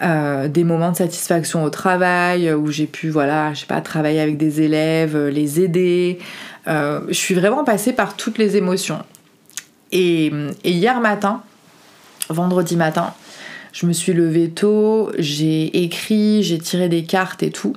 des 0.00 0.64
moments 0.64 0.90
de 0.90 0.96
satisfaction 0.96 1.62
au 1.62 1.70
travail 1.70 2.52
où 2.52 2.70
j'ai 2.70 2.86
pu, 2.86 3.08
voilà, 3.08 3.54
je 3.54 3.60
sais 3.60 3.66
pas, 3.66 3.80
travailler 3.80 4.20
avec 4.20 4.36
des 4.36 4.60
élèves, 4.62 5.16
les 5.28 5.60
aider. 5.60 6.18
je 6.66 7.04
suis 7.12 7.34
vraiment 7.34 7.62
passée 7.62 7.92
par 7.92 8.16
toutes 8.16 8.36
les 8.36 8.56
émotions. 8.56 8.98
et 9.92 10.32
hier 10.64 11.00
matin, 11.00 11.42
vendredi 12.28 12.76
matin, 12.76 13.14
je 13.74 13.86
me 13.86 13.92
suis 13.92 14.12
levée 14.12 14.50
tôt, 14.50 15.10
j'ai 15.18 15.82
écrit, 15.82 16.44
j'ai 16.44 16.58
tiré 16.58 16.88
des 16.88 17.02
cartes 17.02 17.42
et 17.42 17.50
tout. 17.50 17.74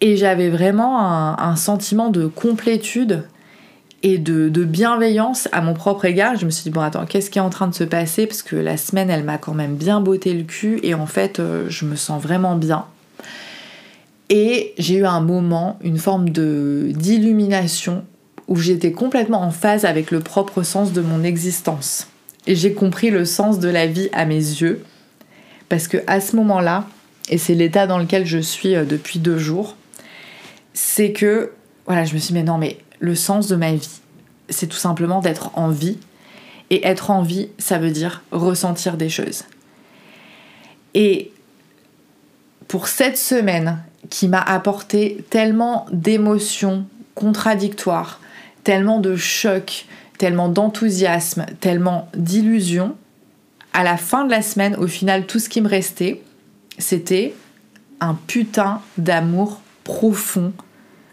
Et 0.00 0.16
j'avais 0.16 0.48
vraiment 0.48 0.98
un, 1.38 1.56
sentiment 1.56 2.08
de 2.08 2.26
complétude 2.26 3.24
et 4.02 4.16
de, 4.16 4.48
bienveillance 4.64 5.48
à 5.52 5.60
mon 5.60 5.74
propre 5.74 6.06
égard. 6.06 6.36
Je 6.36 6.46
me 6.46 6.50
suis 6.50 6.64
dit, 6.64 6.70
bon, 6.70 6.80
attends, 6.80 7.04
qu'est-ce 7.04 7.30
qui 7.30 7.38
est 7.38 7.42
en 7.42 7.50
train 7.50 7.68
de 7.68 7.74
se 7.74 7.84
passer? 7.84 8.26
Parce 8.26 8.42
que 8.42 8.56
la 8.56 8.78
semaine, 8.78 9.10
elle 9.10 9.24
m'a 9.24 9.36
quand 9.36 9.52
même 9.52 9.76
bien 9.76 10.00
botté 10.00 10.32
le 10.32 10.44
cul 10.44 10.80
et 10.82 10.94
en 10.94 11.06
fait, 11.06 11.38
euh, 11.38 11.66
je 11.68 11.84
me 11.84 11.96
sens 11.96 12.22
vraiment 12.22 12.56
bien. 12.56 12.86
Et 14.30 14.72
j'ai 14.78 14.94
eu 14.94 15.04
un 15.04 15.20
moment, 15.20 15.78
une 15.82 15.98
forme 15.98 16.30
d'illumination 16.30 18.04
où 18.48 18.56
j'étais 18.56 18.92
complètement 18.92 19.42
en 19.42 19.50
phase 19.50 19.84
avec 19.84 20.10
le 20.10 20.20
propre 20.20 20.62
sens 20.62 20.92
de 20.92 21.02
mon 21.02 21.24
existence. 21.24 22.08
Et 22.46 22.54
j'ai 22.54 22.72
compris 22.72 23.10
le 23.10 23.24
sens 23.26 23.58
de 23.58 23.68
la 23.68 23.86
vie 23.86 24.08
à 24.12 24.24
mes 24.24 24.36
yeux. 24.36 24.82
Parce 25.68 25.88
que 25.88 25.98
à 26.06 26.20
ce 26.20 26.36
moment-là, 26.36 26.86
et 27.28 27.38
c'est 27.38 27.54
l'état 27.54 27.86
dans 27.86 27.98
lequel 27.98 28.24
je 28.24 28.38
suis 28.38 28.74
euh, 28.74 28.84
depuis 28.84 29.18
deux 29.18 29.38
jours, 29.38 29.76
c'est 30.72 31.12
que, 31.12 31.52
voilà, 31.86 32.04
je 32.04 32.14
me 32.14 32.18
suis 32.18 32.28
dit, 32.28 32.34
mais 32.34 32.44
non, 32.44 32.58
mais 32.58 32.78
le 32.98 33.14
sens 33.14 33.48
de 33.48 33.56
ma 33.56 33.72
vie, 33.72 34.00
c'est 34.48 34.66
tout 34.66 34.76
simplement 34.76 35.20
d'être 35.20 35.50
en 35.58 35.68
vie. 35.68 35.98
Et 36.72 36.86
être 36.86 37.10
en 37.10 37.22
vie, 37.22 37.48
ça 37.58 37.78
veut 37.78 37.90
dire 37.90 38.22
ressentir 38.30 38.96
des 38.96 39.08
choses. 39.08 39.42
Et 40.94 41.32
pour 42.68 42.86
cette 42.86 43.18
semaine 43.18 43.82
qui 44.08 44.28
m'a 44.28 44.40
apporté 44.40 45.24
tellement 45.30 45.86
d'émotions 45.90 46.86
contradictoires, 47.16 48.20
tellement 48.62 49.00
de 49.00 49.16
chocs, 49.16 49.86
tellement 50.18 50.48
d'enthousiasme, 50.48 51.46
tellement 51.60 52.08
d'illusions, 52.14 52.96
à 53.72 53.82
la 53.82 53.96
fin 53.96 54.24
de 54.24 54.30
la 54.30 54.42
semaine, 54.42 54.76
au 54.76 54.86
final, 54.86 55.26
tout 55.26 55.38
ce 55.38 55.48
qui 55.48 55.60
me 55.60 55.68
restait, 55.68 56.22
c'était 56.78 57.34
un 58.00 58.14
putain 58.14 58.80
d'amour 58.96 59.60
profond 59.90 60.52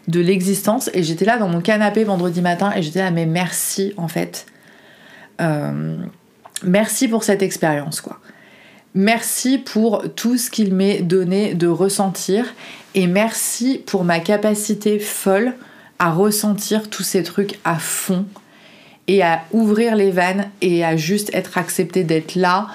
de 0.06 0.20
l'existence. 0.20 0.88
Et 0.94 1.02
j'étais 1.02 1.24
là 1.24 1.36
dans 1.36 1.48
mon 1.48 1.60
canapé 1.60 2.04
vendredi 2.04 2.40
matin 2.40 2.72
et 2.76 2.82
j'étais 2.82 3.00
là, 3.00 3.10
mais 3.10 3.26
merci 3.26 3.92
en 3.96 4.06
fait. 4.06 4.46
Euh, 5.40 5.96
merci 6.62 7.08
pour 7.08 7.24
cette 7.24 7.42
expérience, 7.42 8.00
quoi. 8.00 8.20
Merci 8.94 9.58
pour 9.58 10.04
tout 10.14 10.38
ce 10.38 10.50
qu'il 10.50 10.74
m'est 10.74 11.02
donné 11.02 11.54
de 11.54 11.66
ressentir 11.66 12.54
et 12.94 13.06
merci 13.06 13.82
pour 13.84 14.02
ma 14.04 14.18
capacité 14.18 14.98
folle 14.98 15.54
à 15.98 16.10
ressentir 16.10 16.88
tous 16.88 17.02
ces 17.02 17.22
trucs 17.22 17.58
à 17.64 17.76
fond 17.76 18.24
et 19.08 19.22
à 19.22 19.42
ouvrir 19.52 19.94
les 19.94 20.10
vannes 20.10 20.48
et 20.62 20.84
à 20.84 20.96
juste 20.96 21.30
être 21.34 21.58
accepté 21.58 22.04
d'être 22.04 22.34
là 22.34 22.68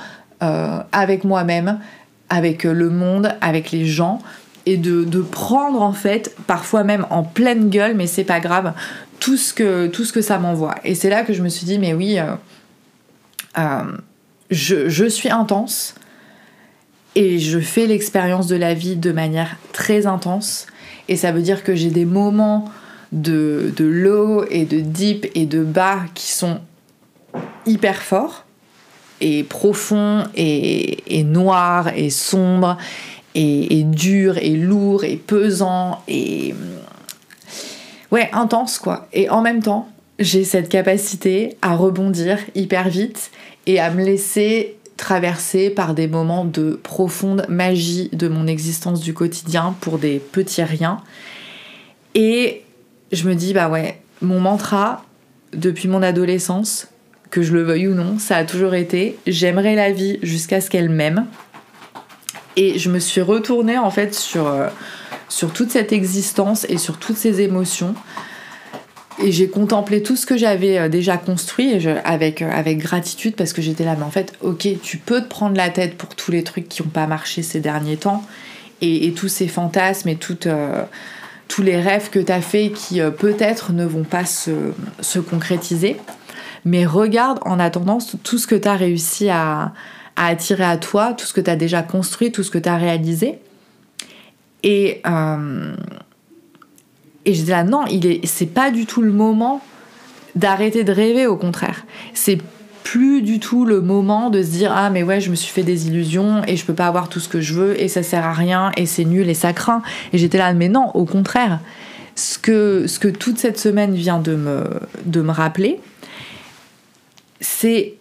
euh, 0.43 0.79
avec 0.91 1.23
moi-même, 1.23 1.79
avec 2.29 2.63
le 2.63 2.89
monde, 2.89 3.35
avec 3.41 3.71
les 3.71 3.85
gens 3.85 4.21
et 4.65 4.78
de, 4.78 5.21
prendre 5.21 5.82
en 5.82 5.93
fait, 5.93 6.36
parfois 6.47 6.84
même 6.84 7.06
en 7.10 7.23
pleine 7.23 7.69
gueule, 7.69 7.95
mais 7.95 8.08
c'est 8.08 8.23
pas 8.23 8.39
grave, 8.39 8.73
tout 9.19 9.38
ce 9.38 9.54
que, 9.54 10.21
ça 10.21 10.39
m'envoie. 10.39 10.76
Et 10.84 10.95
c'est 10.95 11.10
là 11.10 11.23
que 11.23 11.34
je 11.34 11.41
me 11.41 11.49
suis 11.49 11.65
dit, 11.65 11.80
mais 11.80 11.93
oui, 11.93 12.19
euh, 12.19 12.36
euh, 13.58 13.84
je, 14.52 14.89
je, 14.89 15.06
suis 15.06 15.30
intense 15.30 15.95
et 17.15 17.39
je 17.39 17.60
fais 17.60 17.88
l'expérience 17.88 18.47
de 18.47 18.56
la 18.56 18.73
vie 18.73 18.95
de 18.95 19.12
manière 19.12 19.58
très 19.71 20.08
intense. 20.08 20.67
Et 21.08 21.15
ça 21.17 21.32
veut 21.32 21.41
dire 21.41 21.63
que 21.63 21.76
j'ai 21.76 21.89
des 21.89 22.06
moments 22.06 22.65
de, 23.12 23.73
de 23.76 23.86
low 23.86 24.45
et 24.49 24.65
de 24.65 24.80
deep 24.80 25.28
et 25.36 25.45
de 25.45 25.63
bas 25.63 25.99
qui 26.13 26.32
sont 26.32 26.60
hyper 27.65 28.02
forts 28.02 28.45
et 29.21 29.43
profonds 29.43 30.23
et, 30.36 31.19
et 31.19 31.23
noirs 31.23 31.89
et 31.95 32.10
sombres 32.10 32.78
et, 33.35 33.83
dur 33.83 34.37
et 34.37 34.55
lourd 34.55 35.03
et 35.03 35.17
pesant 35.17 36.01
et 36.07 36.53
ouais 38.11 38.29
intense 38.33 38.77
quoi. 38.77 39.07
Et 39.13 39.29
en 39.29 39.41
même 39.41 39.61
temps 39.61 39.89
j'ai 40.19 40.43
cette 40.43 40.69
capacité 40.69 41.57
à 41.61 41.75
rebondir 41.75 42.37
hyper 42.55 42.89
vite 42.89 43.31
et 43.65 43.79
à 43.79 43.89
me 43.89 44.03
laisser 44.03 44.77
traverser 44.97 45.69
par 45.69 45.95
des 45.95 46.07
moments 46.07 46.45
de 46.45 46.79
profonde 46.81 47.45
magie 47.49 48.09
de 48.13 48.27
mon 48.27 48.45
existence 48.45 49.01
du 49.01 49.13
quotidien 49.13 49.75
pour 49.81 49.97
des 49.97 50.19
petits 50.19 50.63
riens. 50.63 51.01
Et 52.13 52.61
je 53.11 53.27
me 53.27 53.33
dis 53.33 53.53
bah 53.53 53.69
ouais 53.69 53.99
mon 54.21 54.39
mantra 54.39 55.03
depuis 55.53 55.87
mon 55.87 56.03
adolescence 56.03 56.87
que 57.31 57.41
je 57.41 57.53
le 57.53 57.63
veuille 57.63 57.87
ou 57.87 57.95
non 57.95 58.19
ça 58.19 58.37
a 58.37 58.43
toujours 58.45 58.75
été 58.75 59.17
j'aimerais 59.25 59.75
la 59.75 59.91
vie 59.91 60.19
jusqu'à 60.21 60.61
ce 60.61 60.69
qu'elle 60.69 60.89
m'aime 60.89 61.25
et 62.55 62.77
je 62.79 62.89
me 62.89 62.99
suis 62.99 63.21
retournée 63.21 63.77
en 63.77 63.89
fait 63.89 64.13
sur, 64.13 64.47
euh, 64.47 64.67
sur 65.29 65.53
toute 65.53 65.71
cette 65.71 65.91
existence 65.91 66.65
et 66.69 66.77
sur 66.77 66.97
toutes 66.97 67.17
ces 67.17 67.41
émotions. 67.41 67.95
Et 69.21 69.31
j'ai 69.31 69.47
contemplé 69.47 70.01
tout 70.01 70.15
ce 70.15 70.25
que 70.25 70.37
j'avais 70.37 70.77
euh, 70.77 70.89
déjà 70.89 71.17
construit 71.17 71.87
avec, 72.03 72.41
euh, 72.41 72.49
avec 72.51 72.79
gratitude 72.79 73.35
parce 73.35 73.53
que 73.53 73.61
j'étais 73.61 73.85
là, 73.85 73.95
mais 73.97 74.05
en 74.05 74.11
fait, 74.11 74.33
ok, 74.41 74.67
tu 74.81 74.97
peux 74.97 75.21
te 75.21 75.27
prendre 75.27 75.55
la 75.55 75.69
tête 75.69 75.97
pour 75.97 76.15
tous 76.15 76.31
les 76.31 76.43
trucs 76.43 76.67
qui 76.67 76.81
n'ont 76.81 76.89
pas 76.89 77.07
marché 77.07 77.43
ces 77.43 77.59
derniers 77.59 77.97
temps 77.97 78.23
et, 78.81 79.13
tous 79.13 79.29
ces 79.29 79.47
fantasmes 79.47 80.09
et 80.09 80.17
tous 80.17 81.61
les 81.61 81.79
rêves 81.79 82.09
que 82.09 82.19
tu 82.19 82.31
as 82.31 82.41
faits 82.41 82.73
qui 82.73 82.99
peut-être 83.17 83.71
ne 83.71 83.85
vont 83.85 84.03
pas 84.03 84.25
se, 84.25 84.51
se 84.99 85.19
concrétiser. 85.19 85.95
Mais 86.65 86.85
regarde 86.85 87.39
en 87.45 87.59
attendant 87.59 87.99
tout 88.23 88.37
ce 88.37 88.45
que 88.45 88.55
tu 88.55 88.67
as 88.67 88.75
réussi 88.75 89.29
à, 89.29 89.71
à 90.15 90.28
attirer 90.28 90.63
à 90.63 90.78
toi 90.78 91.13
tout 91.13 91.26
ce 91.26 91.34
que 91.34 91.41
tu 91.41 91.49
as 91.49 91.56
déjà 91.56 91.82
construit, 91.82 92.32
tout 92.32 92.43
ce 92.43 92.52
que 92.52 92.58
tu 92.58 92.69
as 92.69 92.78
réalisé. 92.78 93.39
Et, 94.63 95.02
euh, 95.06 95.76
et 97.26 97.34
je 97.34 97.43
dis 97.43 97.49
là, 97.49 97.63
non, 97.63 97.86
il 97.89 98.06
est, 98.06 98.26
c'est 98.26 98.45
pas 98.45 98.71
du 98.71 98.86
tout 98.86 99.02
le 99.02 99.12
moment 99.12 99.62
d'arrêter 100.36 100.84
de 100.84 100.91
rêver, 100.91 101.28
au 101.28 101.38
contraire. 101.38 101.86
C'est 102.13 102.39
plus 102.84 103.21
du 103.21 103.39
tout 103.39 103.65
le 103.65 103.82
moment 103.82 104.30
de 104.30 104.43
se 104.43 104.49
dire 104.49 104.71
ah 104.76 104.89
mais 104.89 105.04
ouais 105.04 105.21
je 105.21 105.32
me 105.32 105.36
suis 105.36 105.52
fait 105.52 105.63
des 105.63 105.88
illusions 105.88 106.41
et 106.45 106.58
je 106.58 106.65
peux 106.65 106.73
pas 106.73 106.88
avoir 106.88 107.08
tout 107.08 107.19
ce 107.21 107.30
que 107.30 107.39
je 107.39 107.54
veux 107.54 107.82
et 107.82 107.88
ça 107.88 108.04
sert 108.04 108.26
à 108.26 108.34
rien 108.34 108.71
et 108.76 108.86
c'est 108.86 109.06
nul 109.06 109.30
et 109.30 109.34
ça 109.34 109.54
craint 109.54 109.82
et 110.12 110.17
j'étais 110.17 110.38
là 110.38 110.54
mais 110.54 110.67
non 110.67 110.91
au 110.93 111.06
contraire 111.06 111.60
ce 112.15 112.38
que, 112.38 112.86
ce 112.86 112.99
que 112.99 113.08
toute 113.08 113.39
cette 113.39 113.58
semaine 113.58 113.95
vient 113.95 114.19
de 114.19 114.36
me, 114.36 114.65
de 115.06 115.21
me 115.21 115.32
rappeler 115.32 115.80
c'est 117.39 117.95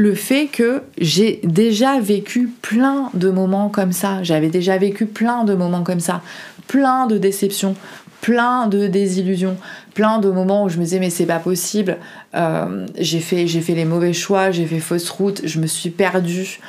le 0.00 0.14
fait 0.14 0.46
que 0.46 0.82
j'ai 0.96 1.40
déjà 1.44 2.00
vécu 2.00 2.48
plein 2.62 3.10
de 3.12 3.28
moments 3.28 3.68
comme 3.68 3.92
ça. 3.92 4.22
J'avais 4.22 4.48
déjà 4.48 4.78
vécu 4.78 5.04
plein 5.04 5.44
de 5.44 5.52
moments 5.52 5.82
comme 5.82 6.00
ça. 6.00 6.22
Plein 6.68 7.06
de 7.06 7.18
déceptions, 7.18 7.74
plein 8.22 8.66
de 8.66 8.86
désillusions, 8.86 9.58
plein 9.92 10.18
de 10.18 10.30
moments 10.30 10.64
où 10.64 10.70
je 10.70 10.78
me 10.78 10.84
disais 10.84 11.00
mais 11.00 11.10
c'est 11.10 11.26
pas 11.26 11.38
possible. 11.38 11.98
Euh, 12.34 12.86
j'ai 12.98 13.20
fait, 13.20 13.46
fait 13.46 13.74
les 13.74 13.84
mauvais 13.84 14.14
choix, 14.14 14.50
j'ai 14.50 14.64
fait 14.64 14.78
fausse 14.80 15.10
route, 15.10 15.42
je 15.44 15.60
me 15.60 15.66
suis 15.66 15.90
perdue. 15.90 16.60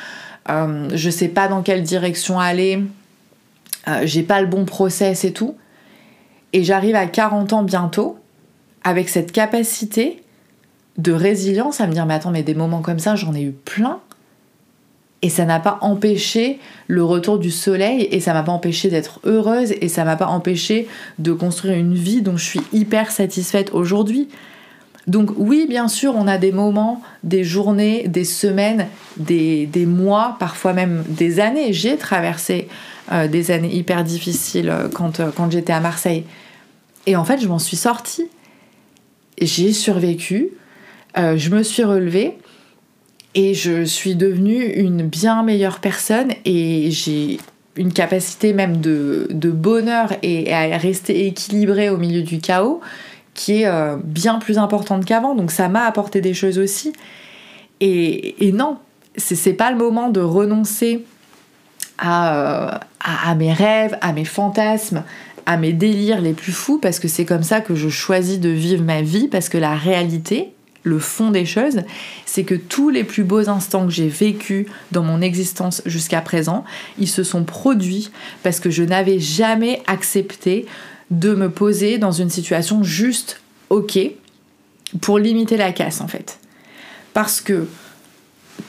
Euh, 0.49 0.89
je 0.93 1.09
sais 1.09 1.29
pas 1.29 1.47
dans 1.47 1.61
quelle 1.61 1.83
direction 1.83 2.37
aller. 2.37 2.83
Euh, 3.87 4.01
j'ai 4.03 4.23
pas 4.23 4.41
le 4.41 4.47
bon 4.47 4.65
process 4.65 5.23
et 5.23 5.31
tout. 5.31 5.55
Et 6.51 6.65
j'arrive 6.65 6.95
à 6.95 7.05
40 7.05 7.53
ans 7.53 7.63
bientôt 7.63 8.19
avec 8.83 9.07
cette 9.07 9.31
capacité 9.31 10.21
de 10.97 11.11
résilience 11.11 11.81
à 11.81 11.87
me 11.87 11.93
dire 11.93 12.05
mais 12.05 12.13
attends 12.13 12.31
mais 12.31 12.43
des 12.43 12.55
moments 12.55 12.81
comme 12.81 12.99
ça 12.99 13.15
j'en 13.15 13.33
ai 13.33 13.41
eu 13.41 13.51
plein 13.51 13.99
et 15.21 15.29
ça 15.29 15.45
n'a 15.45 15.59
pas 15.59 15.77
empêché 15.81 16.59
le 16.87 17.03
retour 17.03 17.37
du 17.37 17.51
soleil 17.51 18.07
et 18.11 18.19
ça 18.19 18.33
m'a 18.33 18.43
pas 18.43 18.51
empêché 18.51 18.89
d'être 18.89 19.19
heureuse 19.23 19.73
et 19.79 19.87
ça 19.87 20.03
m'a 20.03 20.15
pas 20.15 20.27
empêché 20.27 20.87
de 21.19 21.31
construire 21.31 21.77
une 21.77 21.93
vie 21.93 22.21
dont 22.21 22.37
je 22.37 22.45
suis 22.45 22.61
hyper 22.73 23.11
satisfaite 23.11 23.69
aujourd'hui. 23.73 24.29
Donc 25.07 25.31
oui, 25.37 25.65
bien 25.67 25.87
sûr, 25.87 26.15
on 26.15 26.27
a 26.27 26.37
des 26.37 26.51
moments, 26.51 27.01
des 27.23 27.43
journées, 27.43 28.07
des 28.07 28.23
semaines, 28.23 28.87
des, 29.17 29.67
mois, 29.85 30.37
parfois 30.39 30.73
même 30.73 31.03
des 31.07 31.39
années. 31.39 31.73
J'ai 31.73 31.97
traversé 31.97 32.67
euh, 33.11 33.27
des 33.27 33.51
années 33.51 33.73
hyper 33.73 34.03
difficiles 34.03 34.69
euh, 34.69 34.87
quand, 34.89 35.19
euh, 35.19 35.29
quand 35.35 35.51
j'étais 35.51 35.73
à 35.73 35.79
Marseille. 35.79 36.23
Et 37.07 37.15
en 37.15 37.25
fait, 37.25 37.39
je 37.39 37.47
m'en 37.47 37.59
suis 37.59 37.77
sortie. 37.77 38.27
J'ai 39.39 39.73
survécu, 39.73 40.49
euh, 41.17 41.37
je 41.37 41.49
me 41.49 41.63
suis 41.63 41.83
relevée 41.83 42.37
et 43.35 43.53
je 43.53 43.83
suis 43.83 44.15
devenue 44.15 44.63
une 44.63 45.03
bien 45.03 45.43
meilleure 45.43 45.79
personne 45.79 46.31
et 46.45 46.91
j'ai 46.91 47.39
une 47.75 47.93
capacité 47.93 48.53
même 48.53 48.77
de, 48.81 49.27
bonheur 49.51 50.13
et 50.23 50.53
à 50.53 50.77
rester 50.77 51.27
équilibrée 51.27 51.89
au 51.89 51.97
milieu 51.97 52.21
du 52.21 52.39
chaos 52.39 52.81
qui 53.33 53.61
est 53.61 53.67
euh, 53.67 53.97
bien 54.03 54.39
plus 54.39 54.57
importante 54.57 55.05
qu'avant. 55.05 55.35
Donc 55.35 55.51
ça 55.51 55.69
m'a 55.69 55.85
apporté 55.85 56.19
des 56.19 56.33
choses 56.33 56.59
aussi. 56.59 56.93
Et, 57.79 58.51
non, 58.53 58.77
c'est 59.15 59.53
pas 59.53 59.71
le 59.71 59.77
moment 59.77 60.09
de 60.09 60.21
renoncer 60.21 61.05
à, 61.97 62.35
euh, 62.35 62.77
à, 62.99 63.33
mes 63.35 63.53
rêves, 63.53 63.97
à 64.01 64.13
mes 64.13 64.25
fantasmes, 64.25 65.03
à 65.45 65.57
mes 65.57 65.73
délires 65.73 66.21
les 66.21 66.33
plus 66.33 66.51
fous, 66.51 66.77
parce 66.77 66.99
que 66.99 67.07
c'est 67.07 67.25
comme 67.25 67.41
ça 67.41 67.61
que 67.61 67.73
je 67.73 67.89
choisis 67.89 68.39
de 68.39 68.49
vivre 68.49 68.83
ma 68.83 69.01
vie, 69.01 69.27
parce 69.27 69.49
que 69.49 69.57
la 69.57 69.75
réalité, 69.75 70.53
le 70.83 70.99
fond 70.99 71.31
des 71.31 71.45
choses, 71.45 71.81
c'est 72.25 72.43
que 72.43 72.55
tous 72.55 72.89
les 72.89 73.03
plus 73.03 73.23
beaux 73.23 73.49
instants 73.49 73.85
que 73.85 73.91
j'ai 73.91 74.07
vécus 74.07 74.65
dans 74.91 75.03
mon 75.03 75.21
existence 75.21 75.81
jusqu'à 75.85 76.21
présent, 76.21 76.63
ils 76.97 77.07
se 77.07 77.23
sont 77.23 77.43
produits 77.43 78.09
parce 78.43 78.59
que 78.59 78.69
je 78.69 78.83
n'avais 78.83 79.19
jamais 79.19 79.81
accepté 79.87 80.65
de 81.11 81.35
me 81.35 81.49
poser 81.49 81.97
dans 81.97 82.11
une 82.11 82.29
situation 82.29 82.83
juste 82.83 83.41
ok 83.69 83.99
pour 85.01 85.19
limiter 85.19 85.57
la 85.57 85.71
casse 85.71 86.01
en 86.01 86.07
fait. 86.07 86.39
Parce 87.13 87.41
que 87.41 87.67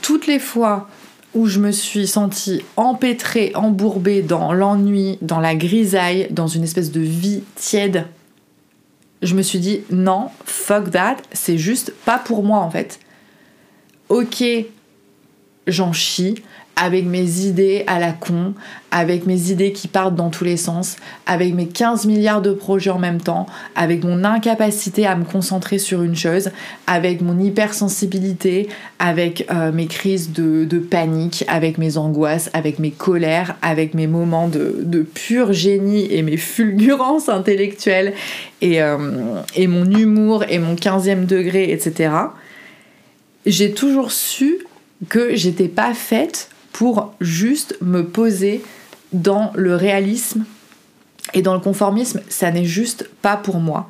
toutes 0.02 0.26
les 0.26 0.38
fois 0.38 0.88
où 1.34 1.46
je 1.46 1.60
me 1.60 1.72
suis 1.72 2.06
sentie 2.06 2.62
empêtrée, 2.76 3.52
embourbée 3.54 4.22
dans 4.22 4.52
l'ennui, 4.52 5.18
dans 5.22 5.40
la 5.40 5.54
grisaille, 5.54 6.26
dans 6.30 6.46
une 6.46 6.64
espèce 6.64 6.90
de 6.90 7.00
vie 7.00 7.42
tiède, 7.56 8.06
je 9.22 9.34
me 9.34 9.42
suis 9.42 9.58
dit 9.58 9.82
non, 9.90 10.28
fuck 10.44 10.90
that, 10.90 11.16
c'est 11.32 11.58
juste 11.58 11.92
pas 12.04 12.18
pour 12.18 12.42
moi 12.42 12.58
en 12.58 12.70
fait. 12.70 13.00
Ok, 14.08 14.44
j'en 15.66 15.92
chie, 15.92 16.42
avec 16.76 17.04
mes 17.04 17.40
idées 17.40 17.84
à 17.86 17.98
la 17.98 18.12
con, 18.12 18.54
avec 18.90 19.26
mes 19.26 19.50
idées 19.50 19.72
qui 19.72 19.88
partent 19.88 20.16
dans 20.16 20.30
tous 20.30 20.44
les 20.44 20.56
sens, 20.56 20.96
avec 21.26 21.54
mes 21.54 21.66
15 21.66 22.06
milliards 22.06 22.42
de 22.42 22.52
projets 22.52 22.90
en 22.90 22.98
même 22.98 23.20
temps, 23.20 23.46
avec 23.76 24.04
mon 24.04 24.24
incapacité 24.24 25.06
à 25.06 25.14
me 25.14 25.24
concentrer 25.24 25.78
sur 25.78 26.02
une 26.02 26.16
chose, 26.16 26.50
avec 26.86 27.20
mon 27.20 27.38
hypersensibilité, 27.38 28.68
avec 28.98 29.46
euh, 29.50 29.70
mes 29.70 29.86
crises 29.86 30.32
de, 30.32 30.78
panique, 30.78 31.44
avec 31.48 31.78
mes 31.78 31.96
angoisses, 31.98 32.50
avec 32.54 32.78
mes 32.78 32.90
colères, 32.90 33.56
avec 33.62 33.94
mes 33.94 34.06
moments 34.06 34.48
de, 34.48 35.06
pur 35.14 35.52
génie 35.52 36.12
et 36.12 36.22
mes 36.22 36.36
fulgurances 36.36 37.28
intellectuelles 37.28 38.14
et, 38.60 38.82
euh, 38.82 39.40
et 39.54 39.66
mon 39.66 39.84
humour 39.90 40.44
et 40.48 40.58
mon 40.58 40.74
15e 40.74 41.26
degré, 41.26 41.70
etc. 41.70 42.10
J'ai 43.46 43.72
toujours 43.72 44.12
su 44.12 44.58
que 45.08 45.34
j'étais 45.34 45.68
pas 45.68 45.94
faite 45.94 46.48
pour 46.72 47.14
juste 47.20 47.76
me 47.80 48.04
poser 48.04 48.62
dans 49.12 49.52
le 49.54 49.76
réalisme 49.76 50.44
et 51.34 51.42
dans 51.42 51.54
le 51.54 51.60
conformisme, 51.60 52.20
ça 52.28 52.50
n'est 52.50 52.64
juste 52.64 53.08
pas 53.22 53.36
pour 53.36 53.58
moi. 53.58 53.88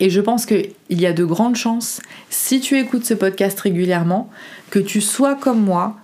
Et 0.00 0.10
je 0.10 0.20
pense 0.20 0.46
qu'il 0.46 0.72
y 0.88 1.06
a 1.06 1.12
de 1.12 1.24
grandes 1.24 1.56
chances, 1.56 2.00
si 2.30 2.60
tu 2.60 2.78
écoutes 2.78 3.04
ce 3.04 3.14
podcast 3.14 3.58
régulièrement, 3.60 4.30
que 4.70 4.78
tu 4.78 5.00
sois 5.00 5.34
comme 5.34 5.62
moi, 5.62 5.96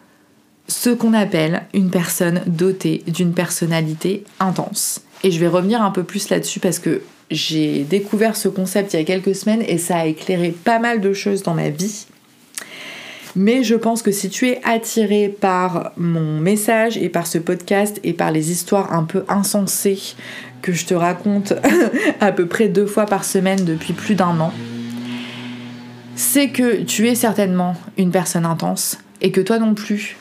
ce 0.69 0.91
qu'on 0.91 1.15
appelle 1.15 1.62
une 1.73 1.91
personne 1.91 2.43
dotée 2.47 3.03
d'une 3.07 3.33
personnalité 3.33 4.25
intense. 4.41 5.01
Et 5.23 5.31
je 5.31 5.41
vais 5.41 5.49
revenir 5.49 5.81
un 5.83 5.91
peu 5.91 6.03
plus 6.03 6.29
là-dessus 6.29 6.61
parce 6.61 6.79
que 6.79 7.03
j'ai 7.31 7.85
découvert 7.85 8.37
ce 8.37 8.49
concept 8.49 8.93
il 8.93 8.99
y 8.99 9.03
a 9.03 9.05
quelques 9.05 9.35
semaines 9.35 9.62
et 9.67 9.79
ça 9.79 9.97
a 9.99 10.07
éclairé 10.07 10.51
pas 10.51 10.79
mal 10.79 11.01
de 11.01 11.12
choses 11.12 11.43
dans 11.43 11.55
ma 11.55 11.71
vie. 11.71 12.07
Mais 13.37 13.62
je 13.62 13.75
pense 13.75 14.01
que 14.01 14.11
si 14.11 14.31
tu 14.31 14.49
es 14.49 14.61
attiré 14.64 15.29
par 15.29 15.92
mon 15.99 16.40
message 16.40 16.96
et 16.96 17.11
par 17.11 17.27
ce 17.27 17.37
podcast 17.37 18.01
et 18.03 18.14
par 18.14 18.31
les 18.31 18.51
histoires 18.51 18.94
un 18.94 19.05
peu 19.05 19.25
insensées 19.29 20.14
que 20.62 20.72
je 20.72 20.87
te 20.87 20.94
raconte 20.94 21.53
à 22.20 22.33
peu 22.33 22.46
près 22.46 22.68
deux 22.68 22.87
fois 22.87 23.05
par 23.05 23.25
semaine 23.25 23.64
depuis 23.66 23.92
plus 23.92 24.14
d'un 24.14 24.40
an, 24.40 24.55
c'est 26.14 26.49
que 26.49 26.83
tu 26.83 27.09
es 27.09 27.14
certainement 27.14 27.77
une 27.99 28.11
personne 28.11 28.46
intense 28.46 28.99
et 29.20 29.31
que 29.31 29.42
toi 29.42 29.59
non 29.59 29.75
plus, 29.75 30.16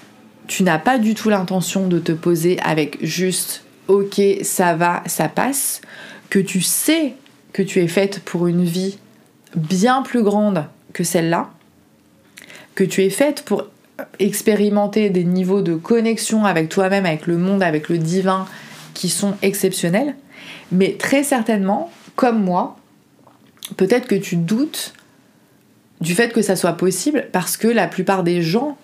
tu 0.48 0.64
n'as 0.64 0.78
pas 0.78 0.98
du 0.98 1.16
tout 1.16 1.30
l'intention 1.30 1.88
de 1.88 2.00
te 2.00 2.12
poser 2.12 2.60
avec 2.60 2.98
juste 3.02 3.64
ok, 3.88 4.22
ça 4.42 4.76
va, 4.76 5.04
ça 5.06 5.30
passe, 5.30 5.82
que 6.30 6.40
tu 6.40 6.62
sais 6.62 7.14
que 7.54 7.62
tu 7.62 7.80
es 7.80 7.88
faite 7.88 8.20
pour 8.20 8.48
une 8.48 8.66
vie 8.66 8.98
bien 9.56 10.02
plus 10.02 10.22
grande 10.22 10.66
que 10.92 11.06
celle-là, 11.06 11.50
que 12.76 12.84
tu 12.84 13.04
es 13.04 13.10
faite 13.10 13.44
pour 13.46 13.66
expérimenter 14.20 15.10
des 15.10 15.24
niveaux 15.24 15.62
de 15.62 15.76
connexion 15.76 16.46
avec 16.46 16.70
toi-même, 16.70 17.06
avec 17.06 17.28
le 17.28 17.38
monde, 17.38 17.64
avec 17.64 17.90
le 17.90 17.98
divin 17.98 18.46
qui 18.94 19.10
sont 19.10 19.36
exceptionnels. 19.42 20.16
Mais 20.72 20.96
très 21.00 21.24
certainement, 21.24 21.92
comme 22.16 22.44
moi, 22.44 22.78
peut-être 23.78 24.08
que 24.08 24.16
tu 24.16 24.36
doutes 24.36 24.94
du 26.02 26.14
fait 26.14 26.34
que 26.34 26.42
ça 26.42 26.56
soit 26.56 26.74
possible 26.74 27.28
parce 27.32 27.56
que 27.56 27.68
la 27.68 27.88
plupart 27.88 28.24
des 28.24 28.42
gens 28.42 28.78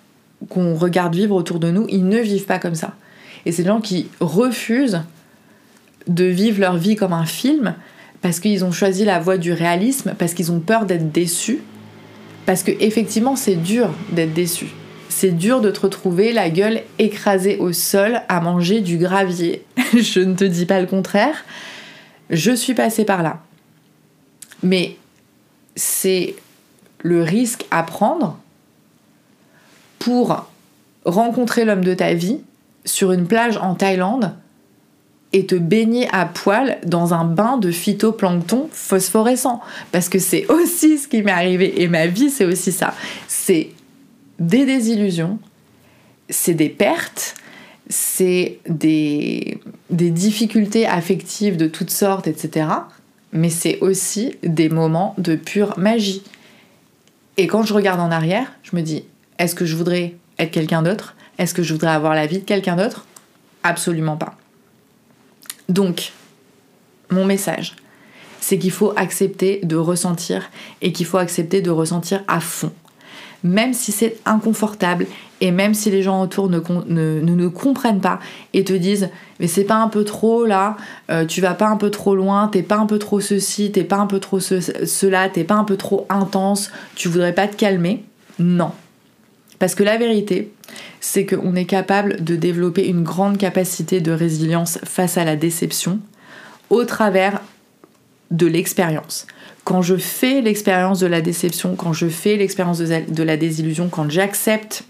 qu'on 0.48 0.74
regarde 0.74 1.14
vivre 1.14 1.36
autour 1.36 1.60
de 1.60 1.70
nous, 1.70 1.86
ils 1.88 2.08
ne 2.08 2.18
vivent 2.18 2.46
pas 2.46 2.58
comme 2.58 2.74
ça. 2.74 2.94
Et 3.44 3.52
c'est 3.52 3.62
des 3.62 3.68
gens 3.68 3.80
qui 3.80 4.08
refusent 4.20 5.02
de 6.08 6.24
vivre 6.24 6.60
leur 6.60 6.78
vie 6.78 6.96
comme 6.96 7.12
un 7.12 7.26
film 7.26 7.74
parce 8.22 8.40
qu'ils 8.40 8.64
ont 8.64 8.72
choisi 8.72 9.04
la 9.04 9.18
voie 9.18 9.36
du 9.36 9.52
réalisme, 9.52 10.14
parce 10.18 10.32
qu'ils 10.32 10.52
ont 10.52 10.60
peur 10.60 10.86
d'être 10.86 11.12
déçus 11.12 11.58
parce 12.46 12.62
que 12.62 12.72
effectivement, 12.80 13.36
c'est 13.36 13.56
dur 13.56 13.90
d'être 14.10 14.34
déçu. 14.34 14.68
C'est 15.08 15.30
dur 15.30 15.60
de 15.60 15.70
te 15.70 15.80
retrouver 15.80 16.32
la 16.32 16.50
gueule 16.50 16.82
écrasée 16.98 17.58
au 17.58 17.72
sol 17.72 18.22
à 18.28 18.40
manger 18.40 18.80
du 18.80 18.96
gravier. 18.98 19.64
je 19.94 20.20
ne 20.20 20.34
te 20.34 20.44
dis 20.44 20.66
pas 20.66 20.80
le 20.80 20.86
contraire. 20.86 21.44
Je 22.30 22.52
suis 22.52 22.74
passée 22.74 23.04
par 23.04 23.22
là. 23.22 23.40
Mais 24.62 24.96
c'est 25.76 26.34
le 27.00 27.22
risque 27.22 27.66
à 27.70 27.82
prendre 27.82 28.38
pour 29.98 30.46
rencontrer 31.04 31.64
l'homme 31.64 31.84
de 31.84 31.94
ta 31.94 32.14
vie 32.14 32.38
sur 32.84 33.12
une 33.12 33.26
plage 33.26 33.56
en 33.58 33.74
Thaïlande 33.74 34.34
et 35.32 35.46
te 35.46 35.54
baigner 35.54 36.08
à 36.12 36.26
poil 36.26 36.78
dans 36.84 37.14
un 37.14 37.24
bain 37.24 37.56
de 37.56 37.70
phytoplancton 37.70 38.68
phosphorescent. 38.72 39.60
Parce 39.90 40.08
que 40.08 40.18
c'est 40.18 40.46
aussi 40.50 40.98
ce 40.98 41.08
qui 41.08 41.22
m'est 41.22 41.32
arrivé 41.32 41.82
et 41.82 41.88
ma 41.88 42.06
vie, 42.06 42.30
c'est 42.30 42.44
aussi 42.44 42.72
ça. 42.72 42.94
C'est 43.28 43.70
des 44.38 44.66
désillusions, 44.66 45.38
c'est 46.28 46.54
des 46.54 46.68
pertes, 46.68 47.34
c'est 47.88 48.58
des, 48.68 49.58
des 49.90 50.10
difficultés 50.10 50.86
affectives 50.86 51.56
de 51.56 51.66
toutes 51.66 51.90
sortes, 51.90 52.26
etc. 52.26 52.66
Mais 53.32 53.50
c'est 53.50 53.78
aussi 53.80 54.36
des 54.42 54.68
moments 54.68 55.14
de 55.18 55.36
pure 55.36 55.78
magie. 55.78 56.22
Et 57.38 57.46
quand 57.46 57.62
je 57.62 57.72
regarde 57.72 58.00
en 58.00 58.10
arrière, 58.10 58.52
je 58.62 58.76
me 58.76 58.82
dis, 58.82 59.04
est-ce 59.38 59.54
que 59.54 59.64
je 59.64 59.76
voudrais 59.76 60.14
être 60.38 60.50
quelqu'un 60.50 60.82
d'autre? 60.82 61.16
Est-ce 61.38 61.54
que 61.54 61.62
je 61.62 61.72
voudrais 61.72 61.90
avoir 61.90 62.14
la 62.14 62.26
vie 62.26 62.38
de 62.38 62.44
quelqu'un 62.44 62.76
d'autre? 62.76 63.06
Absolument 63.62 64.16
pas. 64.16 64.36
Donc, 65.68 66.12
mon 67.10 67.24
message, 67.24 67.76
c'est 68.40 68.58
qu'il 68.58 68.70
faut 68.70 68.92
accepter 68.96 69.60
de 69.62 69.76
ressentir 69.76 70.50
et 70.80 70.92
qu'il 70.92 71.06
faut 71.06 71.18
accepter 71.18 71.60
de 71.60 71.70
ressentir 71.70 72.22
à 72.26 72.40
fond. 72.40 72.72
Même 73.44 73.72
si 73.72 73.92
c'est 73.92 74.18
inconfortable 74.24 75.06
et 75.40 75.50
même 75.50 75.74
si 75.74 75.90
les 75.90 76.02
gens 76.02 76.22
autour 76.22 76.48
ne, 76.48 76.60
ne, 76.60 77.48
comprennent 77.48 78.00
pas 78.00 78.20
et 78.52 78.62
te 78.62 78.72
disent 78.72 79.10
mais 79.40 79.48
c'est 79.48 79.64
pas 79.64 79.76
un 79.76 79.88
peu 79.88 80.04
trop 80.04 80.46
là, 80.46 80.76
euh, 81.10 81.26
tu 81.26 81.40
vas 81.40 81.54
pas 81.54 81.66
un 81.66 81.76
peu 81.76 81.90
trop 81.90 82.14
loin, 82.14 82.46
t'es 82.46 82.62
pas 82.62 82.76
un 82.76 82.86
peu 82.86 83.00
trop 83.00 83.20
ceci, 83.20 83.72
t'es 83.72 83.82
pas 83.82 83.96
un 83.96 84.06
peu 84.06 84.20
trop 84.20 84.38
cela, 84.38 85.28
t'es 85.28 85.42
pas 85.42 85.56
un 85.56 85.64
peu 85.64 85.76
trop 85.76 86.06
intense, 86.08 86.70
tu 86.94 87.08
voudrais 87.08 87.32
pas 87.32 87.48
te 87.48 87.56
calmer. 87.56 88.04
Non. 88.38 88.70
Parce 89.62 89.76
que 89.76 89.84
la 89.84 89.96
vérité, 89.96 90.50
c'est 90.98 91.24
qu'on 91.24 91.54
est 91.54 91.66
capable 91.66 92.24
de 92.24 92.34
développer 92.34 92.88
une 92.88 93.04
grande 93.04 93.38
capacité 93.38 94.00
de 94.00 94.10
résilience 94.10 94.80
face 94.82 95.18
à 95.18 95.24
la 95.24 95.36
déception 95.36 96.00
au 96.68 96.84
travers 96.84 97.40
de 98.32 98.48
l'expérience. 98.48 99.28
Quand 99.62 99.80
je 99.80 99.94
fais 99.94 100.40
l'expérience 100.40 100.98
de 100.98 101.06
la 101.06 101.20
déception, 101.20 101.76
quand 101.76 101.92
je 101.92 102.08
fais 102.08 102.36
l'expérience 102.36 102.78
de 102.80 103.22
la 103.22 103.36
désillusion, 103.36 103.88
quand 103.88 104.10
j'accepte 104.10 104.82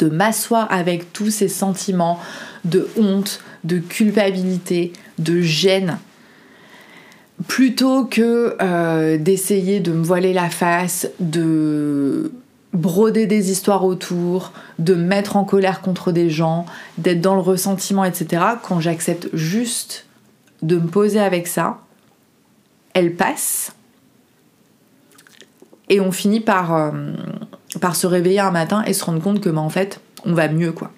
de 0.00 0.10
m'asseoir 0.10 0.70
avec 0.70 1.14
tous 1.14 1.30
ces 1.30 1.48
sentiments 1.48 2.20
de 2.66 2.86
honte, 2.98 3.40
de 3.64 3.78
culpabilité, 3.78 4.92
de 5.18 5.40
gêne, 5.40 5.96
plutôt 7.46 8.04
que 8.04 8.54
euh, 8.60 9.16
d'essayer 9.16 9.80
de 9.80 9.92
me 9.92 10.04
voiler 10.04 10.34
la 10.34 10.50
face, 10.50 11.08
de 11.20 12.32
broder 12.72 13.26
des 13.26 13.50
histoires 13.50 13.84
autour, 13.84 14.52
de 14.78 14.94
mettre 14.94 15.36
en 15.36 15.44
colère 15.44 15.80
contre 15.80 16.12
des 16.12 16.30
gens, 16.30 16.66
d'être 16.98 17.20
dans 17.20 17.34
le 17.34 17.40
ressentiment, 17.40 18.04
etc. 18.04 18.42
Quand 18.62 18.80
j'accepte 18.80 19.28
juste 19.32 20.06
de 20.62 20.76
me 20.76 20.86
poser 20.86 21.20
avec 21.20 21.46
ça, 21.46 21.78
elle 22.94 23.14
passe 23.14 23.72
et 25.88 26.00
on 26.00 26.12
finit 26.12 26.40
par, 26.40 26.74
euh, 26.74 26.90
par 27.80 27.96
se 27.96 28.06
réveiller 28.06 28.40
un 28.40 28.50
matin 28.50 28.82
et 28.86 28.92
se 28.92 29.04
rendre 29.04 29.22
compte 29.22 29.40
que, 29.40 29.48
bah, 29.48 29.60
en 29.60 29.70
fait, 29.70 30.00
on 30.24 30.34
va 30.34 30.48
mieux, 30.48 30.72
quoi. 30.72 30.90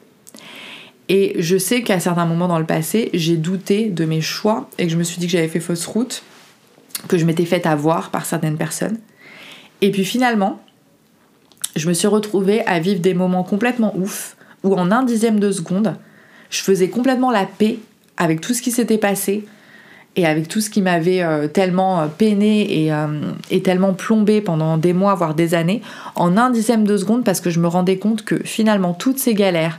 Et 1.09 1.35
je 1.43 1.59
sais 1.59 1.83
qu'à 1.83 1.99
certains 1.99 2.25
moments 2.25 2.49
dans 2.49 2.59
le 2.59 2.67
passé, 2.67 3.11
j'ai 3.15 3.37
douté 3.37 3.91
de 3.91 4.05
mes 4.05 4.21
choix 4.21 4.69
et 4.79 4.87
que 4.87 4.93
je 4.93 4.97
me 4.97 5.03
suis 5.03 5.19
dit 5.19 5.27
que 5.27 5.33
j'avais 5.33 5.49
fait 5.49 5.61
fausse 5.61 5.85
route, 5.87 6.23
que 7.09 7.19
je 7.19 7.25
m'étais 7.25 7.45
faite 7.45 7.67
avoir 7.67 8.11
par 8.11 8.25
certaines 8.25 8.57
personnes. 8.57 8.99
Et 9.81 9.91
puis 9.91 10.05
finalement, 10.05 10.61
je 11.77 11.89
me 11.89 11.93
suis 11.95 12.09
retrouvée 12.09 12.65
à 12.67 12.81
vivre 12.81 13.01
des 13.01 13.15
moments 13.15 13.45
complètement 13.45 13.97
ouf, 13.97 14.37
où 14.63 14.75
en 14.75 14.91
un 14.91 15.03
dixième 15.03 15.41
de 15.41 15.51
seconde, 15.51 15.95
je 16.51 16.63
faisais 16.63 16.89
complètement 16.89 17.31
la 17.31 17.47
paix 17.47 17.79
avec 18.17 18.41
tout 18.41 18.55
ce 18.55 18.63
qui 18.63 18.71
s'était 18.71 18.99
passé 18.99 19.47
et 20.17 20.27
avec 20.27 20.49
tout 20.49 20.61
ce 20.61 20.71
qui 20.71 20.83
m'avait 20.83 21.23
euh, 21.23 21.47
tellement 21.47 22.01
euh, 22.01 22.07
peiné 22.07 22.85
et, 22.85 22.93
euh, 22.93 23.07
et, 23.51 23.63
tellement 23.63 23.95
plombé 23.95 24.41
pendant 24.41 24.77
des 24.77 24.93
mois, 24.93 25.15
voire 25.15 25.35
des 25.35 25.55
années, 25.55 25.83
en 26.17 26.37
un 26.37 26.51
dixième 26.51 26.85
de 26.85 26.97
seconde, 26.97 27.25
parce 27.25 27.41
que 27.41 27.51
je 27.51 27.61
me 27.61 27.69
rendais 27.69 27.99
compte 27.99 28.25
que 28.25 28.41
finalement 28.45 28.93
toutes 28.93 29.19
ces 29.19 29.35
galères, 29.35 29.79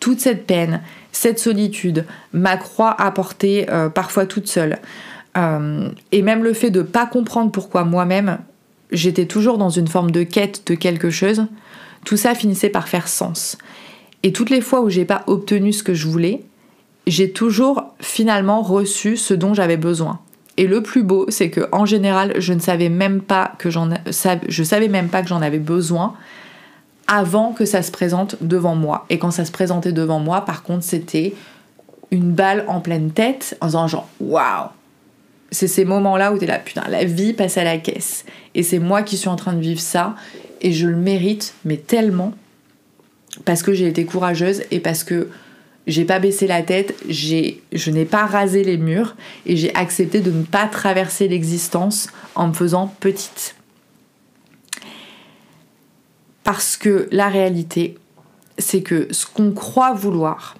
toute 0.00 0.20
cette 0.20 0.46
peine, 0.46 0.80
cette 1.12 1.38
solitude, 1.38 2.06
ma 2.32 2.56
croix 2.56 2.96
à 2.98 3.12
parfois 3.90 4.26
toute 4.26 4.48
seule, 4.48 4.78
et 6.12 6.22
même 6.22 6.44
le 6.44 6.52
fait 6.52 6.70
de 6.70 6.80
ne 6.80 6.84
pas 6.84 7.06
comprendre 7.06 7.50
pourquoi 7.50 7.84
moi-même 7.84 8.38
j'étais 8.90 9.26
toujours 9.26 9.58
dans 9.58 9.70
une 9.70 9.88
forme 9.88 10.10
de 10.10 10.22
quête 10.22 10.66
de 10.66 10.74
quelque 10.74 11.10
chose, 11.10 11.46
tout 12.04 12.16
ça 12.16 12.34
finissait 12.34 12.68
par 12.68 12.88
faire 12.88 13.08
sens. 13.08 13.58
Et 14.22 14.32
toutes 14.32 14.50
les 14.50 14.60
fois 14.60 14.80
où 14.80 14.90
j'ai 14.90 15.04
pas 15.04 15.24
obtenu 15.26 15.72
ce 15.72 15.82
que 15.82 15.94
je 15.94 16.06
voulais, 16.06 16.42
j'ai 17.06 17.30
toujours 17.30 17.84
finalement 18.00 18.62
reçu 18.62 19.16
ce 19.16 19.34
dont 19.34 19.54
j'avais 19.54 19.76
besoin. 19.76 20.20
Et 20.56 20.66
le 20.66 20.82
plus 20.82 21.02
beau, 21.02 21.26
c'est 21.28 21.50
que 21.50 21.68
en 21.70 21.84
général, 21.84 22.32
je 22.38 22.52
ne 22.52 22.60
savais 22.60 22.88
même 22.88 23.20
pas 23.20 23.52
que 23.58 23.70
j'en 23.70 23.90
je 24.48 24.62
savais 24.62 24.88
même 24.88 25.08
pas 25.08 25.22
que 25.22 25.28
j'en 25.28 25.42
avais 25.42 25.58
besoin 25.58 26.14
avant 27.06 27.52
que 27.52 27.64
ça 27.64 27.82
se 27.82 27.90
présente 27.90 28.36
devant 28.40 28.74
moi. 28.74 29.04
Et 29.10 29.18
quand 29.18 29.30
ça 29.30 29.44
se 29.44 29.52
présentait 29.52 29.92
devant 29.92 30.18
moi, 30.18 30.44
par 30.44 30.62
contre, 30.62 30.82
c'était 30.82 31.34
une 32.10 32.32
balle 32.32 32.64
en 32.68 32.80
pleine 32.80 33.10
tête 33.10 33.56
en 33.60 33.66
disant 33.66 33.86
genre 33.86 34.08
waouh. 34.20 34.68
C'est 35.50 35.68
ces 35.68 35.84
moments-là 35.84 36.32
où 36.32 36.38
tu 36.38 36.44
es 36.44 36.46
là 36.46 36.58
putain, 36.58 36.84
la 36.88 37.04
vie 37.04 37.32
passe 37.32 37.56
à 37.56 37.64
la 37.64 37.78
caisse 37.78 38.24
et 38.54 38.62
c'est 38.62 38.78
moi 38.78 39.02
qui 39.02 39.16
suis 39.16 39.28
en 39.28 39.36
train 39.36 39.52
de 39.52 39.60
vivre 39.60 39.80
ça 39.80 40.16
et 40.60 40.72
je 40.72 40.88
le 40.88 40.96
mérite 40.96 41.54
mais 41.64 41.76
tellement 41.76 42.32
parce 43.44 43.62
que 43.62 43.72
j'ai 43.72 43.86
été 43.86 44.04
courageuse 44.04 44.62
et 44.70 44.80
parce 44.80 45.04
que 45.04 45.28
j'ai 45.86 46.04
pas 46.04 46.18
baissé 46.18 46.46
la 46.46 46.62
tête, 46.62 46.94
j'ai, 47.08 47.62
je 47.72 47.90
n'ai 47.90 48.04
pas 48.04 48.26
rasé 48.26 48.64
les 48.64 48.76
murs 48.76 49.14
et 49.44 49.56
j'ai 49.56 49.74
accepté 49.74 50.20
de 50.20 50.30
ne 50.30 50.42
pas 50.42 50.66
traverser 50.66 51.28
l'existence 51.28 52.08
en 52.34 52.48
me 52.48 52.52
faisant 52.52 52.88
petite. 52.98 53.54
Parce 56.42 56.76
que 56.76 57.08
la 57.12 57.28
réalité, 57.28 57.96
c'est 58.58 58.82
que 58.82 59.08
ce 59.12 59.26
qu'on 59.26 59.52
croit 59.52 59.92
vouloir, 59.92 60.56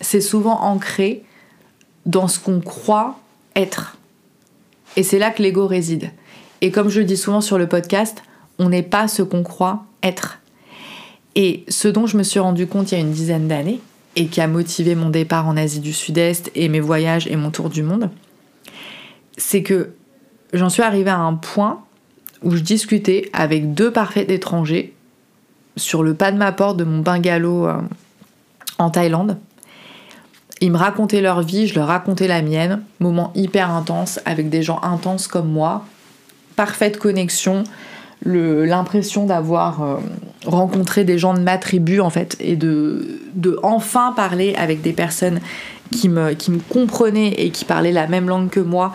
c'est 0.00 0.20
souvent 0.20 0.60
ancré 0.60 1.24
dans 2.06 2.28
ce 2.28 2.38
qu'on 2.38 2.60
croit 2.60 3.18
être. 3.56 3.96
Et 4.96 5.02
c'est 5.02 5.18
là 5.18 5.30
que 5.30 5.42
l'ego 5.42 5.66
réside. 5.66 6.10
Et 6.60 6.70
comme 6.70 6.88
je 6.88 7.00
le 7.00 7.06
dis 7.06 7.16
souvent 7.16 7.40
sur 7.40 7.58
le 7.58 7.66
podcast, 7.66 8.22
on 8.58 8.68
n'est 8.68 8.82
pas 8.82 9.08
ce 9.08 9.22
qu'on 9.22 9.42
croit 9.42 9.84
être. 10.02 10.38
Et 11.34 11.64
ce 11.68 11.88
dont 11.88 12.06
je 12.06 12.16
me 12.16 12.22
suis 12.22 12.40
rendu 12.40 12.66
compte 12.66 12.92
il 12.92 12.94
y 12.94 12.98
a 12.98 13.00
une 13.00 13.12
dizaine 13.12 13.48
d'années, 13.48 13.80
et 14.16 14.26
qui 14.26 14.40
a 14.40 14.46
motivé 14.46 14.94
mon 14.94 15.10
départ 15.10 15.48
en 15.48 15.56
Asie 15.56 15.80
du 15.80 15.92
Sud-Est 15.92 16.50
et 16.54 16.68
mes 16.68 16.80
voyages 16.80 17.26
et 17.26 17.36
mon 17.36 17.50
tour 17.50 17.68
du 17.68 17.82
monde, 17.82 18.10
c'est 19.36 19.62
que 19.62 19.90
j'en 20.52 20.68
suis 20.68 20.82
arrivée 20.82 21.10
à 21.10 21.18
un 21.18 21.34
point 21.34 21.82
où 22.42 22.52
je 22.52 22.60
discutais 22.60 23.30
avec 23.32 23.74
deux 23.74 23.90
parfaits 23.90 24.30
étrangers 24.30 24.94
sur 25.76 26.02
le 26.02 26.14
pas 26.14 26.30
de 26.30 26.36
ma 26.36 26.52
porte 26.52 26.76
de 26.76 26.84
mon 26.84 27.00
bungalow 27.00 27.66
euh, 27.66 27.80
en 28.78 28.90
Thaïlande. 28.90 29.38
Ils 30.64 30.72
me 30.72 30.78
racontaient 30.78 31.20
leur 31.20 31.42
vie, 31.42 31.66
je 31.66 31.74
leur 31.74 31.88
racontais 31.88 32.26
la 32.26 32.40
mienne, 32.40 32.80
moment 32.98 33.32
hyper 33.34 33.70
intense 33.70 34.18
avec 34.24 34.48
des 34.48 34.62
gens 34.62 34.80
intenses 34.82 35.28
comme 35.28 35.50
moi, 35.50 35.84
parfaite 36.56 36.98
connexion, 36.98 37.64
l'impression 38.24 39.26
d'avoir 39.26 39.82
euh, 39.82 39.96
rencontré 40.46 41.04
des 41.04 41.18
gens 41.18 41.34
de 41.34 41.40
ma 41.40 41.58
tribu 41.58 42.00
en 42.00 42.08
fait 42.08 42.38
et 42.40 42.56
de, 42.56 43.20
de 43.34 43.58
enfin 43.62 44.14
parler 44.16 44.54
avec 44.56 44.80
des 44.80 44.94
personnes 44.94 45.40
qui 45.92 46.08
me, 46.08 46.32
qui 46.32 46.50
me 46.50 46.60
comprenaient 46.60 47.34
et 47.36 47.50
qui 47.50 47.66
parlaient 47.66 47.92
la 47.92 48.06
même 48.06 48.26
langue 48.26 48.48
que 48.48 48.60
moi, 48.60 48.94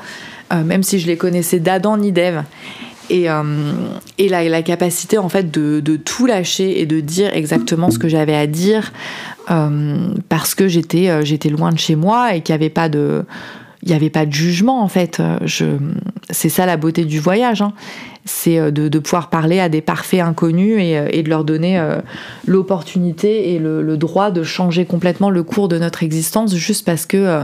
euh, 0.52 0.64
même 0.64 0.82
si 0.82 0.98
je 0.98 1.06
les 1.06 1.18
connaissais 1.18 1.60
d'Adam 1.60 1.98
ni 1.98 2.12
d'Ève. 2.12 2.46
Et, 3.12 3.30
euh, 3.30 3.44
et 4.18 4.28
la, 4.28 4.44
la, 4.44 4.64
capacité 4.64 5.20
en 5.20 5.30
fait 5.30 5.52
de, 5.52 5.80
de, 5.80 5.98
tout 5.98 6.26
lâcher 6.26 6.80
et 6.80 6.88
de 6.88 7.00
dire 7.00 7.36
exactement 7.36 7.90
ce 7.90 7.98
que 7.98 8.08
j'avais 8.08 8.36
à 8.36 8.46
dire 8.46 8.92
parce 10.30 10.56
que 10.56 10.68
j'étais 10.68 11.26
j'étais 11.26 11.50
loin 11.50 11.72
de 11.72 11.80
chez 11.80 11.96
moi 11.96 12.36
et 12.36 12.42
qu'il 12.42 12.54
n'y 12.54 12.62
avait 12.62 14.10
pas 14.10 14.26
de 14.26 14.32
jugement 14.32 14.82
en 14.84 14.88
fait. 14.88 15.22
Je, 15.44 15.66
c'est 16.30 16.50
ça 16.50 16.66
la 16.66 16.78
beauté 16.78 17.06
du 17.06 17.20
voyage. 17.20 17.62
Hein. 17.62 17.74
C'est 18.26 18.60
euh, 18.60 18.72
de, 18.72 19.00
pouvoir 19.00 19.30
parler 19.30 19.60
à 19.60 19.70
des 19.70 19.82
parfaits 19.82 20.22
inconnus 20.22 20.78
et, 20.80 20.98
euh, 20.98 21.24
de 21.24 21.30
leur 21.30 21.44
donner 21.44 21.80
euh, 21.80 22.00
l'opportunité 22.46 23.54
et 23.54 23.60
le, 23.60 23.98
droit 23.98 24.32
de 24.32 24.44
changer 24.44 24.86
complètement 24.86 25.30
le 25.30 25.44
cours 25.44 25.68
de 25.68 25.78
notre 25.78 26.04
existence 26.04 26.56
juste 26.56 26.86
parce 26.86 27.06
que 27.06 27.42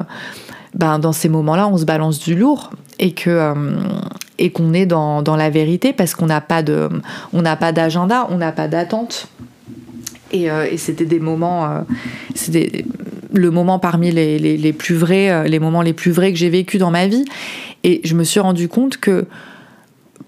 ben, 0.74 0.99
dans 0.99 1.12
ces 1.12 1.28
moments-là, 1.28 1.68
on 1.68 1.78
se 1.78 1.86
balance 1.86 2.20
du 2.20 2.36
lourd 2.36 2.72
et 2.99 3.14
qu'on 3.14 4.74
est 4.74 4.86
dans, 4.86 5.36
la 5.36 5.49
vérité 5.49 5.91
parce 5.91 6.16
qu'on 6.16 6.28
n'a 6.28 6.39
pas 6.39 6.62
d'agenda, 6.62 8.28
on 8.30 8.38
n'a 8.38 8.51
pas 8.51 8.68
d'attente. 8.68 9.28
Et, 10.44 10.78
c'était 10.78 11.06
des 11.06 11.20
moments, 11.20 11.86
c'était 12.34 12.86
le 13.34 13.52
moment 13.52 13.80
parmi 13.80 14.12
les, 14.12 14.74
plus 14.74 14.96
vrais, 14.96 15.48
les 15.48 15.60
moments 15.60 15.82
les 15.82 15.94
plus 15.94 16.12
vrais 16.12 16.32
que 16.32 16.38
j'ai 16.38 16.50
vécu 16.50 16.78
dans 16.78 16.92
ma 16.92 17.08
vie. 17.08 17.26
Et 17.84 18.02
je 18.04 18.16
me 18.16 18.24
suis 18.24 18.40
rendu 18.40 18.68
compte 18.68 18.98
que 18.98 19.26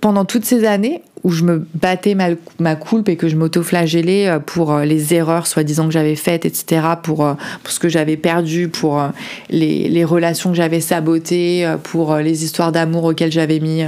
pendant 0.01 0.25
toutes 0.25 0.45
ces 0.45 0.65
années 0.65 1.01
où 1.23 1.31
je 1.31 1.43
me 1.43 1.67
battais 1.73 2.15
ma, 2.15 2.29
ma 2.59 2.75
coulpe 2.75 3.09
et 3.09 3.15
que 3.15 3.27
je 3.27 3.35
m'auto-flagellais 3.35 4.29
euh, 4.29 4.39
pour 4.39 4.71
euh, 4.71 4.85
les 4.85 5.13
erreurs 5.13 5.47
soi-disant 5.47 5.87
que 5.87 5.91
j'avais 5.91 6.15
faites, 6.15 6.45
etc., 6.45 6.81
pour, 7.01 7.25
euh, 7.25 7.33
ce 7.65 7.79
que 7.79 7.89
j'avais 7.89 8.17
perdu, 8.17 8.69
pour 8.69 9.01
les 9.49 10.05
relations 10.05 10.51
que 10.51 10.55
j'avais 10.55 10.79
sabotées, 10.79 11.69
pour 11.83 12.15
les 12.15 12.43
histoires 12.43 12.71
d'amour 12.71 13.03
auxquelles 13.03 13.31
j'avais 13.31 13.59
mis 13.59 13.83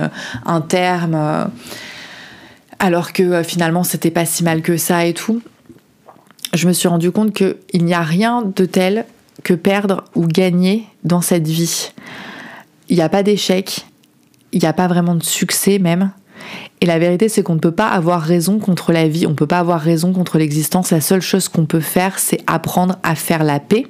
un 0.46 0.62
terme, 0.62 1.50
alors 2.80 3.14
que 3.14 3.42
finalement 3.44 3.84
c'était 3.84 4.12
pas 4.12 4.26
si 4.26 4.44
mal 4.44 4.62
que 4.62 4.78
ça 4.78 5.06
et 5.06 5.14
tout, 5.14 5.42
je 6.54 6.68
me 6.68 6.74
suis 6.74 6.88
rendu 6.88 7.12
compte 7.12 7.34
qu'il 7.34 7.86
n'y 7.86 7.94
a 7.94 8.02
rien 8.02 8.42
de 8.44 8.66
tel 8.66 9.06
que 9.44 9.54
perdre 9.54 10.04
ou 10.16 10.28
gagner 10.28 10.86
dans 11.04 11.22
cette 11.22 11.48
vie 11.48 11.92
il 12.90 12.96
n'y 12.96 13.02
a 13.02 13.10
pas 13.10 13.24
d'échec, 13.24 13.86
il 14.52 14.60
n'y 14.60 14.68
a 14.68 14.74
pas 14.74 14.88
vraiment 14.88 15.16
de 15.16 15.24
succès 15.24 15.80
même. 15.80 16.12
Et 16.82 16.86
la 16.86 16.98
vérité, 16.98 17.30
c'est 17.30 17.44
qu'on 17.44 17.56
ne 17.56 17.60
peut 17.60 17.72
pas 17.72 17.88
avoir 17.88 18.22
raison 18.22 18.58
contre 18.58 18.92
la 18.92 19.08
vie, 19.08 19.28
on 19.28 19.32
ne 19.32 19.36
peut 19.36 19.48
pas 19.48 19.60
avoir 19.60 19.80
raison 19.80 20.12
contre 20.12 20.38
l'existence. 20.38 20.92
La 20.92 21.02
seule 21.02 21.22
chose 21.22 21.50
qu'on 21.50 21.66
peut 21.66 21.82
faire, 21.82 22.18
c'est 22.18 22.42
apprendre 22.48 22.98
à 23.04 23.16
faire 23.16 23.44
la 23.44 23.60
paix. 23.60 23.86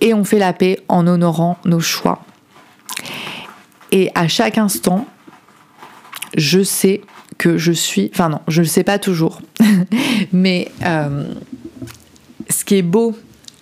Et 0.00 0.12
on 0.14 0.24
fait 0.24 0.38
la 0.38 0.52
paix 0.52 0.80
en 0.88 1.06
honorant 1.06 1.58
nos 1.64 1.80
choix. 1.80 2.22
Et 3.92 4.10
à 4.14 4.28
chaque 4.28 4.58
instant, 4.58 5.06
je 6.36 6.62
sais 6.62 7.00
que 7.40 7.56
je 7.56 7.72
suis, 7.72 8.10
enfin 8.12 8.28
non, 8.28 8.40
je 8.48 8.60
ne 8.60 8.66
sais 8.66 8.84
pas 8.84 8.98
toujours, 8.98 9.40
mais 10.32 10.68
euh, 10.84 11.24
ce 12.50 12.66
qui 12.66 12.76
est 12.76 12.82
beau 12.82 13.16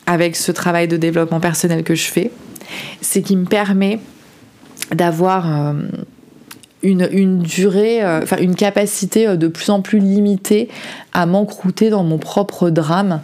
avec 0.05 0.35
ce 0.35 0.51
travail 0.51 0.89
de 0.89 0.97
développement 0.97 1.39
personnel 1.39 1.85
que 1.85 1.95
je 1.95 2.07
fais, 2.07 2.33
c'est 3.01 3.23
qu'il 3.23 3.39
me 3.39 3.45
permet 3.45 4.01
d'avoir 4.93 5.47
euh, 5.47 5.75
une, 6.83 7.39
durée, 7.39 8.03
euh, 8.03 8.21
enfin 8.25 8.39
une 8.39 8.57
capacité 8.57 9.37
de 9.37 9.47
plus 9.47 9.71
en 9.71 9.81
plus 9.81 10.01
limitée 10.01 10.69
à 11.13 11.25
m'encrouter 11.25 11.89
dans 11.89 12.03
mon 12.03 12.19
propre 12.19 12.71
drame 12.71 13.21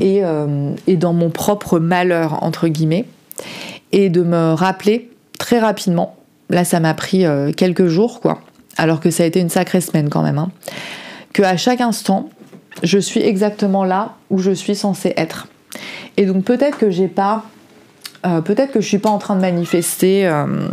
et, 0.00 0.22
dans 0.22 1.12
mon 1.12 1.30
propre 1.30 1.80
malheur, 1.80 2.44
entre 2.44 2.68
guillemets, 2.68 3.06
et 3.90 4.08
de 4.08 4.22
me 4.22 4.52
rappeler 4.52 5.10
très 5.36 5.58
rapidement, 5.58 6.14
là 6.48 6.64
ça 6.64 6.78
m'a 6.78 6.94
pris 6.94 7.24
quelques 7.56 7.88
jours, 7.88 8.20
quoi, 8.20 8.40
alors 8.76 9.00
que 9.00 9.10
ça 9.10 9.22
a 9.22 9.26
été 9.26 9.40
une 9.40 9.50
sacrée 9.50 9.80
semaine 9.80 10.08
quand 10.08 10.22
même, 10.22 10.38
hein, 10.38 10.50
que 11.32 11.42
à 11.42 11.56
chaque 11.56 11.80
instant, 11.80 12.30
je 12.82 12.98
suis 12.98 13.20
exactement 13.20 13.84
là 13.84 14.14
où 14.30 14.38
je 14.38 14.50
suis 14.50 14.74
censée 14.74 15.12
être. 15.16 15.48
Et 16.16 16.26
donc 16.26 16.44
peut-être 16.44 16.78
que 16.78 16.90
j'ai 16.90 17.08
pas 17.08 17.44
euh, 18.26 18.40
peut-être 18.40 18.72
que 18.72 18.80
je 18.80 18.86
suis 18.86 18.98
pas 18.98 19.10
en 19.10 19.18
train 19.18 19.34
de 19.34 19.40
manifester 19.40 20.26
euh, 20.26 20.68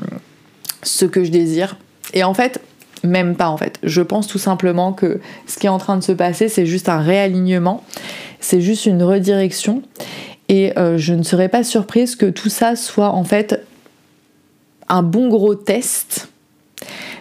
ce 0.83 1.05
que 1.05 1.23
je 1.23 1.31
désire. 1.31 1.77
Et 2.13 2.23
en 2.23 2.33
fait, 2.33 2.61
même 3.03 3.35
pas 3.35 3.49
en 3.49 3.57
fait. 3.57 3.79
Je 3.83 4.01
pense 4.01 4.27
tout 4.27 4.37
simplement 4.37 4.93
que 4.93 5.19
ce 5.45 5.57
qui 5.57 5.67
est 5.67 5.69
en 5.69 5.77
train 5.77 5.97
de 5.97 6.03
se 6.03 6.11
passer, 6.11 6.49
c'est 6.49 6.65
juste 6.65 6.89
un 6.89 6.99
réalignement, 6.99 7.83
c'est 8.39 8.61
juste 8.61 8.85
une 8.85 9.03
redirection. 9.03 9.81
Et 10.49 10.77
euh, 10.77 10.97
je 10.97 11.13
ne 11.13 11.23
serais 11.23 11.49
pas 11.49 11.63
surprise 11.63 12.15
que 12.15 12.25
tout 12.25 12.49
ça 12.49 12.75
soit 12.75 13.09
en 13.09 13.23
fait 13.23 13.65
un 14.89 15.03
bon 15.03 15.27
gros 15.27 15.55
test 15.55 16.29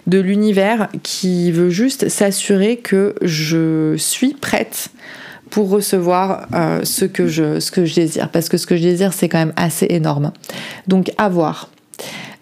de 0.06 0.18
l'univers 0.18 0.88
qui 1.02 1.50
veut 1.50 1.70
juste 1.70 2.08
s'assurer 2.08 2.76
que 2.76 3.14
je 3.22 3.94
suis 3.96 4.34
prête 4.34 4.90
pour 5.50 5.70
recevoir 5.70 6.46
euh, 6.54 6.84
ce, 6.84 7.04
que 7.04 7.26
je, 7.26 7.94
désire. 7.94 8.30
Parce 8.30 8.48
que 8.48 8.56
ce 8.56 8.66
que 8.66 8.76
je 8.76 8.82
désire, 8.82 9.12
c'est 9.12 9.28
quand 9.28 9.38
même 9.38 9.52
assez 9.56 9.86
énorme. 9.90 10.32
Donc 10.86 11.12
à 11.18 11.28
voir. 11.28 11.70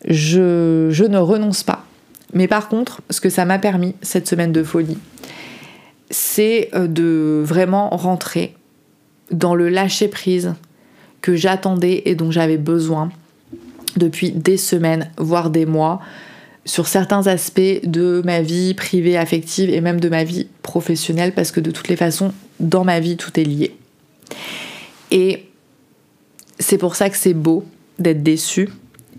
Je, 0.07 0.89
je 0.91 1.05
ne 1.05 1.19
renonce 1.19 1.63
pas. 1.63 1.85
Mais 2.33 2.49
par 2.49 2.69
contre, 2.69 3.03
ce 3.11 3.21
que 3.21 3.31
ça 3.31 3.45
m'a 3.45 3.59
permis, 3.59 3.95
cette 4.03 4.29
semaine 4.29 4.53
de 4.53 4.63
folie, 4.63 4.99
c'est 6.11 6.71
euh, 6.75 6.87
de 6.87 7.43
vraiment 7.45 7.91
rentrer 7.91 8.55
dans 9.31 9.55
le 9.55 9.69
lâcher-prise 9.69 10.55
que 11.21 11.37
j'attendais 11.37 12.03
et 12.05 12.15
dont 12.15 12.31
j'avais 12.31 12.59
besoin 12.59 13.11
depuis 13.97 14.33
des 14.33 14.57
semaines, 14.57 15.11
voire 15.17 15.51
des 15.51 15.67
mois, 15.67 16.01
sur 16.65 16.87
certains 16.89 17.27
aspects 17.27 17.81
de 17.85 18.23
ma 18.25 18.41
vie 18.41 18.75
privée, 18.75 19.17
affective 19.17 19.71
et 19.71 19.81
même 19.81 20.01
de 20.01 20.09
ma 20.09 20.25
vie 20.25 20.49
professionnelle, 20.63 21.33
parce 21.33 21.51
que 21.53 21.61
de 21.61 21.71
toutes 21.71 21.89
les 21.89 21.97
façons, 21.97 22.33
dans 22.61 22.85
ma 22.85 23.01
vie, 23.01 23.17
tout 23.17 23.39
est 23.39 23.45
lié. 23.45 23.77
Et 25.11 25.47
c'est 26.59 26.79
pour 26.79 26.97
ça 26.97 27.11
que 27.11 27.17
c'est 27.17 27.35
beau 27.35 27.65
d'être 27.99 28.23
déçu 28.23 28.69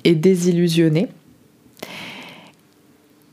et 0.04 0.16
désillusionné. 0.16 1.08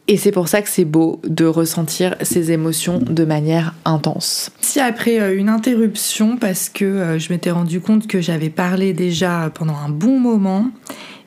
Et 0.08 0.16
c'est 0.16 0.32
pour 0.32 0.48
ça 0.48 0.62
que 0.62 0.68
c'est 0.68 0.84
beau 0.84 1.20
de 1.24 1.44
ressentir 1.44 2.16
ces 2.22 2.50
émotions 2.50 2.98
de 2.98 3.24
manière 3.24 3.74
intense. 3.84 4.50
Si 4.60 4.80
après 4.80 5.20
euh, 5.20 5.36
une 5.36 5.48
interruption, 5.48 6.36
parce 6.36 6.68
que 6.68 6.84
euh, 6.84 7.18
je 7.18 7.32
m'étais 7.32 7.52
rendu 7.52 7.80
compte 7.80 8.08
que 8.08 8.20
j'avais 8.20 8.50
parlé 8.50 8.92
déjà 8.92 9.50
pendant 9.54 9.76
un 9.76 9.88
bon 9.88 10.18
moment, 10.18 10.70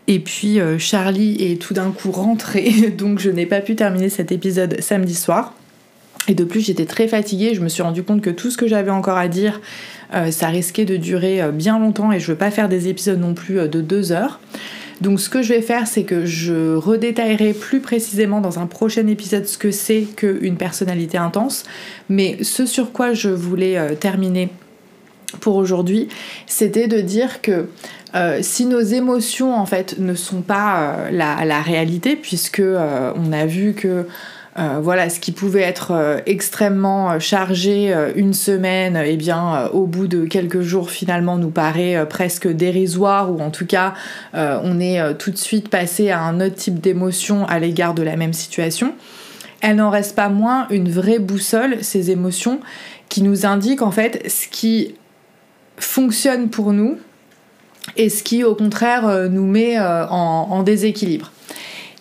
et 0.07 0.19
puis 0.19 0.59
euh, 0.59 0.77
Charlie 0.77 1.37
est 1.39 1.61
tout 1.61 1.73
d'un 1.73 1.91
coup 1.91 2.11
rentré, 2.11 2.91
donc 2.97 3.19
je 3.19 3.29
n'ai 3.29 3.45
pas 3.45 3.61
pu 3.61 3.75
terminer 3.75 4.09
cet 4.09 4.31
épisode 4.31 4.79
samedi 4.81 5.15
soir. 5.15 5.53
Et 6.27 6.33
de 6.33 6.43
plus, 6.43 6.61
j'étais 6.61 6.85
très 6.85 7.07
fatiguée, 7.07 7.53
je 7.53 7.61
me 7.61 7.69
suis 7.69 7.83
rendu 7.83 8.01
compte 8.01 8.21
que 8.21 8.31
tout 8.31 8.49
ce 8.49 8.57
que 8.57 8.67
j'avais 8.67 8.89
encore 8.89 9.17
à 9.17 9.27
dire, 9.27 9.61
ça 10.31 10.47
risquait 10.47 10.85
de 10.85 10.97
durer 10.97 11.51
bien 11.51 11.77
longtemps 11.77 12.11
et 12.11 12.19
je 12.19 12.31
veux 12.31 12.37
pas 12.37 12.49
faire 12.49 12.67
des 12.67 12.87
épisodes 12.87 13.19
non 13.19 13.35
plus 13.35 13.69
de 13.69 13.79
deux 13.79 14.11
heures. 14.11 14.39
Donc 15.01 15.19
ce 15.19 15.29
que 15.29 15.41
je 15.41 15.53
vais 15.53 15.61
faire, 15.61 15.87
c'est 15.87 16.03
que 16.03 16.25
je 16.25 16.75
redétaillerai 16.75 17.53
plus 17.53 17.79
précisément 17.79 18.41
dans 18.41 18.59
un 18.59 18.65
prochain 18.65 19.07
épisode 19.07 19.45
ce 19.45 19.57
que 19.57 19.71
c'est 19.71 20.03
qu'une 20.15 20.57
personnalité 20.57 21.17
intense. 21.17 21.63
Mais 22.09 22.37
ce 22.41 22.65
sur 22.65 22.91
quoi 22.91 23.13
je 23.13 23.29
voulais 23.29 23.77
euh, 23.77 23.95
terminer 23.95 24.49
pour 25.37 25.55
aujourd'hui, 25.55 26.07
c'était 26.47 26.87
de 26.87 27.01
dire 27.01 27.41
que 27.41 27.67
euh, 28.15 28.39
si 28.41 28.65
nos 28.65 28.81
émotions 28.81 29.55
en 29.55 29.65
fait 29.65 29.99
ne 29.99 30.15
sont 30.15 30.41
pas 30.41 31.07
euh, 31.09 31.11
la, 31.11 31.61
réalité, 31.61 32.15
puisque 32.15 32.61
on 32.61 33.31
a 33.33 33.45
vu 33.45 33.73
que 33.73 34.05
euh, 34.57 34.79
voilà, 34.81 35.09
ce 35.09 35.19
qui 35.19 35.33
pouvait 35.33 35.61
être 35.61 35.91
euh, 35.91 36.19
extrêmement 36.25 37.11
euh, 37.11 37.19
chargé 37.19 37.93
une 38.15 38.33
semaine, 38.33 39.01
eh 39.05 39.17
bien, 39.17 39.67
au 39.73 39.85
bout 39.85 40.07
de 40.07 40.25
quelques 40.25 40.61
jours, 40.61 40.91
finalement, 40.91 41.37
nous 41.37 41.49
paraît 41.49 42.05
presque 42.07 42.47
dérisoire, 42.47 43.31
ou 43.31 43.41
en 43.41 43.49
tout 43.49 43.65
cas, 43.65 43.93
on 44.33 44.79
est 44.79 45.15
tout 45.17 45.31
de 45.31 45.37
suite 45.37 45.69
passé 45.69 46.09
à 46.09 46.21
un 46.21 46.39
autre 46.39 46.55
type 46.55 46.79
d'émotion 46.79 47.45
à 47.45 47.59
l'égard 47.59 47.93
de 47.93 48.03
la 48.03 48.15
même 48.15 48.33
situation. 48.33 48.93
Elle 49.61 49.77
n'en 49.77 49.89
reste 49.89 50.15
pas 50.15 50.29
moins 50.29 50.67
une 50.69 50.89
vraie 50.89 51.19
boussole, 51.19 51.77
ces 51.81 52.11
émotions, 52.11 52.59
qui 53.09 53.21
nous 53.21 53.45
indiquent 53.45 53.81
en 53.81 53.91
fait 53.91 54.29
ce 54.29 54.47
qui 54.47 54.95
fonctionne 55.77 56.49
pour 56.49 56.73
nous 56.73 56.97
et 57.97 58.09
ce 58.09 58.23
qui, 58.23 58.43
au 58.43 58.55
contraire, 58.55 59.29
nous 59.29 59.45
met 59.45 59.79
en 59.79 60.63
déséquilibre. 60.63 61.31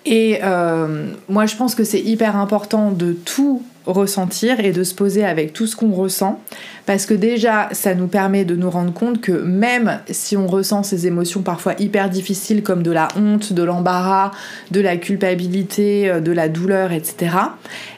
Et 0.07 0.41
euh, 0.43 1.07
moi, 1.29 1.47
je 1.47 1.57
pense 1.57 1.75
que 1.75 1.85
c'est 1.85 2.01
hyper 2.01 2.37
important 2.37 2.91
de 2.91 3.13
tout 3.13 3.63
ressentir 3.87 4.61
et 4.61 4.73
de 4.73 4.83
se 4.83 4.95
poser 4.95 5.25
avec 5.25 5.53
tout 5.53 5.67
ce 5.67 5.77
qu'on 5.77 5.93
ressent 5.93 6.41
parce 6.87 7.05
que 7.05 7.13
déjà 7.13 7.69
ça 7.73 7.95
nous 7.95 8.07
permet 8.07 8.47
de 8.47 8.57
nous 8.57 8.71
rendre 8.71 8.95
compte 8.95 9.21
que 9.21 9.33
même 9.33 10.01
si 10.11 10.39
on 10.39 10.47
ressent 10.47 10.83
ces 10.83 11.07
émotions 11.07 11.43
parfois 11.43 11.75
hyper 11.79 12.09
difficiles 12.09 12.63
comme 12.63 12.83
de 12.83 12.91
la 12.91 13.09
honte, 13.15 13.53
de 13.53 13.63
l'embarras, 13.63 14.31
de 14.71 14.81
la 14.81 14.97
culpabilité, 14.97 16.09
euh, 16.09 16.21
de 16.21 16.33
la 16.33 16.49
douleur, 16.49 16.93
etc., 16.93 17.37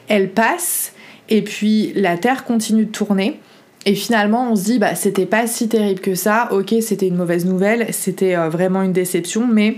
elles 0.09 0.29
passent 0.29 0.91
et 1.29 1.41
puis 1.41 1.93
la 1.95 2.17
Terre 2.17 2.43
continue 2.43 2.85
de 2.85 2.91
tourner 2.91 3.39
et 3.87 3.95
finalement, 3.95 4.51
on 4.51 4.57
se 4.57 4.65
dit, 4.65 4.79
bah, 4.79 4.95
c'était 4.95 5.25
pas 5.25 5.47
si 5.47 5.69
terrible 5.69 6.01
que 6.01 6.13
ça. 6.13 6.49
Ok, 6.51 6.75
c'était 6.81 7.07
une 7.07 7.15
mauvaise 7.15 7.45
nouvelle, 7.45 7.87
c'était 7.91 8.35
euh, 8.35 8.49
vraiment 8.49 8.81
une 8.81 8.91
déception, 8.91 9.47
mais 9.47 9.77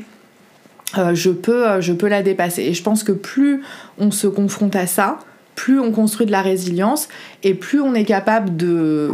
euh, 0.97 1.13
je, 1.13 1.29
peux, 1.29 1.67
euh, 1.67 1.79
je 1.79 1.93
peux 1.93 2.07
la 2.07 2.23
dépasser. 2.23 2.63
Et 2.63 2.73
je 2.73 2.81
pense 2.81 3.03
que 3.03 3.11
plus 3.11 3.61
on 3.99 4.09
se 4.09 4.25
confronte 4.25 4.75
à 4.75 4.87
ça, 4.87 5.19
plus 5.53 5.79
on 5.79 5.91
construit 5.91 6.25
de 6.25 6.31
la 6.31 6.41
résilience 6.41 7.07
et 7.43 7.53
plus 7.53 7.81
on 7.81 7.93
est 7.93 8.03
capable 8.03 8.57
de, 8.57 9.11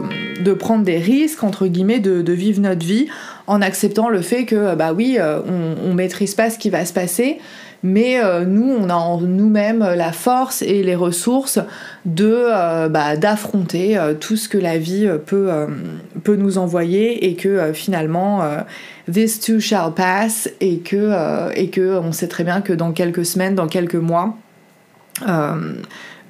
prendre 0.57 0.85
des 0.85 0.97
risques, 0.97 1.43
entre 1.43 1.67
guillemets, 1.67 1.99
de, 1.99 2.21
de, 2.21 2.31
vivre 2.31 2.61
notre 2.61 2.85
vie 2.85 3.07
en 3.47 3.61
acceptant 3.61 4.07
le 4.07 4.21
fait 4.21 4.45
que, 4.45 4.75
bah 4.75 4.93
oui, 4.93 5.17
on, 5.19 5.89
on 5.89 5.93
maîtrise 5.93 6.35
pas 6.35 6.49
ce 6.49 6.57
qui 6.57 6.69
va 6.69 6.85
se 6.85 6.93
passer, 6.93 7.39
mais 7.85 8.19
euh, 8.19 8.45
nous, 8.45 8.67
on 8.67 8.89
a 8.89 8.95
en 8.95 9.21
nous-mêmes 9.21 9.87
la 9.95 10.11
force 10.11 10.63
et 10.63 10.81
les 10.81 10.95
ressources 10.95 11.59
de 12.05 12.33
euh, 12.33 12.89
bah, 12.89 13.15
d'affronter 13.15 13.95
euh, 13.95 14.15
tout 14.15 14.37
ce 14.37 14.49
que 14.49 14.57
la 14.57 14.79
vie 14.79 15.07
peut, 15.27 15.51
peut 16.23 16.35
nous 16.35 16.57
envoyer 16.57 17.29
et 17.29 17.35
que 17.35 17.73
finalement 17.73 18.41
this 19.11 19.39
too 19.39 19.59
shall 19.59 19.93
pass 19.93 20.49
et 20.61 20.79
que 20.79 21.51
et 21.55 21.69
que 21.69 21.99
on 21.99 22.11
sait 22.11 22.27
très 22.27 22.43
bien 22.43 22.61
que 22.61 22.73
dans 22.73 22.91
quelques 22.91 23.25
semaines, 23.25 23.53
dans 23.53 23.67
quelques 23.67 23.95
mois 23.95 24.35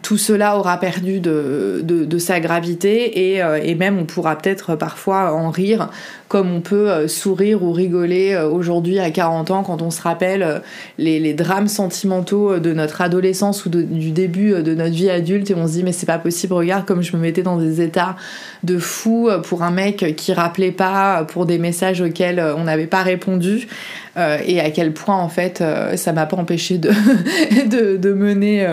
tout 0.06 0.20
cela 0.20 0.60
aura 0.60 0.78
perdu 0.78 1.20
de, 1.20 2.18
sa 2.20 2.40
gravité 2.40 3.34
et, 3.34 3.42
et, 3.64 3.76
même 3.76 3.98
on 3.98 4.06
pourra 4.06 4.38
peut-être 4.38 4.76
parfois 4.76 5.34
en 5.34 5.50
rire 5.50 5.90
comme 6.28 6.52
on 6.52 6.62
peut 6.62 6.90
euh, 6.90 7.08
sourire 7.08 7.64
ou 7.64 7.72
rigoler 7.72 8.34
euh, 8.34 8.50
aujourd'hui 8.50 9.00
à 9.00 9.12
40 9.12 9.52
ans 9.52 9.64
quand 9.64 9.82
on 9.82 9.92
se 9.92 10.02
rappelle 10.02 10.44
euh, 10.44 10.60
les, 10.98 11.34
drames 11.34 11.68
sentimentaux 11.68 12.60
de 12.60 12.74
notre 12.74 13.02
adolescence 13.02 13.66
ou 13.66 13.70
du 13.70 14.12
début 14.12 14.62
de 14.64 14.74
notre 14.74 14.94
vie 14.94 15.10
adulte 15.10 15.52
et 15.52 15.56
on 15.56 15.68
se 15.68 15.74
dit 15.74 15.84
mais 15.84 15.92
c'est 15.92 16.06
pas 16.06 16.18
possible, 16.18 16.54
regarde 16.54 16.86
comme 16.86 17.02
je 17.02 17.16
me 17.16 17.22
mettais 17.22 17.42
dans 17.42 17.58
des 17.58 17.82
états 17.82 18.16
de 18.64 18.78
fou 18.78 19.30
pour 19.44 19.64
un 19.64 19.72
mec 19.72 20.16
qui 20.16 20.34
rappelait 20.34 20.72
pas, 20.72 21.26
pour 21.26 21.46
des 21.46 21.58
messages 21.58 22.02
auxquels 22.02 22.40
on 22.58 22.64
n'avait 22.64 22.88
pas 22.88 23.02
répondu. 23.02 23.68
Et 24.18 24.62
à 24.62 24.70
quel 24.72 24.94
point 24.94 25.18
en 25.18 25.28
fait 25.28 25.64
ça 25.96 26.14
m'a 26.14 26.26
pas 26.26 26.38
empêché 26.38 26.78
de, 26.78 26.90
de, 27.98 28.14
mener 28.14 28.66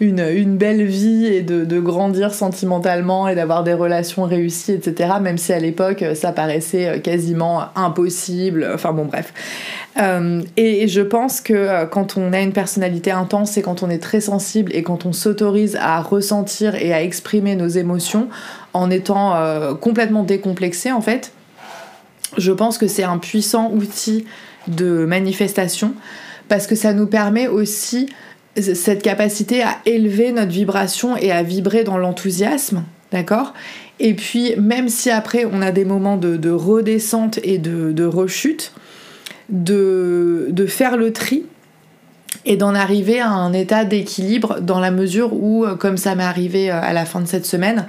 une, 0.00 0.20
une, 0.20 0.56
belle 0.56 0.84
vie 0.84 1.26
et 1.26 1.42
de, 1.42 1.64
de 1.64 1.78
grandir 1.78 2.34
sentimentalement 2.34 3.28
et 3.28 3.34
d'avoir 3.34 3.62
des 3.62 3.74
relations 3.74 4.24
réussies, 4.24 4.72
etc. 4.72 5.14
Même 5.20 5.38
si 5.38 5.52
à 5.52 5.60
l'époque 5.60 6.04
ça 6.14 6.32
paraissait 6.32 7.00
quasiment 7.02 7.66
impossible. 7.76 8.68
Enfin 8.74 8.92
bon, 8.92 9.04
bref. 9.04 9.32
Euh, 9.98 10.42
et 10.56 10.86
je 10.86 11.00
pense 11.00 11.40
que 11.40 11.52
euh, 11.52 11.86
quand 11.86 12.16
on 12.16 12.32
a 12.32 12.40
une 12.40 12.52
personnalité 12.52 13.10
intense 13.10 13.56
et 13.56 13.62
quand 13.62 13.82
on 13.82 13.90
est 13.90 13.98
très 13.98 14.20
sensible 14.20 14.74
et 14.74 14.82
quand 14.82 15.04
on 15.04 15.12
s'autorise 15.12 15.76
à 15.80 16.00
ressentir 16.00 16.76
et 16.76 16.92
à 16.92 17.02
exprimer 17.02 17.56
nos 17.56 17.66
émotions 17.66 18.28
en 18.72 18.88
étant 18.90 19.34
euh, 19.34 19.74
complètement 19.74 20.22
décomplexé 20.22 20.92
en 20.92 21.00
fait, 21.00 21.32
je 22.38 22.52
pense 22.52 22.78
que 22.78 22.86
c'est 22.86 23.02
un 23.02 23.18
puissant 23.18 23.72
outil 23.72 24.26
de 24.68 25.04
manifestation 25.04 25.94
parce 26.48 26.66
que 26.66 26.74
ça 26.74 26.92
nous 26.92 27.06
permet 27.06 27.46
aussi 27.46 28.08
cette 28.60 29.02
capacité 29.02 29.62
à 29.62 29.78
élever 29.86 30.32
notre 30.32 30.50
vibration 30.50 31.16
et 31.16 31.30
à 31.30 31.42
vibrer 31.42 31.84
dans 31.84 31.96
l'enthousiasme, 31.96 32.82
d'accord? 33.12 33.54
Et 34.00 34.14
puis, 34.14 34.56
même 34.56 34.88
si 34.88 35.10
après 35.10 35.44
on 35.44 35.62
a 35.62 35.70
des 35.70 35.84
moments 35.84 36.16
de, 36.16 36.50
redescente 36.50 37.38
et 37.44 37.58
de, 37.58 38.04
rechute, 38.04 38.72
de, 39.48 40.66
faire 40.66 40.96
le 40.96 41.12
tri 41.12 41.44
et 42.44 42.56
d'en 42.56 42.74
arriver 42.74 43.20
à 43.20 43.28
un 43.28 43.52
état 43.52 43.84
d'équilibre 43.84 44.60
dans 44.60 44.80
la 44.80 44.90
mesure 44.90 45.34
où, 45.34 45.64
euh, 45.64 45.74
comme 45.74 45.98
ça 45.98 46.14
m'est 46.14 46.24
arrivé 46.24 46.70
euh, 46.70 46.80
à 46.80 46.94
la 46.94 47.04
fin 47.04 47.20
de 47.20 47.26
cette 47.26 47.44
semaine, 47.44 47.86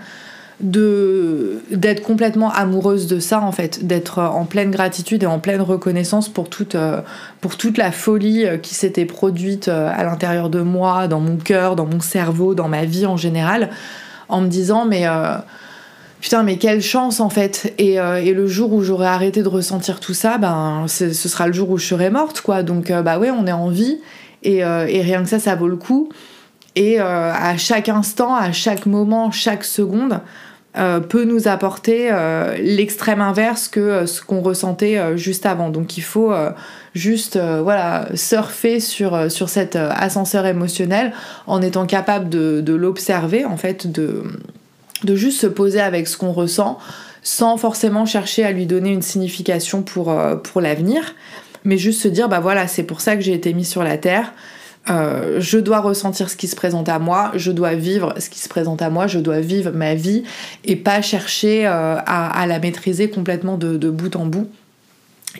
d'être 0.62 2.04
complètement 2.04 2.52
amoureuse 2.52 3.08
de 3.08 3.20
ça 3.20 3.42
en 3.42 3.52
fait, 3.52 3.86
d'être 3.86 4.20
en 4.20 4.46
pleine 4.46 4.72
gratitude 4.72 5.24
et 5.24 5.28
en 5.28 5.40
pleine 5.40 5.62
reconnaissance 5.62 6.30
pour 6.30 6.50
toute, 6.50 6.76
euh, 6.76 7.02
pour 7.40 7.58
toute 7.58 7.78
la 7.78 7.92
folie 7.92 8.46
qui 8.62 8.76
s'était 8.76 9.06
produite 9.06 9.68
à 9.68 10.04
l'intérieur 10.04 10.50
de 10.50 10.62
moi, 10.62 11.08
dans 11.08 11.20
mon 11.20 11.38
cœur, 11.38 11.76
dans 11.76 11.86
mon 11.86 12.00
cerveau, 12.00 12.56
dans 12.56 12.68
ma 12.68 12.86
vie 12.86 13.06
en 13.06 13.18
général, 13.18 13.70
en 14.30 14.42
me 14.42 14.48
disant 14.48 14.86
mais 14.86 15.06
putain 16.22 16.44
mais 16.44 16.58
quelle 16.58 16.82
chance 16.82 17.20
en 17.20 17.30
fait. 17.30 17.74
Euh, 17.82 18.16
et, 18.18 18.34
le 18.34 18.48
jour 18.48 18.72
où 18.72 18.84
j'aurai 18.84 19.08
arrêté 19.08 19.44
de 19.44 19.48
ressentir 19.48 20.00
tout 20.00 20.14
ça 20.14 20.38
ben 20.38 20.86
ce 20.88 21.12
sera 21.12 21.48
le 21.48 21.54
jour 21.54 21.70
où 21.72 21.78
je 21.78 21.88
serai 21.88 22.10
morte 22.10 22.42
quoi. 22.42 22.64
Donc 22.64 22.92
euh, 22.92 23.02
bah 23.02 23.20
ouais 23.20 23.32
on 23.32 23.46
est 23.48 23.52
en 23.52 23.70
vie. 23.70 24.00
Euh, 24.46 24.86
et, 24.88 25.02
rien 25.02 25.24
que 25.24 25.30
ça 25.30 25.40
ça 25.40 25.56
vaut 25.56 25.68
le 25.68 25.76
coup. 25.76 26.10
Et 26.78 27.00
à 27.02 27.58
chaque 27.58 27.90
instant 27.90 28.34
à 28.34 28.54
chaque 28.54 28.86
moment 28.86 29.30
chaque 29.30 29.66
seconde 29.66 30.22
peut 30.74 31.26
nous 31.26 31.50
apporter 31.50 32.10
l'extrême 32.60 33.22
inverse 33.22 33.68
que 33.68 34.06
ce 34.06 34.22
qu'on 34.22 34.42
ressentait 34.42 35.18
juste 35.18 35.46
avant 35.46 35.70
donc 35.70 35.98
il 35.98 36.02
faut 36.02 36.34
juste 36.96 37.38
voilà 37.38 38.08
surfer 38.16 38.80
sur, 38.80 39.30
sur 39.30 39.50
cet 39.50 39.76
ascenseur 39.76 40.46
émotionnel 40.46 41.12
en 41.46 41.62
étant 41.62 41.86
capable 41.86 42.30
de, 42.30 42.62
de 42.62 42.74
l'observer 42.74 43.44
en 43.44 43.58
fait 43.58 43.92
de 43.92 44.24
de 45.04 45.16
juste 45.16 45.42
se 45.42 45.48
poser 45.48 45.82
avec 45.82 46.08
ce 46.08 46.18
qu'on 46.18 46.32
ressent 46.32 46.78
sans 47.24 47.58
forcément 47.58 48.06
chercher 48.06 48.44
à 48.44 48.52
lui 48.52 48.66
donner 48.66 48.90
une 48.90 49.02
signification 49.02 49.84
pour, 49.84 50.12
euh, 50.12 50.36
pour 50.36 50.62
l'avenir, 50.62 51.16
mais 51.64 51.78
juste 51.78 52.02
se 52.02 52.08
dire 52.08 52.30
bah 52.30 52.40
voilà, 52.40 52.68
c'est 52.68 52.84
pour 52.84 53.02
ça 53.02 53.16
que 53.16 53.22
j'ai 53.22 53.34
été 53.34 53.54
mis 53.54 53.66
sur 53.66 53.84
la 53.84 53.98
terre. 53.98 54.34
Euh, 54.90 55.40
je 55.40 55.60
dois 55.60 55.80
ressentir 55.80 56.30
ce 56.30 56.36
qui 56.36 56.48
se 56.48 56.56
présente 56.56 56.90
à 56.90 56.98
moi, 56.98 57.32
je 57.36 57.52
dois 57.52 57.76
vivre 57.76 58.16
ce 58.18 58.30
qui 58.30 58.40
se 58.40 58.50
présente 58.50 58.82
à 58.82 58.90
moi, 58.90 59.06
je 59.06 59.20
dois 59.20 59.40
vivre 59.40 59.72
ma 59.72 59.94
vie 59.94 60.24
et 60.66 60.76
pas 60.76 61.02
chercher 61.02 61.68
euh, 61.68 61.98
à, 62.06 62.46
la 62.48 62.60
maîtriser 62.60 63.10
complètement 63.10 63.58
de, 63.58 63.90
bout 63.90 64.16
en 64.16 64.26
bout. 64.26 64.50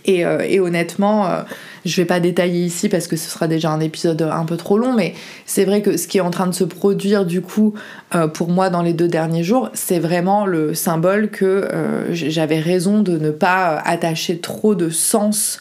Et, 0.06 0.20
et 0.22 0.60
honnêtement, 0.62 1.44
je 1.86 1.96
vais 1.96 2.06
pas 2.06 2.20
détailler 2.20 2.64
ici 2.64 2.90
parce 2.90 3.08
que 3.08 3.16
ce 3.16 3.30
sera 3.30 3.48
déjà 3.48 3.72
un 3.72 3.80
épisode 3.80 4.22
un 4.22 4.46
peu 4.46 4.58
trop 4.58 4.78
long, 4.78 4.94
mais 4.94 5.14
c'est 5.46 5.66
vrai 5.66 5.82
que 5.82 5.98
ce 5.98 6.08
qui 6.08 6.18
est 6.18 6.22
en 6.22 6.30
train 6.30 6.48
de 6.48 6.54
se 6.54 6.64
produire 6.64 7.26
du 7.26 7.42
coup 7.42 7.74
euh, 8.14 8.28
pour 8.28 8.50
moi 8.50 8.70
dans 8.70 8.82
les 8.82 8.94
deux 8.94 9.08
derniers 9.08 9.44
jours, 9.44 9.70
c'est 9.74 10.00
vraiment 10.00 10.46
le 10.46 10.74
symbole 10.74 11.30
que 11.30 11.46
euh, 11.46 12.14
j'avais 12.14 12.60
raison 12.60 13.02
de 13.02 13.18
ne 13.18 13.32
pas 13.32 13.78
attacher 13.84 14.40
trop 14.40 14.76
de 14.76 14.90
sens 14.90 15.60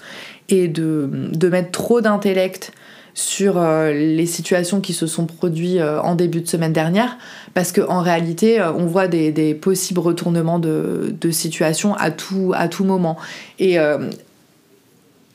et 0.48 0.68
de 0.68 1.08
mettre 1.50 1.70
trop 1.70 2.00
d'intellect 2.00 2.72
sur 3.14 3.58
euh, 3.58 3.92
les 3.92 4.26
situations 4.26 4.80
qui 4.80 4.92
se 4.92 5.06
sont 5.06 5.26
produites 5.26 5.80
euh, 5.80 6.00
en 6.00 6.14
début 6.14 6.40
de 6.40 6.48
semaine 6.48 6.72
dernière, 6.72 7.18
parce 7.54 7.72
qu'en 7.72 8.00
réalité, 8.00 8.60
euh, 8.60 8.72
on 8.72 8.86
voit 8.86 9.08
des, 9.08 9.54
possibles 9.54 10.00
retournements 10.00 10.58
de, 10.58 11.30
situation 11.30 11.94
à 11.94 12.10
tout, 12.10 12.52
à 12.54 12.68
tout 12.68 12.84
moment. 12.84 13.16
Et 13.58 13.76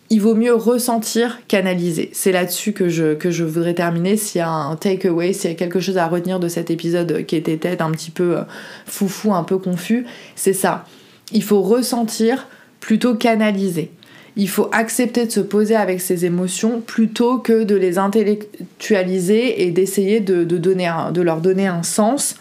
il 0.10 0.22
vaut 0.22 0.36
mieux 0.36 0.54
ressentir 0.54 1.40
qu'analyser. 1.48 2.10
C'est 2.14 2.32
là-dessus 2.32 2.74
que 2.74 2.90
je, 2.90 3.16
que 3.16 3.32
je 3.32 3.44
voudrais 3.44 3.74
terminer. 3.74 4.18
S'il 4.18 4.40
y 4.40 4.42
a 4.42 4.50
un 4.50 4.76
takeaway, 4.76 5.34
s'il 5.34 5.50
y 5.50 5.54
a 5.54 5.56
quelque 5.56 5.80
chose 5.80 5.98
à 5.98 6.08
retenir 6.08 6.40
de 6.40 6.48
cet 6.48 6.70
épisode 6.70 7.26
qui 7.26 7.36
était 7.36 7.58
peut-être 7.58 7.82
un 7.82 7.92
petit 7.92 8.12
peu 8.12 8.38
foufou, 8.86 9.34
un 9.34 9.44
peu 9.44 9.58
confus, 9.58 10.06
c'est 10.36 10.54
ça. 10.54 10.86
Il 11.32 11.44
faut 11.44 11.62
ressentir 11.62 12.48
plutôt 12.80 13.16
qu'analyser 13.16 13.92
il 14.38 14.50
faut 14.50 14.70
accepter 14.72 15.26
de 15.26 15.32
se 15.32 15.40
poser 15.40 15.76
avec 15.76 16.02
ses 16.02 16.26
émotions 16.26 16.82
plutôt 16.82 17.38
que 17.38 17.64
de 17.64 17.76
les 17.76 17.98
intellectualiser 17.98 19.64
et 19.64 19.72
d'essayer 19.72 20.20
de, 20.20 21.22
leur 21.22 21.42
donner 21.42 21.68
un 21.68 21.84
sens 21.84 22.36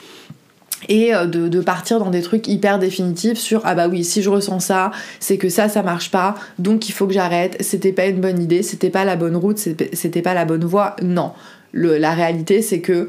et 0.89 1.15
euh, 1.15 1.27
de, 1.27 1.61
partir 1.61 1.99
dans 1.99 2.11
des 2.11 2.23
trucs 2.23 2.49
hyper 2.49 2.79
définitifs 2.79 3.39
sur 3.39 3.63
ah 3.65 3.75
bah 3.75 3.89
oui 3.89 4.05
si 4.05 4.23
je 4.23 4.29
ressens 4.29 4.61
ça 4.61 4.91
c'est 5.19 5.39
que 5.39 5.49
ça 5.49 5.69
ça 5.69 5.83
marche 5.83 6.11
pas 6.11 6.35
donc 6.59 6.91
il 6.91 6.93
faut 6.93 7.07
que 7.07 7.15
j'arrête 7.15 7.57
c'était 7.61 7.93
pas 7.93 8.07
une 8.07 8.21
bonne 8.21 8.43
idée 8.43 8.63
c'était 8.63 8.91
pas 8.91 9.05
la 9.05 9.17
bonne 9.17 9.37
route 9.37 9.59
c'était 9.59 10.23
pas 10.23 10.35
la 10.35 10.45
bonne 10.45 10.65
voie. 10.65 10.97
Non. 11.03 11.33
La 11.73 12.13
réalité 12.13 12.61
c'est 12.61 12.81
que 12.81 13.09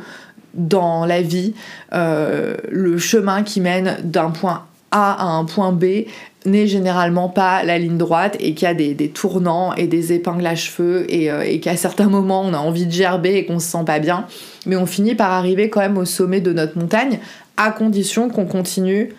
dans 0.54 1.06
la 1.06 1.22
vie 1.22 1.54
euh, 1.94 2.56
le 2.70 2.98
chemin 2.98 3.44
qui 3.44 3.60
mène 3.60 3.98
d'un 4.04 4.32
point 4.32 4.66
A 4.92 5.14
à 5.14 5.26
un 5.26 5.44
point 5.44 5.74
B 5.74 6.06
n'est 6.46 6.68
généralement 6.68 7.30
pas 7.30 7.64
la 7.64 7.78
ligne 7.78 7.98
droite 7.98 8.38
et 8.40 8.54
qu'il 8.54 8.68
y 8.68 8.72
a 8.72 8.74
des, 8.74 9.10
tournants 9.10 9.74
et 9.74 9.88
des 9.88 10.14
épingles 10.14 10.46
à 10.46 10.56
cheveux 10.56 11.08
euh, 11.12 11.42
et, 11.42 11.60
qu'à 11.60 11.76
certains 11.76 12.08
moments 12.08 12.42
on 12.42 12.54
a 12.54 12.58
envie 12.58 12.86
de 12.86 12.92
gerber 12.92 13.36
et 13.36 13.46
qu'on 13.46 13.60
se 13.60 13.68
sent 13.68 13.84
pas 13.86 14.00
bien. 14.00 14.26
Mais 14.66 14.76
on 14.76 14.86
finit 14.86 15.16
par 15.16 15.32
arriver 15.32 15.70
quand 15.70 15.82
même 15.82 15.98
au 15.98 16.06
sommet 16.06 16.42
de 16.42 16.54
notre 16.54 16.78
montagne 16.78 17.20
à 17.58 17.72
condition 17.72 18.30
qu'on 18.30 18.46
continue 18.46 19.14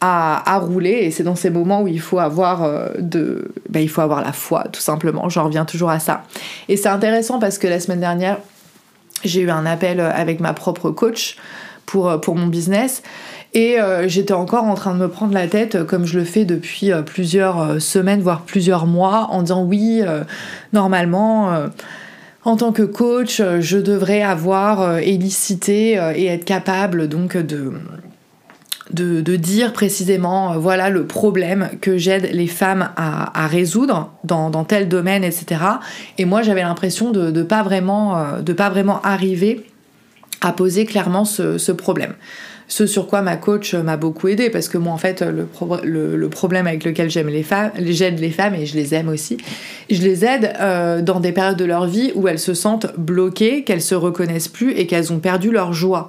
à, 0.00 0.58
rouler. 0.60 0.90
Et 0.90 1.10
c'est 1.10 1.24
dans 1.24 1.34
ces 1.34 1.50
moments 1.50 1.82
où 1.82 1.88
il 1.88 2.00
faut 2.00 2.20
avoir 2.20 2.62
euh, 2.62 2.88
de 2.98 3.50
ben, 3.68 3.80
il 3.80 3.88
faut 3.88 4.00
avoir 4.00 4.22
la 4.22 4.32
foi 4.32 4.64
tout 4.72 4.80
simplement. 4.80 5.28
J'en 5.28 5.44
reviens 5.44 5.64
toujours 5.64 5.90
à 5.90 5.98
ça. 5.98 6.22
Et 6.68 6.76
c'est 6.76 6.88
intéressant 6.88 7.38
parce 7.38 7.58
que 7.58 7.66
la 7.66 7.80
semaine 7.80 8.00
dernière 8.00 8.38
j'ai 9.24 9.40
eu 9.40 9.50
un 9.50 9.66
appel 9.66 10.00
avec 10.00 10.38
ma 10.38 10.52
propre 10.52 10.90
coach 10.90 11.36
pour, 11.86 12.20
pour 12.20 12.36
mon 12.36 12.46
business 12.46 13.02
et 13.54 13.80
euh, 13.80 14.08
j'étais 14.08 14.34
encore 14.34 14.64
en 14.64 14.74
train 14.74 14.94
de 14.94 14.98
me 14.98 15.08
prendre 15.08 15.32
la 15.32 15.46
tête, 15.46 15.74
euh, 15.74 15.84
comme 15.84 16.04
je 16.04 16.18
le 16.18 16.24
fais 16.24 16.44
depuis 16.44 16.92
euh, 16.92 17.02
plusieurs 17.02 17.80
semaines, 17.80 18.20
voire 18.20 18.42
plusieurs 18.42 18.86
mois, 18.86 19.28
en 19.30 19.42
disant 19.42 19.64
oui, 19.64 20.02
normalement 20.72 21.68
en 22.44 22.56
tant 22.56 22.72
que 22.72 22.82
coach, 22.82 23.42
je 23.60 23.78
devrais 23.78 24.22
avoir 24.22 24.98
élicité 24.98 25.92
et 26.14 26.26
être 26.26 26.44
capable 26.44 27.08
donc 27.08 27.36
de, 27.36 27.72
de, 28.92 29.36
dire 29.36 29.72
précisément 29.72 30.58
voilà 30.58 30.90
le 30.90 31.06
problème 31.06 31.70
que 31.80 31.98
j'aide 31.98 32.30
les 32.32 32.46
femmes 32.46 32.90
à, 32.96 33.46
résoudre 33.46 34.12
dans, 34.24 34.64
tel 34.64 34.88
domaine, 34.88 35.24
etc. 35.24 35.60
Et 36.16 36.24
moi 36.24 36.42
j'avais 36.42 36.62
l'impression 36.62 37.10
de 37.10 37.30
ne 37.30 37.42
pas, 37.42 37.62
vraiment, 37.62 38.24
pas 38.56 38.70
vraiment 38.70 39.00
arriver 39.02 39.66
à 40.40 40.52
poser 40.52 40.84
clairement 40.84 41.24
ce 41.24 41.72
problème. 41.72 42.14
Ce 42.70 42.86
sur 42.86 43.06
quoi 43.06 43.22
ma 43.22 43.36
coach 43.36 43.74
m'a 43.74 43.96
beaucoup 43.96 44.28
aidé 44.28 44.50
parce 44.50 44.68
que 44.68 44.76
moi 44.76 44.92
en 44.92 44.98
fait 44.98 45.22
le, 45.22 46.28
problème 46.28 46.66
avec 46.66 46.84
lequel 46.84 47.10
j'aime 47.10 47.28
les 47.28 47.42
femmes, 47.42 47.70
j'aide 47.80 48.20
les 48.20 48.30
femmes 48.30 48.54
et 48.54 48.66
je 48.66 48.76
les 48.76 48.94
aime 48.94 49.08
aussi, 49.08 49.38
je 49.90 50.02
les 50.02 50.24
aide 50.24 50.52
euh, 50.60 51.00
dans 51.00 51.18
des 51.18 51.32
périodes 51.32 51.56
de 51.56 51.64
leur 51.64 51.86
vie 51.86 52.12
où 52.14 52.28
elles 52.28 52.38
se 52.38 52.52
sentent 52.52 52.94
bloquées, 52.98 53.64
qu'elles 53.64 53.82
se 53.82 53.94
reconnaissent 53.94 54.48
plus 54.48 54.72
et 54.72 54.86
qu'elles 54.86 55.12
ont 55.12 55.18
perdu 55.18 55.50
leur 55.50 55.72
joie. 55.72 56.08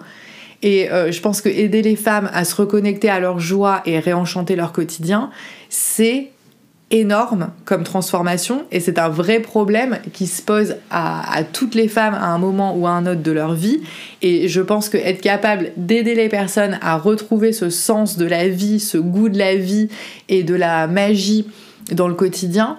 Et 0.62 0.92
euh, 0.92 1.12
je 1.12 1.22
pense 1.22 1.42
que 1.42 1.48
aider 1.48 1.82
les 1.82 1.96
femmes 1.96 2.30
à 2.34 2.44
se 2.44 2.56
reconnecter 2.56 3.10
à 3.10 3.22
leur 3.22 3.40
joie 3.40 3.82
et 3.86 3.98
réenchanter 4.00 4.58
leur 4.58 4.74
quotidien, 4.74 5.30
c'est 5.70 6.32
énorme 6.92 7.50
comme 7.66 7.84
transformation 7.84 8.66
et 8.72 8.80
c'est 8.80 8.98
un 8.98 9.10
vrai 9.10 9.40
problème 9.40 10.00
qui 10.14 10.28
se 10.28 10.42
pose 10.42 10.76
à, 10.90 11.44
toutes 11.54 11.76
les 11.76 11.88
femmes 11.88 12.16
à 12.16 12.28
un 12.28 12.38
moment 12.38 12.76
ou 12.76 12.88
à 12.88 12.92
un 12.92 13.06
autre 13.06 13.22
de 13.22 13.32
leur 13.32 13.54
vie. 13.54 13.82
Et 14.22 14.48
je 14.48 14.62
pense 14.62 14.90
que 14.90 14.98
être 14.98 15.22
capable 15.22 15.72
d'aider 15.78 16.16
les 16.16 16.30
personnes 16.30 16.80
à 16.82 16.98
retrouver 16.98 17.54
ce 17.54 17.70
sens 17.70 18.18
de 18.18 18.26
la 18.26 18.48
vie, 18.48 18.80
ce 18.80 18.98
goût 18.98 19.30
de 19.30 19.38
la 19.38 19.56
vie 19.56 19.90
et 20.30 20.44
de 20.44 20.56
la 20.56 20.88
magie 20.88 21.48
dans 21.92 22.08
le 22.08 22.16
quotidien, 22.16 22.78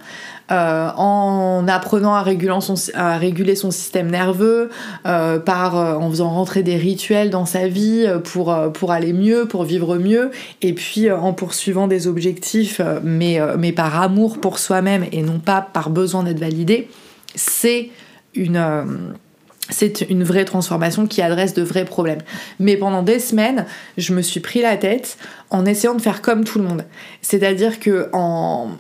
euh, 0.51 0.91
en 0.97 1.69
apprenant 1.69 2.15
à 2.15 2.23
réguler 2.23 2.61
son, 2.61 2.75
à 2.95 3.19
réguler 3.19 3.55
son 3.55 3.71
système 3.71 4.11
nerveux, 4.11 4.71
euh, 5.07 5.39
par, 5.39 5.79
euh, 5.79 5.95
en 5.95 6.11
faisant 6.11 6.31
rentrer 6.31 6.63
des 6.63 6.77
rituels 6.77 7.31
dans 7.31 7.47
sa 7.47 7.69
vie 7.69 8.07
pour, 8.25 8.55
pour 8.73 8.91
aller 8.91 9.13
mieux, 9.13 9.47
pour 9.47 9.65
vivre 9.65 9.97
mieux, 9.97 10.31
et 10.61 10.73
puis 10.73 11.11
en 11.11 11.33
poursuivant 11.33 11.87
des 11.87 12.09
objectifs, 12.09 12.81
mais, 13.05 13.41
mais 13.59 13.71
par 13.71 14.01
amour 14.03 14.41
pour 14.41 14.59
soi-même 14.59 15.07
et 15.13 15.23
non 15.23 15.39
pas 15.39 15.61
par 15.61 15.91
besoin 15.91 16.25
d'être 16.25 16.41
validé, 16.41 16.89
c'est 17.35 17.91
une 18.35 19.15
c'est 19.69 20.01
une 20.11 20.25
vraie 20.25 20.45
transformation 20.45 21.07
qui 21.07 21.23
adresse 21.23 21.55
de 21.55 21.63
vrais 21.63 21.85
problèmes. 21.85 22.23
Mais 22.59 22.77
pendant 22.77 23.05
des 23.05 23.21
semaines, 23.21 23.67
je 23.99 24.13
me 24.13 24.21
suis 24.21 24.41
pris 24.41 24.63
la 24.63 24.77
tête 24.77 25.17
en 25.51 25.65
essayant 25.65 25.95
de 25.95 26.03
faire 26.03 26.23
comme 26.23 26.43
tout 26.43 26.59
le 26.59 26.65
monde. 26.65 26.85
C'est-à-dire 27.23 27.79
que 27.79 28.09
en, 28.13 28.71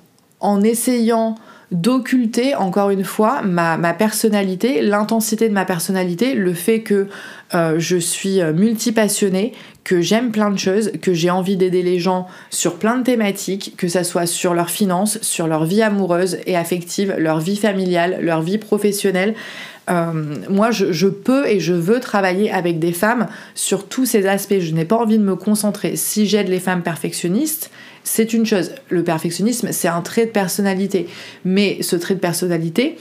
en 0.40 0.62
essayant 0.62 1.36
d'occulter 1.70 2.54
encore 2.56 2.90
une 2.90 3.04
fois 3.04 3.42
ma, 3.42 3.76
personnalité, 3.94 4.82
l'intensité 4.82 5.48
de 5.48 5.54
ma 5.54 5.64
personnalité, 5.64 6.34
le 6.34 6.52
fait 6.52 6.80
que 6.80 7.06
euh, 7.54 7.76
je 7.78 7.96
suis 7.96 8.40
euh, 8.40 8.52
multipassionnée, 8.52 9.52
que 9.84 10.00
j'aime 10.00 10.30
plein 10.30 10.50
de 10.50 10.58
choses, 10.58 10.92
que 11.00 11.14
j'ai 11.14 11.30
envie 11.30 11.56
d'aider 11.56 11.82
les 11.82 11.98
gens 11.98 12.26
sur 12.50 12.76
plein 12.76 12.96
de 12.96 13.04
thématiques, 13.04 13.74
que 13.76 13.88
ça 13.88 14.04
soit 14.04 14.26
sur 14.26 14.54
leurs 14.54 14.70
finances, 14.70 15.18
sur 15.22 15.46
leur 15.46 15.64
vie 15.64 15.82
amoureuse 15.82 16.38
et 16.46 16.56
affective, 16.56 17.14
leur 17.18 17.40
vie 17.40 17.56
familiale, 17.56 18.18
leur 18.20 18.42
vie 18.42 18.58
professionnelle. 18.58 19.34
Euh, 19.90 20.36
moi, 20.48 20.70
je, 20.70 21.06
peux 21.06 21.48
et 21.48 21.58
je 21.58 21.72
veux 21.72 22.00
travailler 22.00 22.50
avec 22.50 22.78
des 22.78 22.92
femmes 22.92 23.26
sur 23.54 23.88
tous 23.88 24.06
ces 24.06 24.26
aspects. 24.26 24.60
Je 24.60 24.74
n'ai 24.74 24.84
pas 24.84 24.96
envie 24.96 25.18
de 25.18 25.24
me 25.24 25.36
concentrer. 25.36 25.96
Si 25.96 26.26
j'aide 26.26 26.48
les 26.48 26.60
femmes 26.60 26.82
perfectionnistes, 26.82 27.70
c'est 28.04 28.32
une 28.32 28.46
chose. 28.46 28.72
Le 28.88 29.04
perfectionnisme, 29.04 29.72
c'est 29.72 29.88
un 29.88 30.00
trait 30.00 30.26
de 30.26 30.30
personnalité. 30.30 31.08
Mais 31.44 31.78
ce 31.82 31.96
trait 31.96 32.14
de 32.14 32.20
personnalité, 32.20 32.96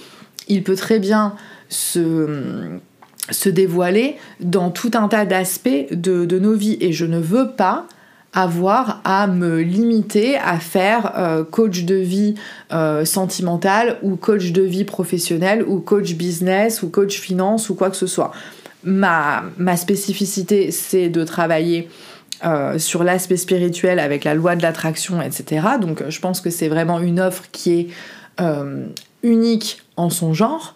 il 0.47 0.64
peut 0.64 0.76
très 0.76 1.00
bien 1.00 1.36
se, 1.70 2.80
dévoiler 3.45 4.18
dans 4.39 4.72
tout 4.72 4.91
un 4.95 5.08
tas 5.08 5.26
d'aspects 5.26 5.88
de, 5.91 6.39
nos 6.39 6.54
vies. 6.54 6.78
Et 6.82 6.91
je 6.91 7.06
ne 7.06 7.20
veux 7.20 7.52
pas 7.52 7.88
avoir 8.34 9.02
à 9.06 9.26
me 9.26 9.62
limiter 9.62 10.38
à 10.38 10.60
faire 10.60 11.14
euh, 11.18 11.43
coach 11.43 11.86
de 11.86 11.95
vie 11.95 12.36
euh, 12.72 13.04
sentimentale 13.04 13.97
ou 14.04 14.18
coach 14.18 14.52
de 14.52 14.62
vie 14.62 14.84
professionnelle 14.84 15.64
ou 15.64 15.80
coach 15.80 16.14
business 16.14 16.84
ou 16.84 16.89
coach 16.89 17.20
finance 17.20 17.72
ou 17.72 17.76
quoi 17.76 17.89
que 17.89 17.95
ce 17.95 18.06
soit. 18.06 18.32
Ma 18.84 19.41
spécificité, 19.76 20.72
c'est 20.72 21.10
de 21.10 21.24
travailler 21.24 21.89
euh, 22.45 22.79
sur 22.79 23.03
l'aspect 23.03 23.35
spirituel 23.35 23.99
avec 23.99 24.23
la 24.23 24.33
loi 24.33 24.55
de 24.55 24.61
l'attraction, 24.61 25.21
etc. 25.21 25.61
Donc 25.81 26.03
je 26.07 26.19
pense 26.21 26.39
que 26.39 26.49
c'est 26.49 26.69
vraiment 26.69 26.99
une 26.99 27.19
offre 27.19 27.43
qui 27.51 27.73
est 27.73 27.87
euh, 28.39 28.85
unique 29.23 29.81
en 29.97 30.09
son 30.09 30.33
genre. 30.33 30.73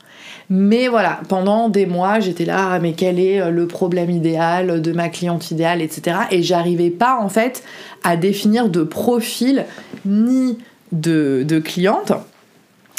Mais 0.49 0.89
voilà, 0.89 1.21
pendant 1.29 1.69
des 1.69 1.85
mois, 1.85 2.19
j'étais 2.19 2.43
là, 2.43 2.71
ah, 2.73 2.79
mais 2.79 2.91
quel 2.91 3.17
est 3.17 3.39
euh, 3.39 3.49
le 3.49 3.65
problème 3.65 4.09
idéal 4.09 4.81
de 4.81 4.91
ma 4.91 5.07
cliente 5.07 5.51
idéale, 5.51 5.81
etc. 5.81 6.17
Et 6.31 6.43
j'arrivais 6.43 6.89
pas 6.89 7.17
en 7.21 7.29
fait 7.29 7.63
à 8.03 8.17
définir 8.17 8.67
de 8.67 8.83
profil 8.83 9.65
ni 10.05 10.57
de, 10.91 11.45
de 11.47 11.59
cliente, 11.59 12.11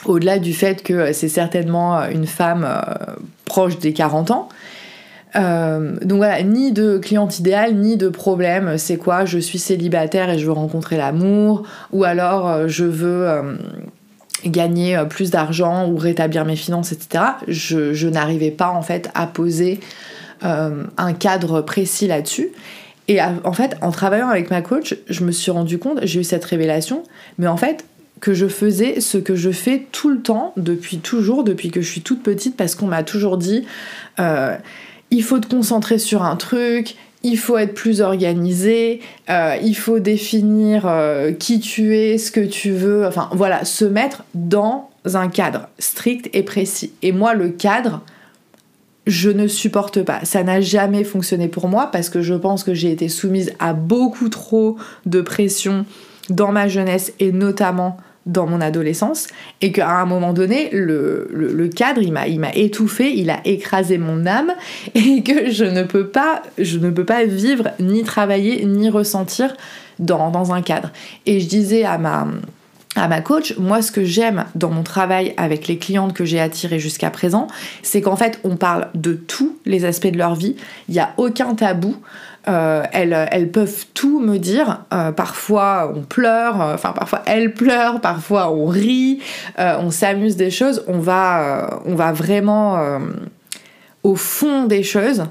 au-delà 0.06 0.38
du 0.38 0.54
fait 0.54 0.82
que 0.82 1.12
c'est 1.12 1.28
certainement 1.28 2.00
une 2.08 2.26
femme 2.26 2.66
proche 3.44 3.78
des 3.78 3.92
40 3.92 4.30
ans, 4.30 4.48
euh, 5.36 5.96
donc 6.02 6.18
voilà, 6.18 6.42
ni 6.42 6.72
de 6.72 6.98
cliente 6.98 7.38
idéal, 7.38 7.74
ni 7.74 7.96
de 7.96 8.08
problème. 8.08 8.78
C'est 8.78 8.96
quoi 8.96 9.24
Je 9.24 9.38
suis 9.38 9.58
célibataire 9.58 10.30
et 10.30 10.38
je 10.38 10.46
veux 10.46 10.52
rencontrer 10.52 10.96
l'amour, 10.96 11.64
ou 11.92 12.04
alors 12.04 12.48
euh, 12.48 12.68
je 12.68 12.84
veux 12.84 13.28
euh, 13.28 13.56
gagner 14.46 15.02
plus 15.08 15.30
d'argent 15.30 15.88
ou 15.88 15.96
rétablir 15.96 16.44
mes 16.44 16.56
finances, 16.56 16.92
etc. 16.92 17.24
Je, 17.48 18.08
n'arrivais 18.08 18.50
pas 18.50 18.70
en 18.70 18.82
fait 18.82 19.10
à 19.14 19.26
poser 19.26 19.80
un 20.42 21.14
cadre 21.14 21.62
précis 21.62 22.06
là-dessus. 22.06 22.50
Et 23.08 23.18
en 23.22 23.52
fait, 23.54 23.78
en 23.80 23.90
travaillant 23.90 24.28
avec 24.28 24.50
ma 24.50 24.60
coach, 24.60 24.94
je 25.08 25.24
me 25.24 25.32
suis 25.32 25.50
rendu 25.50 25.78
compte, 25.78 26.00
j'ai 26.02 26.20
eu 26.20 26.24
cette 26.24 26.44
révélation, 26.44 27.02
mais 27.38 27.46
en 27.46 27.56
fait, 27.56 27.86
que 28.20 28.34
je 28.34 28.46
faisais 28.46 29.00
ce 29.00 29.16
que 29.16 29.34
je 29.34 29.50
fais 29.50 29.86
tout 29.90 30.10
le 30.10 30.20
temps, 30.20 30.52
depuis 30.58 30.98
toujours, 30.98 31.44
depuis 31.44 31.70
que 31.70 31.80
je 31.80 31.90
suis 31.90 32.02
toute 32.02 32.22
petite, 32.22 32.58
parce 32.58 32.74
qu'on 32.74 32.86
m'a 32.86 33.02
toujours 33.02 33.38
dit 33.38 33.64
il 35.14 35.22
faut 35.22 35.38
te 35.38 35.46
concentrer 35.46 35.98
sur 35.98 36.24
un 36.24 36.34
truc, 36.34 36.96
il 37.22 37.38
faut 37.38 37.56
être 37.56 37.72
plus 37.72 38.00
organisé, 38.00 39.00
euh, 39.30 39.56
il 39.62 39.76
faut 39.76 40.00
définir 40.00 40.86
euh, 40.86 41.32
qui 41.32 41.60
tu 41.60 41.96
es, 41.96 42.18
ce 42.18 42.32
que 42.32 42.40
tu 42.40 42.72
veux, 42.72 43.06
enfin 43.06 43.28
voilà, 43.32 43.64
se 43.64 43.84
mettre 43.84 44.24
dans 44.34 44.90
un 45.04 45.28
cadre 45.28 45.68
strict 45.78 46.28
et 46.32 46.42
précis. 46.42 46.92
Et 47.02 47.12
moi, 47.12 47.34
le 47.34 47.48
cadre, 47.48 48.02
je 49.06 49.30
ne 49.30 49.46
supporte 49.46 50.02
pas. 50.02 50.24
Ça 50.24 50.42
n'a 50.42 50.60
jamais 50.60 51.04
fonctionné 51.04 51.46
pour 51.46 51.68
moi 51.68 51.90
parce 51.92 52.08
que 52.08 52.20
je 52.20 52.34
pense 52.34 52.64
que 52.64 52.74
j'ai 52.74 52.90
été 52.90 53.08
soumise 53.08 53.52
à 53.60 53.72
beaucoup 53.72 54.28
trop 54.28 54.76
de 55.06 55.20
pression 55.20 55.86
dans 56.28 56.50
ma 56.50 56.66
jeunesse 56.66 57.12
et 57.20 57.30
notamment 57.30 57.98
dans 58.26 58.46
mon 58.46 58.60
adolescence 58.60 59.26
et 59.60 59.70
qu'à 59.70 59.90
un 59.98 60.06
moment 60.06 60.32
donné 60.32 60.70
le, 60.72 61.68
cadre 61.74 62.00
il 62.00 62.12
m'a 62.12 62.26
il 62.26 62.40
m'a 62.40 62.54
étouffé 62.54 63.12
il 63.12 63.28
a 63.28 63.40
écrasé 63.44 63.98
mon 63.98 64.26
âme 64.26 64.52
et 64.94 65.22
que 65.22 65.50
je 65.50 65.64
ne 65.64 65.82
peux 65.82 66.06
pas 66.06 66.42
je 66.56 66.78
ne 66.78 66.90
peux 66.90 67.04
pas 67.04 67.24
vivre 67.24 67.70
ni 67.80 68.02
travailler 68.02 68.64
ni 68.64 68.88
ressentir 68.88 69.54
dans, 69.98 70.30
dans 70.30 70.52
un 70.52 70.62
cadre. 70.62 70.90
Et 71.26 71.40
je 71.40 71.46
disais 71.46 71.84
à 71.84 71.98
ma 71.98 72.26
à 72.96 73.08
ma 73.08 73.20
coach, 73.20 73.56
moi 73.58 73.82
ce 73.82 73.90
que 73.90 74.04
j'aime 74.04 74.44
dans 74.54 74.70
mon 74.70 74.84
travail 74.84 75.34
avec 75.36 75.66
les 75.66 75.78
clientes 75.78 76.12
que 76.12 76.24
j'ai 76.24 76.38
attirées 76.38 76.78
jusqu'à 76.78 77.10
présent, 77.10 77.48
c'est 77.82 78.00
qu'en 78.00 78.14
fait 78.14 78.38
on 78.44 78.54
parle 78.54 78.88
de 78.94 79.14
tous 79.14 79.58
les 79.66 79.84
aspects 79.84 80.06
de 80.12 80.16
leur 80.16 80.36
vie, 80.36 80.54
il 80.88 80.94
n'y 80.94 81.00
a 81.00 81.12
aucun 81.16 81.56
tabou, 81.56 81.96
euh, 82.46 82.82
elles, 82.92 83.50
peuvent 83.50 83.86
tout 83.94 84.20
me 84.20 84.38
dire. 84.38 84.84
Euh, 84.92 85.12
parfois 85.12 85.92
on 85.94 86.02
pleure, 86.02 86.60
euh, 86.60 86.74
enfin 86.74 86.92
parfois 86.92 87.22
elles 87.26 87.54
pleurent, 87.54 88.00
parfois 88.00 88.50
on 88.52 88.66
rit, 88.66 89.20
on 89.58 89.90
s'amuse 89.90 90.36
des 90.36 90.50
choses. 90.50 90.84
On 90.86 90.98
va, 90.98 91.80
on 91.86 91.94
va 91.94 92.12
vraiment 92.12 92.78
au 94.02 94.16
fond 94.16 94.64
des 94.64 94.82
choses. 94.82 95.24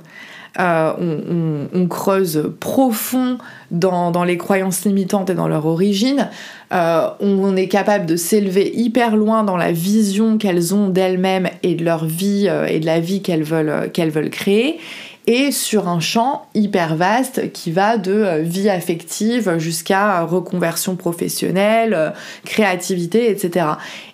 On, 0.59 1.87
creuse 1.89 2.51
profond 2.59 3.37
dans, 3.71 4.23
les 4.23 4.37
croyances 4.37 4.85
limitantes 4.85 5.29
et 5.29 5.35
dans 5.35 5.47
leur 5.47 5.65
origine. 5.65 6.29
on 6.71 7.55
est 7.55 7.67
capable 7.67 8.05
de 8.05 8.15
s'élever 8.15 8.71
hyper 8.73 9.15
loin 9.15 9.43
dans 9.43 9.57
la 9.57 9.71
vision 9.71 10.37
qu'elles 10.37 10.73
ont 10.73 10.89
d'elles-mêmes 10.89 11.49
et 11.61 11.75
de 11.75 11.83
leur 11.83 12.05
vie 12.05 12.49
et 12.67 12.79
de 12.79 12.85
la 12.85 12.99
vie 12.99 13.21
qu'elles 13.21 13.43
veulent, 13.43 13.91
qu'elles 13.91 14.11
veulent 14.11 14.31
créer 14.31 14.79
et 15.25 15.51
sur 15.51 15.87
un 15.87 15.99
champ 15.99 16.47
hyper 16.53 16.95
vaste 16.95 17.51
qui 17.53 17.71
va 17.71 17.97
de 17.97 18.11
euh, 18.11 18.39
vie 18.41 18.69
affective 18.69 19.57
jusqu'à 19.57 20.21
reconversion 20.21 20.95
professionnelle, 20.95 21.93
euh, 21.93 22.09
créativité, 22.45 23.29
etc. 23.29 23.67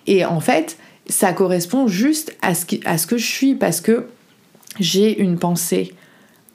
Et 0.06 0.24
en 0.24 0.40
fait, 0.40 0.76
ça 1.08 1.32
correspond 1.32 1.88
juste 1.88 2.36
à 2.42 2.54
ce, 2.54 3.06
que 3.06 3.18
je 3.18 3.26
suis 3.26 3.54
parce 3.54 3.80
que 3.80 4.06
j'ai 4.78 5.18
une 5.18 5.38
pensée 5.38 5.94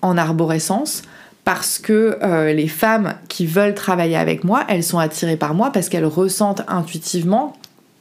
en 0.02 0.18
arborescence, 0.18 1.04
parce 1.44 1.78
que 1.78 2.18
euh, 2.24 2.54
les 2.54 2.68
femmes 2.68 3.16
qui 3.28 3.46
veulent 3.46 3.76
travailler 3.76 4.16
avec 4.16 4.44
moi, 4.44 4.64
elles 4.70 4.84
sont 4.84 5.00
attirées 5.00 5.38
par 5.38 5.54
moi 5.54 5.72
parce 5.72 5.90
qu'elles 5.90 6.06
ressentent 6.06 6.64
intuitivement 6.68 7.56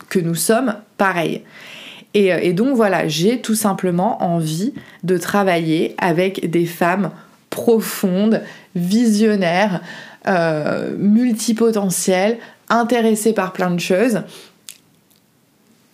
que 0.08 0.18
nous 0.18 0.34
sommes 0.34 0.76
pareils. 0.96 1.42
Euh, 2.16 2.38
et, 2.42 2.52
donc 2.52 2.76
voilà, 2.76 3.08
j'ai 3.08 3.40
tout 3.40 3.54
simplement 3.54 4.22
envie 4.22 4.72
de 5.02 5.18
travailler 5.18 5.94
avec 5.98 6.50
des 6.50 6.66
femmes 6.66 7.10
profondes, 7.50 8.42
visionnaires, 8.74 9.80
euh, 10.26 10.96
multipotentielles, 10.98 12.38
intéressées 12.68 13.32
par 13.32 13.52
plein 13.52 13.70
de 13.70 13.80
choses, 13.80 14.22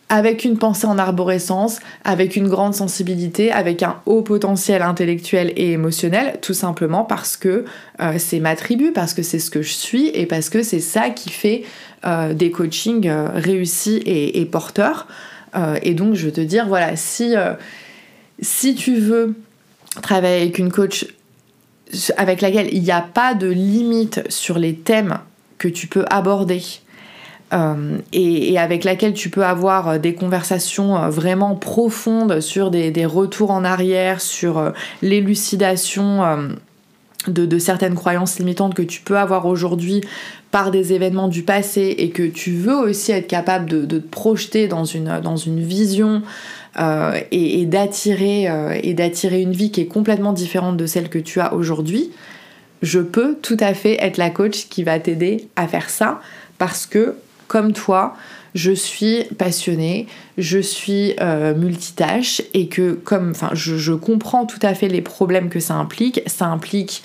avec 0.08 0.44
une 0.44 0.58
pensée 0.58 0.86
en 0.86 0.98
arborescence, 0.98 1.78
avec 2.04 2.34
une 2.34 2.48
grande 2.48 2.74
sensibilité, 2.74 3.52
avec 3.52 3.82
un 3.82 4.00
haut 4.06 4.22
potentiel 4.22 4.82
intellectuel 4.82 5.52
et 5.56 5.72
émotionnel, 5.72 6.38
tout 6.42 6.54
simplement 6.54 7.04
parce 7.04 7.36
que 7.36 7.64
euh, 8.00 8.14
c'est 8.18 8.40
ma 8.40 8.56
tribu, 8.56 8.92
parce 8.92 9.14
que 9.14 9.22
c'est 9.22 9.38
ce 9.38 9.50
que 9.50 9.62
je 9.62 9.72
suis 9.72 10.08
et 10.08 10.26
parce 10.26 10.48
que 10.48 10.62
c'est 10.62 10.80
ça 10.80 11.10
qui 11.10 11.30
fait 11.30 11.64
des 12.32 12.50
coachings 12.50 13.10
réussis 13.34 14.02
et 14.06 14.46
porteurs. 14.46 15.06
Euh, 15.54 15.78
et 15.82 15.94
donc, 15.94 16.14
je 16.14 16.26
veux 16.26 16.32
te 16.32 16.40
dire, 16.40 16.66
voilà, 16.66 16.96
si, 16.96 17.36
euh, 17.36 17.54
si 18.40 18.74
tu 18.74 18.96
veux 18.96 19.34
travailler 20.02 20.42
avec 20.42 20.58
une 20.58 20.70
coach 20.70 21.06
avec 22.16 22.40
laquelle 22.40 22.68
il 22.72 22.82
n'y 22.82 22.92
a 22.92 23.00
pas 23.00 23.34
de 23.34 23.48
limite 23.48 24.22
sur 24.28 24.60
les 24.60 24.76
thèmes 24.76 25.18
que 25.58 25.66
tu 25.66 25.88
peux 25.88 26.04
aborder, 26.08 26.62
euh, 27.52 27.98
et, 28.12 28.56
avec 28.58 28.84
laquelle 28.84 29.12
tu 29.12 29.28
peux 29.28 29.44
avoir 29.44 29.98
des 29.98 30.14
conversations 30.14 31.10
vraiment 31.10 31.56
profondes 31.56 32.40
sur 32.40 32.70
des 32.70 33.06
retours 33.06 33.50
en 33.50 33.64
arrière, 33.64 34.20
sur 34.20 34.72
l'élucidation 35.02 36.22
de, 37.28 37.58
certaines 37.58 37.94
croyances 37.94 38.38
limitantes 38.38 38.74
que 38.74 38.82
tu 38.82 39.00
peux 39.00 39.18
avoir 39.18 39.46
aujourd'hui 39.46 40.00
par 40.50 40.70
des 40.70 40.92
événements 40.92 41.28
du 41.28 41.42
passé 41.42 41.94
et 41.98 42.10
que 42.10 42.22
tu 42.22 42.52
veux 42.52 42.76
aussi 42.76 43.12
être 43.12 43.26
capable 43.26 43.66
de, 43.66 43.84
te 43.84 43.96
projeter 43.96 44.68
dans 44.68 44.84
une, 44.84 45.60
vision 45.60 46.22
euh, 46.78 47.18
et, 47.30 47.66
d'attirer 47.66 48.48
euh, 48.48 48.78
et 48.82 48.94
d'attirer 48.94 49.42
une 49.42 49.52
vie 49.52 49.70
qui 49.70 49.82
est 49.82 49.86
complètement 49.86 50.32
différente 50.32 50.76
de 50.76 50.86
celle 50.86 51.08
que 51.08 51.18
tu 51.18 51.40
as 51.40 51.54
aujourd'hui, 51.54 52.10
je 52.82 53.00
peux 53.00 53.36
tout 53.42 53.58
à 53.60 53.74
fait 53.74 54.02
être 54.02 54.16
la 54.16 54.30
coach 54.30 54.68
qui 54.68 54.82
va 54.82 54.98
t'aider 54.98 55.48
à 55.56 55.68
faire 55.68 55.90
ça 55.90 56.20
parce 56.58 56.86
que 56.86 57.16
comme 57.48 57.72
toi, 57.72 58.16
je 58.54 58.72
suis 58.72 59.24
passionnée, 59.38 60.06
je 60.38 60.58
suis 60.58 61.14
euh, 61.20 61.54
multitâche 61.54 62.42
et 62.54 62.68
que 62.68 62.92
comme, 62.92 63.30
enfin, 63.30 63.50
je, 63.52 63.92
comprends 63.92 64.46
tout 64.46 64.58
à 64.62 64.74
fait 64.74 64.88
les 64.88 65.02
problèmes 65.02 65.48
que 65.48 65.60
ça 65.60 65.74
implique. 65.74 66.22
Ça 66.26 66.46
implique 66.46 67.02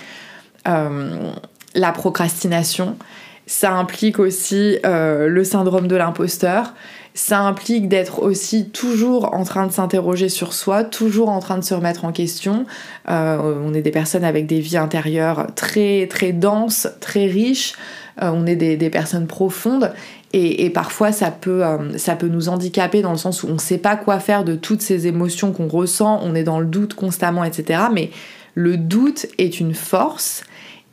euh, 0.68 1.32
la 1.76 1.92
procrastination, 1.92 2.98
ça 3.46 3.74
implique 3.74 4.20
aussi 4.20 4.80
euh, 4.86 5.28
le 5.28 5.44
syndrome 5.44 5.88
de 5.88 5.96
l'imposteur, 5.96 6.74
ça 7.14 7.40
implique 7.40 7.88
d'être 7.88 8.22
aussi 8.22 8.70
toujours 8.70 9.34
en 9.34 9.44
train 9.44 9.68
de 9.68 9.72
s'interroger 9.72 10.28
sur 10.28 10.52
soi, 10.52 10.84
toujours 10.84 11.30
en 11.30 11.40
train 11.40 11.58
de 11.58 11.64
se 11.64 11.74
remettre 11.74 12.04
en 12.04 12.12
question. 12.12 12.66
on 13.08 13.74
est 13.74 13.82
des 13.82 13.92
personnes 13.92 14.26
avec 14.26 14.48
des 14.48 14.60
vies 14.60 14.76
intérieures 14.76 15.48
très 15.56 16.08
très 16.08 16.34
denses, 16.34 16.90
très 17.00 17.28
riches. 17.28 17.76
on 18.22 18.46
est 18.46 18.58
des, 18.58 18.76
des, 18.76 18.90
personnes 18.90 19.28
profondes 19.28 19.94
et, 20.38 20.70
parfois, 20.70 21.14
ça 21.14 21.32
peut, 21.32 21.66
euh, 21.66 21.98
ça 21.98 22.18
peut 22.18 22.28
nous 22.28 22.50
handicaper 22.50 23.02
dans 23.02 23.12
le 23.12 23.18
sens 23.18 23.42
où 23.42 23.48
on 23.48 23.54
ne 23.54 23.58
sait 23.58 23.78
pas 23.78 23.96
quoi 23.96 24.20
faire 24.20 24.44
de 24.44 24.56
toutes 24.56 24.82
ces 24.82 25.08
émotions 25.08 25.54
qu'on 25.54 25.70
ressent, 25.70 26.20
on 26.24 26.36
est 26.36 26.44
dans 26.44 26.60
le 26.60 26.66
doute 26.66 26.94
constamment, 26.94 27.46
etc. 27.46 27.84
Mais 27.94 28.12
le 28.54 28.76
doute 28.76 29.28
est 29.38 29.62
une 29.62 29.74
force 29.74 30.44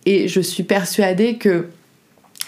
et 0.06 0.28
je 0.28 0.40
suis 0.40 0.62
persuadée 0.62 1.38
que 1.38 1.66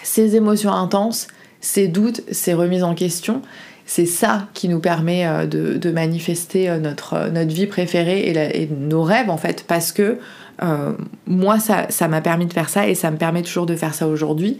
ces 0.03 0.37
émotions 0.37 0.71
intenses, 0.71 1.27
ces 1.59 1.89
doutes, 1.89 2.21
ces 2.31 2.53
remises 2.53 2.83
en 2.83 2.95
question, 2.95 3.41
c'est 3.85 4.05
ça 4.05 4.47
qui 4.53 4.69
nous 4.69 4.79
permet 4.79 5.27
euh, 5.27 5.45
de, 5.45 5.91
manifester 5.91 6.69
euh, 6.69 6.79
notre, 6.79 7.29
notre 7.29 7.53
vie 7.53 7.67
préférée 7.67 8.29
et, 8.29 8.69
nos 8.71 9.03
rêves 9.03 9.29
en 9.29 9.37
fait 9.37 9.65
parce 9.67 9.91
que 9.91 10.17
moi 11.27 11.57
ça 11.59 12.07
m'a 12.07 12.21
permis 12.21 12.45
de 12.45 12.53
faire 12.53 12.69
ça 12.69 12.87
et 12.87 12.95
ça 12.95 13.11
me 13.11 13.17
permet 13.17 13.41
toujours 13.41 13.65
de 13.65 13.75
faire 13.75 13.93
ça 13.93 14.07
aujourd'hui 14.07 14.57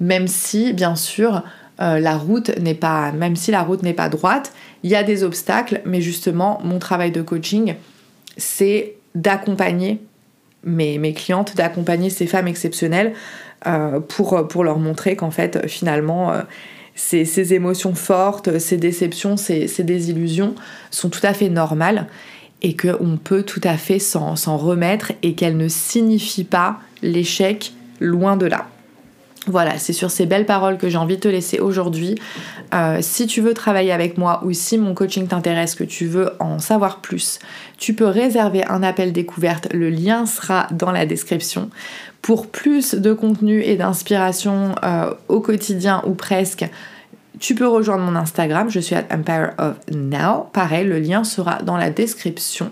même 0.00 0.26
si 0.26 0.72
bien 0.72 0.96
sûr 0.96 1.42
euh, 1.80 1.98
la 1.98 2.16
route 2.16 2.56
n'est 2.58 2.74
pas, 2.74 3.12
même 3.12 3.36
si 3.36 3.50
la 3.50 3.62
route 3.62 3.82
n'est 3.82 3.94
pas 3.94 4.08
droite, 4.08 4.52
il 4.82 4.90
y 4.90 4.94
a 4.94 5.02
des 5.02 5.24
obstacles, 5.24 5.80
mais 5.84 6.00
justement, 6.00 6.60
mon 6.62 6.78
travail 6.78 7.10
de 7.10 7.22
coaching, 7.22 7.74
c'est 8.36 8.94
d'accompagner 9.14 10.00
mes, 10.64 11.12
clientes, 11.14 11.56
d'accompagner 11.56 12.10
ces 12.10 12.26
femmes 12.26 12.48
exceptionnelles 12.48 13.12
euh, 13.66 14.00
pour, 14.00 14.46
pour 14.48 14.64
leur 14.64 14.78
montrer 14.78 15.16
qu'en 15.16 15.30
fait, 15.30 15.68
finalement, 15.68 16.32
euh, 16.32 16.42
ces, 16.94 17.54
émotions 17.54 17.94
fortes, 17.94 18.58
ces 18.58 18.76
déceptions, 18.76 19.36
ces, 19.36 19.66
ces, 19.66 19.82
désillusions 19.82 20.54
sont 20.90 21.10
tout 21.10 21.24
à 21.24 21.34
fait 21.34 21.48
normales 21.48 22.06
et 22.62 22.76
qu'on 22.76 23.18
peut 23.22 23.42
tout 23.42 23.60
à 23.64 23.76
fait 23.76 23.98
s'en 23.98 24.56
remettre 24.56 25.12
et 25.22 25.34
qu'elles 25.34 25.56
ne 25.56 25.68
signifient 25.68 26.44
pas 26.44 26.78
l'échec 27.02 27.72
loin 28.00 28.36
de 28.36 28.46
là. 28.46 28.68
Voilà, 29.46 29.78
c'est 29.78 29.92
sur 29.92 30.10
ces 30.10 30.24
belles 30.24 30.46
paroles 30.46 30.78
que 30.78 30.88
j'ai 30.88 30.96
envie 30.96 31.16
de 31.16 31.20
te 31.20 31.28
laisser 31.28 31.60
aujourd'hui. 31.60 32.14
Euh, 32.72 32.98
si 33.02 33.26
tu 33.26 33.42
veux 33.42 33.52
travailler 33.52 33.92
avec 33.92 34.16
moi 34.16 34.40
ou 34.44 34.52
si 34.52 34.78
mon 34.78 34.94
coaching 34.94 35.28
t'intéresse, 35.28 35.74
que 35.74 35.84
tu 35.84 36.06
veux 36.06 36.32
en 36.40 36.58
savoir 36.58 37.00
plus, 37.00 37.38
tu 37.76 37.92
peux 37.92 38.06
réserver 38.06 38.64
un 38.66 38.82
appel 38.82 39.12
découverte. 39.12 39.68
Le 39.72 39.90
lien 39.90 40.24
sera 40.24 40.66
dans 40.70 40.90
la 40.92 41.04
description. 41.04 41.68
Pour 42.22 42.46
plus 42.46 42.94
de 42.94 43.12
contenu 43.12 43.60
et 43.62 43.76
d'inspiration 43.76 44.74
euh, 44.82 45.12
au 45.28 45.40
quotidien 45.40 46.02
ou 46.06 46.14
presque, 46.14 46.64
tu 47.38 47.54
peux 47.54 47.68
rejoindre 47.68 48.04
mon 48.04 48.16
Instagram. 48.16 48.70
Je 48.70 48.80
suis 48.80 48.94
à 48.94 49.04
Empire 49.12 49.50
of 49.58 49.74
Now. 49.92 50.48
Pareil, 50.54 50.86
le 50.86 50.98
lien 50.98 51.22
sera 51.22 51.62
dans 51.62 51.76
la 51.76 51.90
description. 51.90 52.70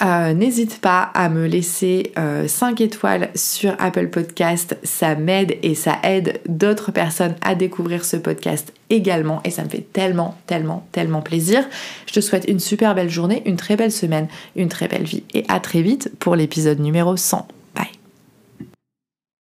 Euh, 0.00 0.32
n'hésite 0.32 0.80
pas 0.80 1.02
à 1.14 1.28
me 1.28 1.46
laisser 1.46 2.12
5 2.16 2.80
euh, 2.80 2.84
étoiles 2.84 3.30
sur 3.34 3.74
Apple 3.78 4.08
Podcast, 4.08 4.76
ça 4.82 5.14
m'aide 5.14 5.58
et 5.62 5.74
ça 5.74 5.98
aide 6.02 6.40
d'autres 6.48 6.92
personnes 6.92 7.34
à 7.42 7.54
découvrir 7.54 8.04
ce 8.04 8.16
podcast 8.16 8.72
également 8.88 9.42
et 9.44 9.50
ça 9.50 9.62
me 9.64 9.68
fait 9.68 9.86
tellement, 9.92 10.34
tellement, 10.46 10.86
tellement 10.92 11.20
plaisir. 11.20 11.64
Je 12.06 12.14
te 12.14 12.20
souhaite 12.20 12.46
une 12.48 12.58
super 12.58 12.94
belle 12.94 13.10
journée, 13.10 13.42
une 13.44 13.56
très 13.56 13.76
belle 13.76 13.92
semaine, 13.92 14.28
une 14.56 14.70
très 14.70 14.88
belle 14.88 15.04
vie 15.04 15.24
et 15.34 15.44
à 15.48 15.60
très 15.60 15.82
vite 15.82 16.10
pour 16.18 16.36
l'épisode 16.36 16.80
numéro 16.80 17.16
100. 17.16 17.46